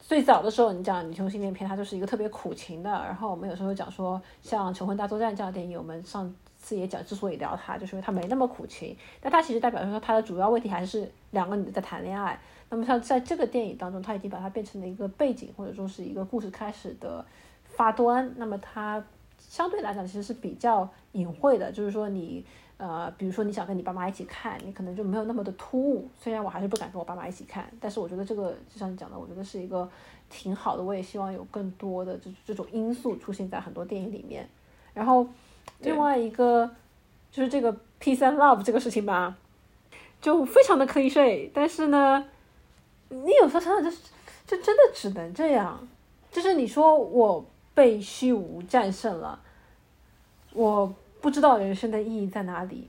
[0.00, 2.88] 最早的时候，你讲女同性恋片，它就是一个特别苦情的。
[2.90, 6.34] 然后我们有时候讲说，像《求婚大作战》这样的电影，我们上
[6.66, 8.96] 次也讲，之所以聊它，就是因为它没那么苦情。
[9.20, 12.38] 但它其实代表说，它的主要问题还是两个女的在谈恋爱。
[12.68, 17.24] 那么像在这个电影当中，它已经把它变成了一个背景，或者说是一个故事开始的
[17.64, 18.32] 发端。
[18.36, 19.04] 那么它
[19.38, 22.44] 相对来讲其实是比较隐晦的，就是说你。
[22.78, 26.06] 呃，比如说你想跟你爸妈一起看，你可能就没有那么的突兀。
[26.14, 29.88] 虽然我还是不敢跟我爸妈一起看，但是我觉得这个就像你讲的，我觉得是一个
[30.28, 30.82] 挺好的。
[30.82, 34.46] 我也希望有更多的这这种因素出现在很多电影里面。
[34.92, 35.26] 然后
[35.80, 36.70] 另外一个
[37.30, 39.36] 就是这个 peace and love 这个事情吧，
[40.20, 41.50] 就非常的 cliche。
[41.52, 42.24] 但是呢，
[43.08, 43.98] 你有时候想想，就是
[44.46, 45.86] 就真的只能这样。
[46.32, 47.44] 就是你说我
[47.74, 49.40] 被虚无战胜了，
[50.52, 52.88] 我不知道人生的意义在哪里。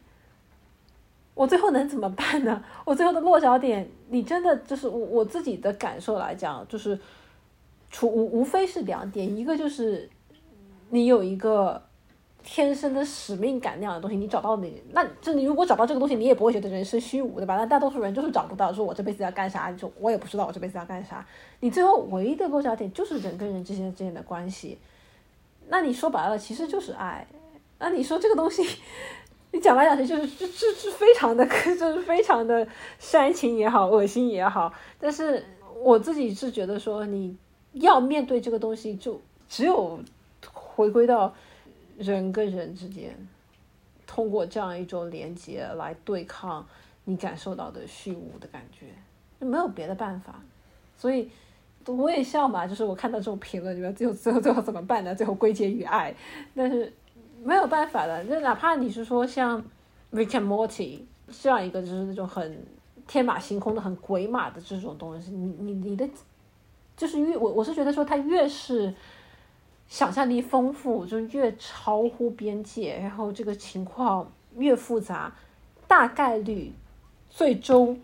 [1.34, 2.64] 我最后能怎么办呢？
[2.84, 7.00] 我最后的落脚点，你真的就是我我自己的感受来讲，就是
[7.92, 10.10] 除无无非是两点，一个就是
[10.90, 11.82] 你有一个
[12.50, 17.58] 天生的使命感那样的东西，你找到你，那就你如果找到这个东西，你也不会觉得人生虚无，对吧？
[17.58, 21.26] 那大多数人就是找不到，说我这辈子要干啥，就我也不知道我这辈子要干啥。
[21.60, 24.78] 你最后唯一的落脚点就是人跟人之间之间的关系，
[25.68, 27.28] 那你说白了其实就是爱。
[27.80, 28.64] 那你说这个东西？
[29.52, 31.46] 你讲来讲去就是是是是非常的，
[31.78, 32.66] 就是非常的
[32.98, 34.72] 煽情也好，恶心也好。
[35.00, 35.46] 但是
[35.84, 37.36] 我自己是觉得说，你
[37.74, 39.20] 要面对这个东西，就
[39.50, 40.00] 只有
[40.54, 41.34] 回归到
[41.98, 43.16] 人跟人之间，
[44.06, 46.66] 通过这样一种连接来对抗
[47.06, 48.86] 你感受到的虚无的感觉，
[49.40, 50.42] 就没有别的办法。
[50.96, 51.30] 所以
[51.86, 55.14] 我也笑嘛，就是我看到这种评论，你们最后最后最后怎么办呢？
[55.14, 56.16] 最后归结于爱，
[56.56, 56.94] 但是。
[57.44, 59.62] 没有办法的，就哪怕你是说像
[60.12, 60.98] 《Rick and Morty》
[61.40, 62.66] 这样一个，就是那种很
[63.06, 66.10] 天马行空的、很鬼马的这种东西，你你你的，
[66.98, 68.92] 就是越我我是觉得说，它越是
[69.88, 75.34] 想象力丰富，就越超乎边界，然后这个情况越复杂，
[75.88, 76.74] 大概率
[77.30, 78.00] 最终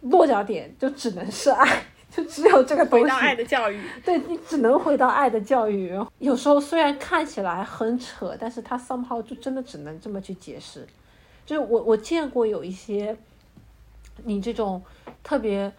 [0.00, 1.84] 落脚点就只能是爱。
[2.14, 3.04] 就只有这个东西。
[3.04, 3.80] 回到爱的教育。
[4.04, 5.98] 对你只能回到爱的教育。
[6.18, 10.86] 有时候虽然看起来很扯，但是他 somehow 就真的只能这么去解释。
[11.46, 13.16] 就是我我见过有一些，
[14.24, 14.82] 你这种
[15.22, 15.72] 特别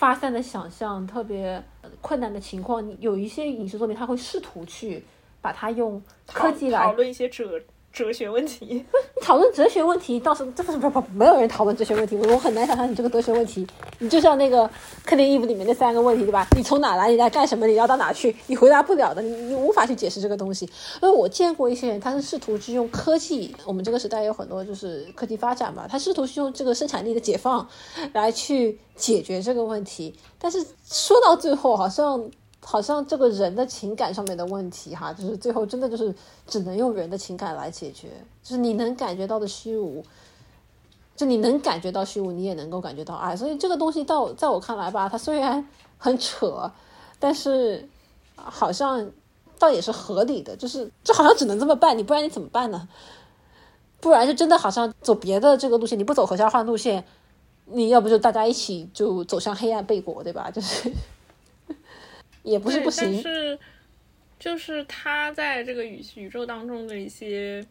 [0.00, 1.62] 发散的想象、特别
[2.00, 5.04] 困难的情况，有一些影视作品他会试图去
[5.42, 7.60] 把它用科技来讨论一些哲。
[7.92, 8.84] 哲学问题，你
[9.20, 13.66] 讨论哲学问题倒是这不是不不没有人讨论哲学问题，我我很难想象你这个哲学问题，
[13.98, 14.68] 你就像那个
[15.04, 16.46] 克林伊夫里面那三个问题对吧？
[16.56, 17.10] 你从哪来？
[17.10, 17.66] 你在干什么？
[17.66, 18.34] 你要到哪去？
[18.46, 20.64] 你回答不了的，你你无法去解释这个东西。
[21.02, 27.68] 因为我见过一些人，他是试图去用科技，我们这个时代有很多就是科技发展嘛，他试图去用这个生产力的解放
[28.12, 32.30] 来去解决这个问题，但是说到最后好像。
[32.62, 36.14] 好像这个人的情感上面的问题，哈，就是最后真的就是
[36.46, 38.08] 只能用人的情感来解决。
[38.42, 40.04] 就是你能感觉到的虚无，
[41.16, 43.34] 就你能感觉到虚无，你也能够感觉到爱。
[43.34, 45.66] 所以这个东西到在我看来吧，它虽然
[45.96, 46.70] 很扯，
[47.18, 47.88] 但是
[48.36, 49.10] 好像
[49.58, 50.54] 倒也是合理的。
[50.54, 52.86] 就是这好像只能这么办，你不然你怎么办呢？
[54.00, 57.02] 不然就真的好像走别的这个路线，你不走合家欢路线，
[57.64, 60.50] 你要不就大家一起就走向黑暗背锅，对吧？
[60.50, 60.92] 就是。
[62.42, 63.58] 也不是不行，但是
[64.38, 67.64] 就是他在这个宇宇宙当中的一些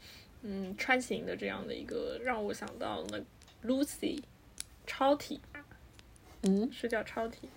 [0.44, 3.22] 嗯穿行的这样的一个，让我想到了
[3.66, 4.22] Lucy
[4.86, 5.40] 超体，
[6.44, 7.50] 嗯，是叫超体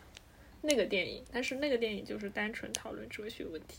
[0.60, 3.78] 那个电影，但是那个电影就是单纯讨论哲学问题。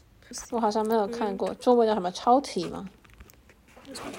[0.51, 2.89] 我好像没有看过，中文叫什么超体吗？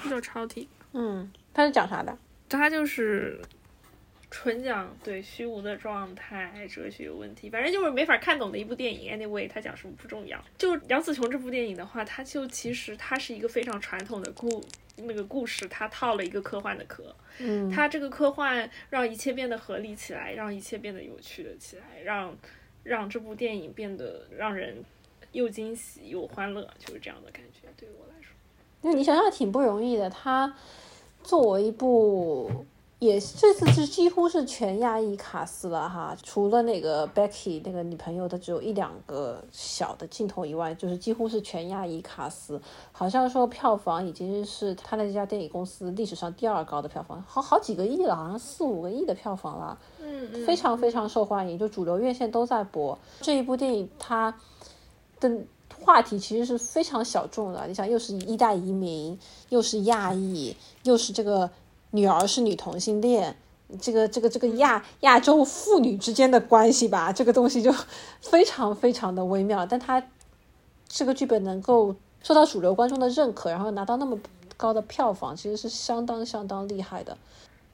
[0.09, 0.67] 叫超体。
[0.93, 2.17] 嗯，它是讲啥的？
[2.49, 3.41] 它就是。
[4.37, 9.17] 纯讲对虚无的状态、哲学问题，反正就是没法看懂的一部电影。
[9.17, 10.37] Anyway，它讲什么不重要。
[10.57, 14.61] 就杨紫琼这部电影的话，它就其实它是一个非常传统的故
[14.97, 17.15] 那个故事，它套了一个科幻的壳。
[17.39, 22.37] 嗯，它这个科幻让一切变得合理起来，让一切变得有趣了起来，让
[22.83, 24.83] 让这部电影变得让人
[25.31, 27.69] 又惊喜又欢乐，就是这样的感觉。
[27.77, 28.33] 对于我来说，
[28.81, 30.09] 那你想想挺不容易的。
[30.09, 30.53] 它
[31.23, 32.65] 作为一部。
[32.99, 42.59] 也这次是几乎是全亚裔卡司了哈，除了那个 Becky 那个女朋友她只有一两个小的镜头以外，就是几乎是全亚裔卡司。
[42.93, 53.89] 好像说票房已经是他那家电影公司历史上第二高的票房，好好几个亿了，好像四五个亿的票房了，嗯，非常非常受欢迎，就主流院线都在播这一部电影。
[53.99, 54.33] 它
[55.19, 55.29] 的
[55.83, 59.19] 话题其实是非常小众的，你想又是一代移民，
[59.49, 61.51] 又是亚裔，又是这个。
[61.95, 63.35] 女儿是女同性恋，
[63.81, 67.73] 这个这个这个亚亚洲妇女之间的关系吧，这个东西就
[68.21, 69.65] 非常非常的微妙。
[69.65, 70.03] 但他
[70.87, 74.17] 这个剧本能够受到主流观众的认可，然后拿到那么
[74.57, 77.17] 高的票房，其实是相当相当厉害的。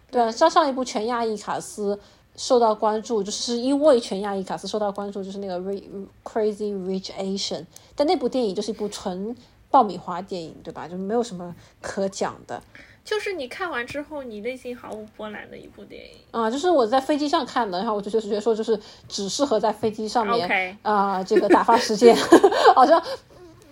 [0.10, 2.00] 对啊，上上一部全亚裔卡斯
[2.36, 5.60] 受到关注，就是因为全亚裔卡斯受到关注，就是那个
[6.24, 7.60] 《Crazy Rich Asian》，
[7.96, 9.36] 但那部电影就是一部纯
[9.70, 10.88] 爆米花电影，对吧？
[10.88, 12.62] 就没有什么可讲的。
[13.04, 16.50] 就是你看完之后，你内心毫无波澜的一部电影啊！
[16.50, 22.16] 就是我在飞机上看的，然后我就就是觉得说，就是只适合在飞机上面啊，这个打发时间，
[22.76, 23.02] 好像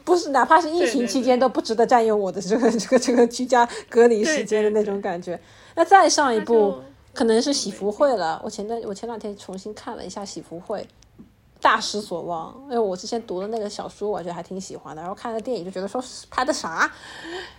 [0.03, 5.39] 不是，哪怕是疫情期间都不值得占用我的这个这个这个居家隔离时间的那种感觉。
[5.75, 6.81] 那再上一部
[7.13, 8.41] 可能是《喜福会》了。
[8.43, 10.81] 我前段我前两天重新看了一下《喜福会》，
[11.61, 12.55] 大失所望。
[12.63, 15.01] 因为我之前读的那个小说，我觉得还挺喜欢的。
[15.01, 16.91] 然后看了电影，就觉得说拍的啥？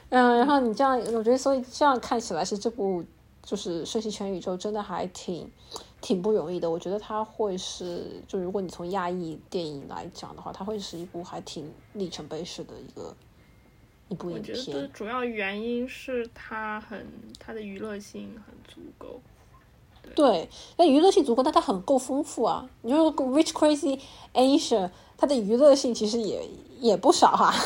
[0.09, 3.05] 嗯，然后你这样，我觉得所以这样看起来是这部
[3.43, 5.51] 就是《瞬息全宇宙》真的还挺。
[6.03, 13.15] 挺不容易的，我觉得它会是，就如果你从亚裔电影来讲的话，它会是一部还挺里程碑式的一个
[14.09, 14.57] 一部影片。
[14.57, 17.07] 我觉得主要原因是它很
[17.39, 19.21] 它的娱乐性很足够。
[20.15, 22.69] 对，那娱乐性足够，但它很够丰富啊。
[22.83, 23.99] 你说《Rich Crazy
[24.35, 24.85] Asia》，
[25.17, 26.43] 它的娱乐性其实也
[26.81, 27.55] 也不少哈。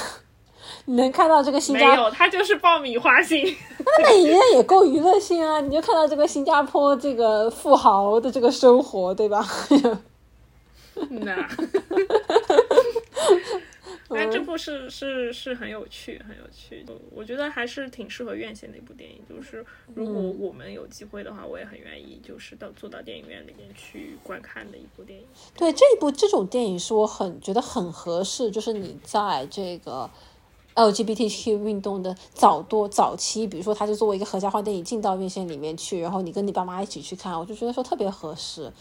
[0.86, 3.42] 你能看到这个新加坡，没有，它就是爆米花性。
[3.78, 5.58] 那那也也够娱乐性啊！
[5.60, 9.46] 你就看到这个新加坡这个富豪的这个生活，对吧？
[11.08, 11.34] 那，
[14.08, 16.84] 但这部是是是很有趣，很有趣。
[17.10, 19.20] 我觉得还是挺适合院线的一部电影。
[19.28, 19.64] 就是
[19.94, 25.26] 如果我们有机会的话，我也很愿意，就是到坐到电影院里面去观看的一部电影。
[25.56, 30.10] 对这一部这种电影是我很觉得很合适，就是你在这个。
[30.76, 38.72] LGBTQ 运动的早多早期，比如说，它就作为一个合家欢电影进到院线里面去，然后你跟你爸妈一起去看，我就觉得说特别合适。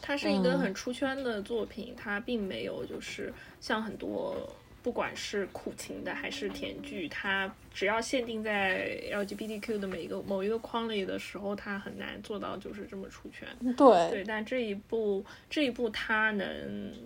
[0.00, 4.36] 它是一个很出圈的作品，它并没有就是像很多
[4.82, 13.48] 不管是苦情的还是甜剧，它只要限定在 LGBTQ 的每一个某一个框里的时候，它很难做到就是这么出圈。
[13.76, 16.46] 对对，但这一部这一部它能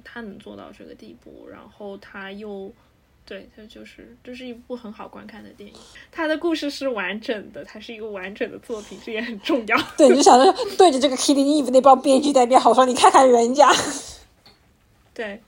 [0.04, 2.72] 它能做到这个地步，然后它又。
[3.26, 5.74] 对，它就是这是一部很好观看的电影，
[6.12, 9.78] 它的故事是完整的，它是一个完整的作品，这也很重要。
[9.96, 13.72] 对，你就想着对着这个 Killing Eve 那帮编剧在编，好说你看看人家。
[15.14, 15.40] 对，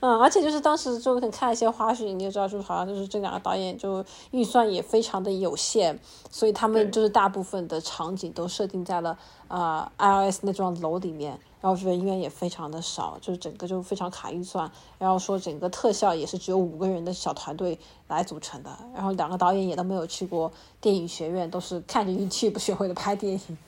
[0.00, 5.98] 嗯，而且就是当时就看一些花絮，你就知道，就是好像就是这两个导演就预算也非常的有限，
[6.30, 9.18] 所以他们就是大部分的场景都设定在了
[9.48, 11.40] 呃 I O S 那幢楼里面。
[11.62, 14.70] 然后人员也非常的少，就是整个就非常卡预算。
[15.00, 17.76] 然后说整个特效也是只有五个人的小团队
[18.06, 18.70] 来组成的。
[18.94, 23.58] 然后两个导演也都没有去过电影学院，都是看着 YouTube 学会的拍电影。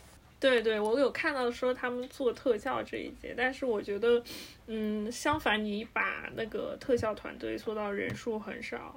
[0.40, 4.22] 对对，我有看到说他们做特效这一节，但是我觉得，
[4.66, 8.96] 嗯，相反，你把那个特效团队做到人数很少。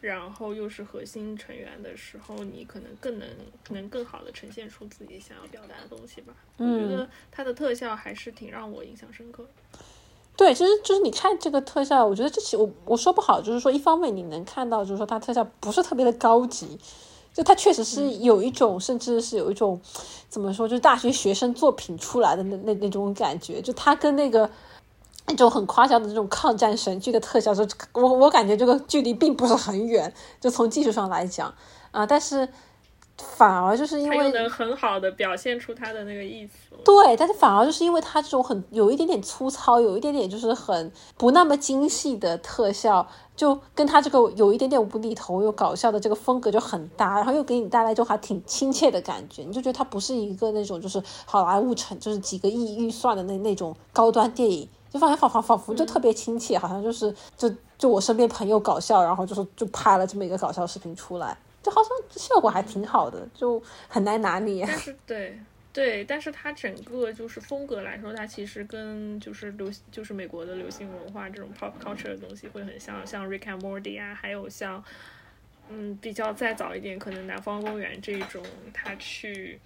[0.00, 3.28] 然后又是核心成员的时候，你可能更能
[3.70, 6.32] 能更好的呈现出自己想要表达的东西吧。
[6.56, 9.44] 我觉得它的特效还是挺让我印象深刻。
[10.36, 16.78] 对，其实就是你看这个特效，我觉得这其我我说不好，就是说一方面你能看到，就是说它特效不是特别的高级，
[17.38, 19.80] 就它确实是有一种，甚至是有一种
[20.28, 24.50] 怎么说，就是大学学生作品出来的那那那种感觉，就它跟那个。
[25.30, 27.62] 那种很夸张的这种抗战神剧的特效，就
[27.92, 30.10] 我我感觉这个距离并不是很远，
[30.40, 31.52] 就从技术上来讲
[31.90, 32.48] 啊，但是
[33.36, 36.52] 反而就是因为能很好的表现出他的那个意思。
[36.84, 54.68] 对，但是反而就是因为他这种很有一点点粗糙，有一点点就是很不那么精细的特效，就跟他这个有一点点无厘头又搞笑的这个风格就很搭，然后又给你带来一种还挺亲切的感觉，你就觉得他不是一个那种就是好莱坞成就是几个亿预算的那那种高端电影。
[54.90, 57.46] 就发现仿仿仿佛就特别亲切，好像就是就
[57.76, 61.36] 就我身边朋友搞笑，然后就是就拍了这么一个搞笑视频出来，
[61.68, 64.64] 就好像效果还挺好的，就很难拿捏。
[64.66, 65.38] 但是对
[65.70, 74.82] 对，但是它整个就是风格来说，它其实跟就是流就是美国的流行文化这种 pop culture 的东西会很像，像 Rick and Morty 啊，还有像
[75.68, 78.42] 嗯比较再早一点，可能南方公园这种，
[78.72, 79.60] 他去。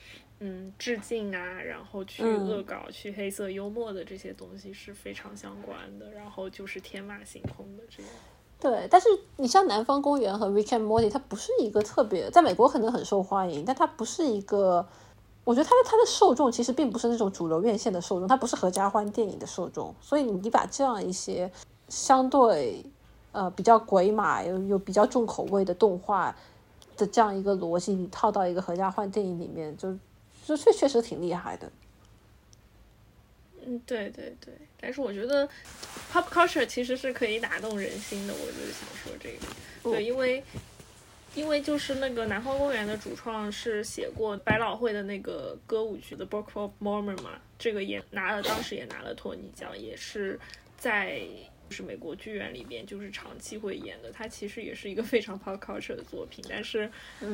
[0.45, 8.13] 嗯，致敬啊，然后去恶搞、去黑色幽默的这些东西是非常相关的，然后就是天马行空的这样。
[8.63, 9.09] 对，但是
[9.39, 14.87] 你像《南方公园》和《Rick and Morty》，它不是一个特别，在美国可能很受欢迎，但它不是一个，
[15.43, 21.51] 我觉得它的它的受众其实并不是那种主流院线的受众，它不是合家欢电影的受众，所以你把这样一些
[21.89, 22.87] 相对
[23.33, 26.33] 呃比较鬼马又又比较重口味的动画
[26.97, 29.93] 的这样一个逻辑，你套到一个合家欢电影里面就。
[30.45, 31.71] 就确确实挺厉害的，
[33.67, 35.49] 嗯，对对对，但是我觉得
[36.13, 40.43] pop culture 其实是可以打动人心的，我就是想说这个，对，因为
[41.35, 50.39] 因为就是那个南方公园的主创是写过百老汇的那个歌舞剧的 Book of Mormon 嘛，这个也拿了，当时也拿了托尼奖，也是
[50.79, 51.23] 在。
[51.73, 56.89] 是美国剧院里边就是长期会演的，它其实也是一个非常 pop culture 的作品，但是，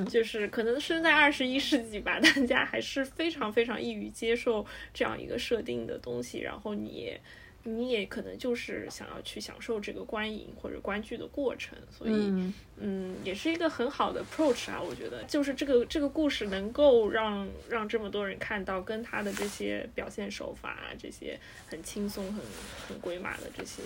[0.09, 7.19] 就是可能生在二十一世纪吧，大家还是非常非常易于接受这样一个设定的东西，然后你
[7.65, 12.33] 你也可能就是想要去享受这个观影或者观剧的过程，所以
[12.79, 22.43] 嗯，也是一个很好的 approach 啊，我觉得就是这个这个故事能够让让这么多人看到，跟他的这些表现手法啊，这些很轻松、很
[22.89, 23.83] 很鬼马的这些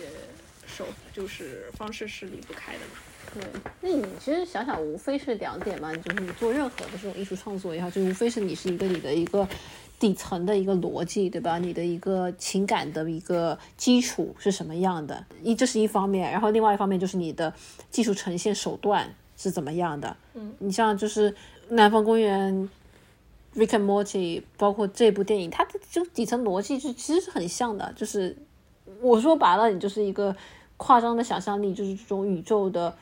[0.66, 3.00] 手就是方式是离不开的嘛。
[3.34, 3.42] 对，
[3.80, 9.48] 那你其实想想，无非是两点嘛，就是你做任何的这种艺术创作也好，就无非是你是一个你的一个。
[10.02, 11.60] 底层的一个逻辑，对吧？
[11.60, 15.24] 你的一个情感的一个基础是什么样的？
[15.44, 17.54] 一这是一方面，然后另外一方面就是你的
[17.88, 20.16] 技术呈现手段是怎么样的？
[20.34, 21.30] 嗯，你像就是
[21.68, 22.68] 《南方公园》、
[23.64, 27.92] 《Rick and Morty》，包括这部电影，它的就底层逻辑是其实是很像的。
[27.94, 28.36] 就是
[29.00, 30.34] 我说白了，你就是一个
[30.76, 32.96] 夸张的想象力，就是这种宇宙的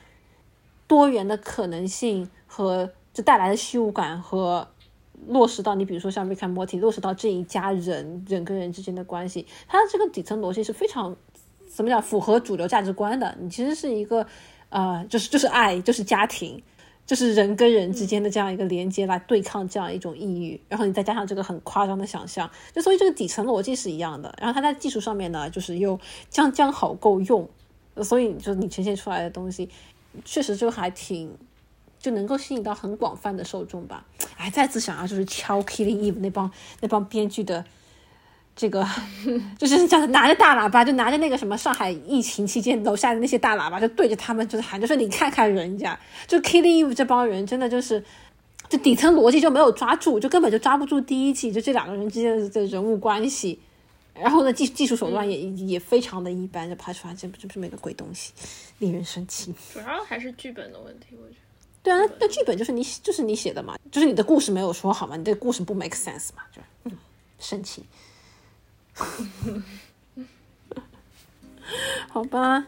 [0.86, 4.68] 多元的可能性和就带来的虚无感和。
[5.28, 11.16] 落实到你，比如说像《Rick and Morty》，落实到这一家人人跟人之间的关系，它的这个底层逻辑是非常
[11.68, 13.36] 怎么讲符合主流价值观的。
[13.40, 14.26] 你其实是一个
[14.70, 16.62] 呃，就是就是爱，就是家庭，
[17.06, 24.34] 就是人跟人之间的这样一个连接来对抗这样一种抑郁，然后你再加上这个很夸张的想象，就所以这个底层逻辑是一样的。
[24.38, 25.98] 然后它在技术上面呢，就是又
[26.28, 27.48] 将将好够用，
[28.02, 29.68] 所以就你呈现出来的东西，
[30.24, 31.36] 确实就还挺。
[32.00, 34.04] 就能够吸引到很广泛的受众吧。
[34.36, 36.50] 哎，再次想要就是敲 Killing Eve 那帮
[36.80, 37.64] 那帮编剧的
[38.56, 38.86] 这个，
[39.58, 48.02] 就是这样拿着大喇叭，就拿着那个什么上海疫情期间楼下的那些大喇叭，就对着他们就是喊，就说你看看人家，就 Killing Eve 这帮人真的就是，
[48.68, 53.60] 就底层逻辑就没有抓住，就根本就抓不住第一季就这两个人之间的人物关系，
[54.14, 58.32] 然后呢技技术手段也也非常的一般，就拍出来这不这不是没个鬼东西，
[58.78, 59.54] 令人生气。
[59.72, 61.49] 主要还是剧本的问题，我觉得。
[61.82, 66.92] 对啊，那那剧本就是你就是你写的嘛，就是你的故事没有说好嘛，你这个故事不 make sense 嘛，就嗯，
[67.38, 67.84] 生气。
[72.08, 72.66] 好吧，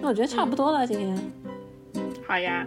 [0.00, 1.32] 那我觉得差不多了，今天。
[2.26, 2.66] 好呀。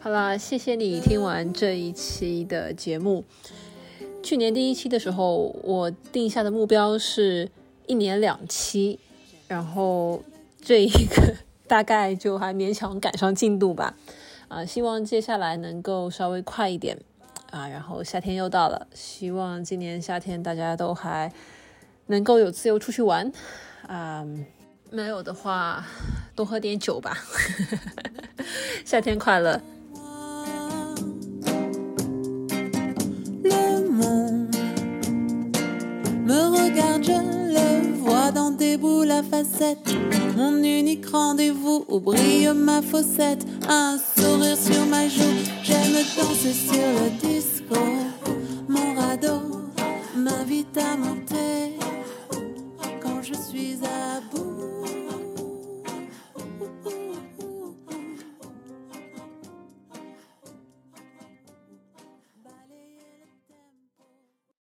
[0.00, 3.24] 好了，谢谢你听完这一期的节目。
[4.22, 7.50] 去年第一期的时候，我定下的目标是
[7.86, 8.98] 一年两期，
[9.48, 10.22] 然后
[10.60, 11.34] 这一个
[11.66, 13.96] 大概就还勉强赶上进度吧。
[14.48, 16.98] 啊，希望接下来能够稍微快一点
[17.50, 17.68] 啊。
[17.68, 21.32] 然后夏天又到了，希望今年夏天大家都还
[22.06, 23.32] 能够有自由出去玩
[23.86, 24.26] 啊。
[24.90, 25.86] 没有的话，
[26.34, 27.16] 多喝点酒吧。
[28.84, 29.60] 夏天快乐。
[36.24, 39.94] Me regarde, je le vois dans des boules à facettes.
[40.36, 43.44] Mon unique rendez-vous où brille ma fossette.
[43.68, 47.76] Un sourire sur ma joue, j'aime danser sur le disco.
[48.68, 49.40] Mon radeau
[50.16, 51.78] m'invite à monter
[53.02, 54.49] quand je suis à bout.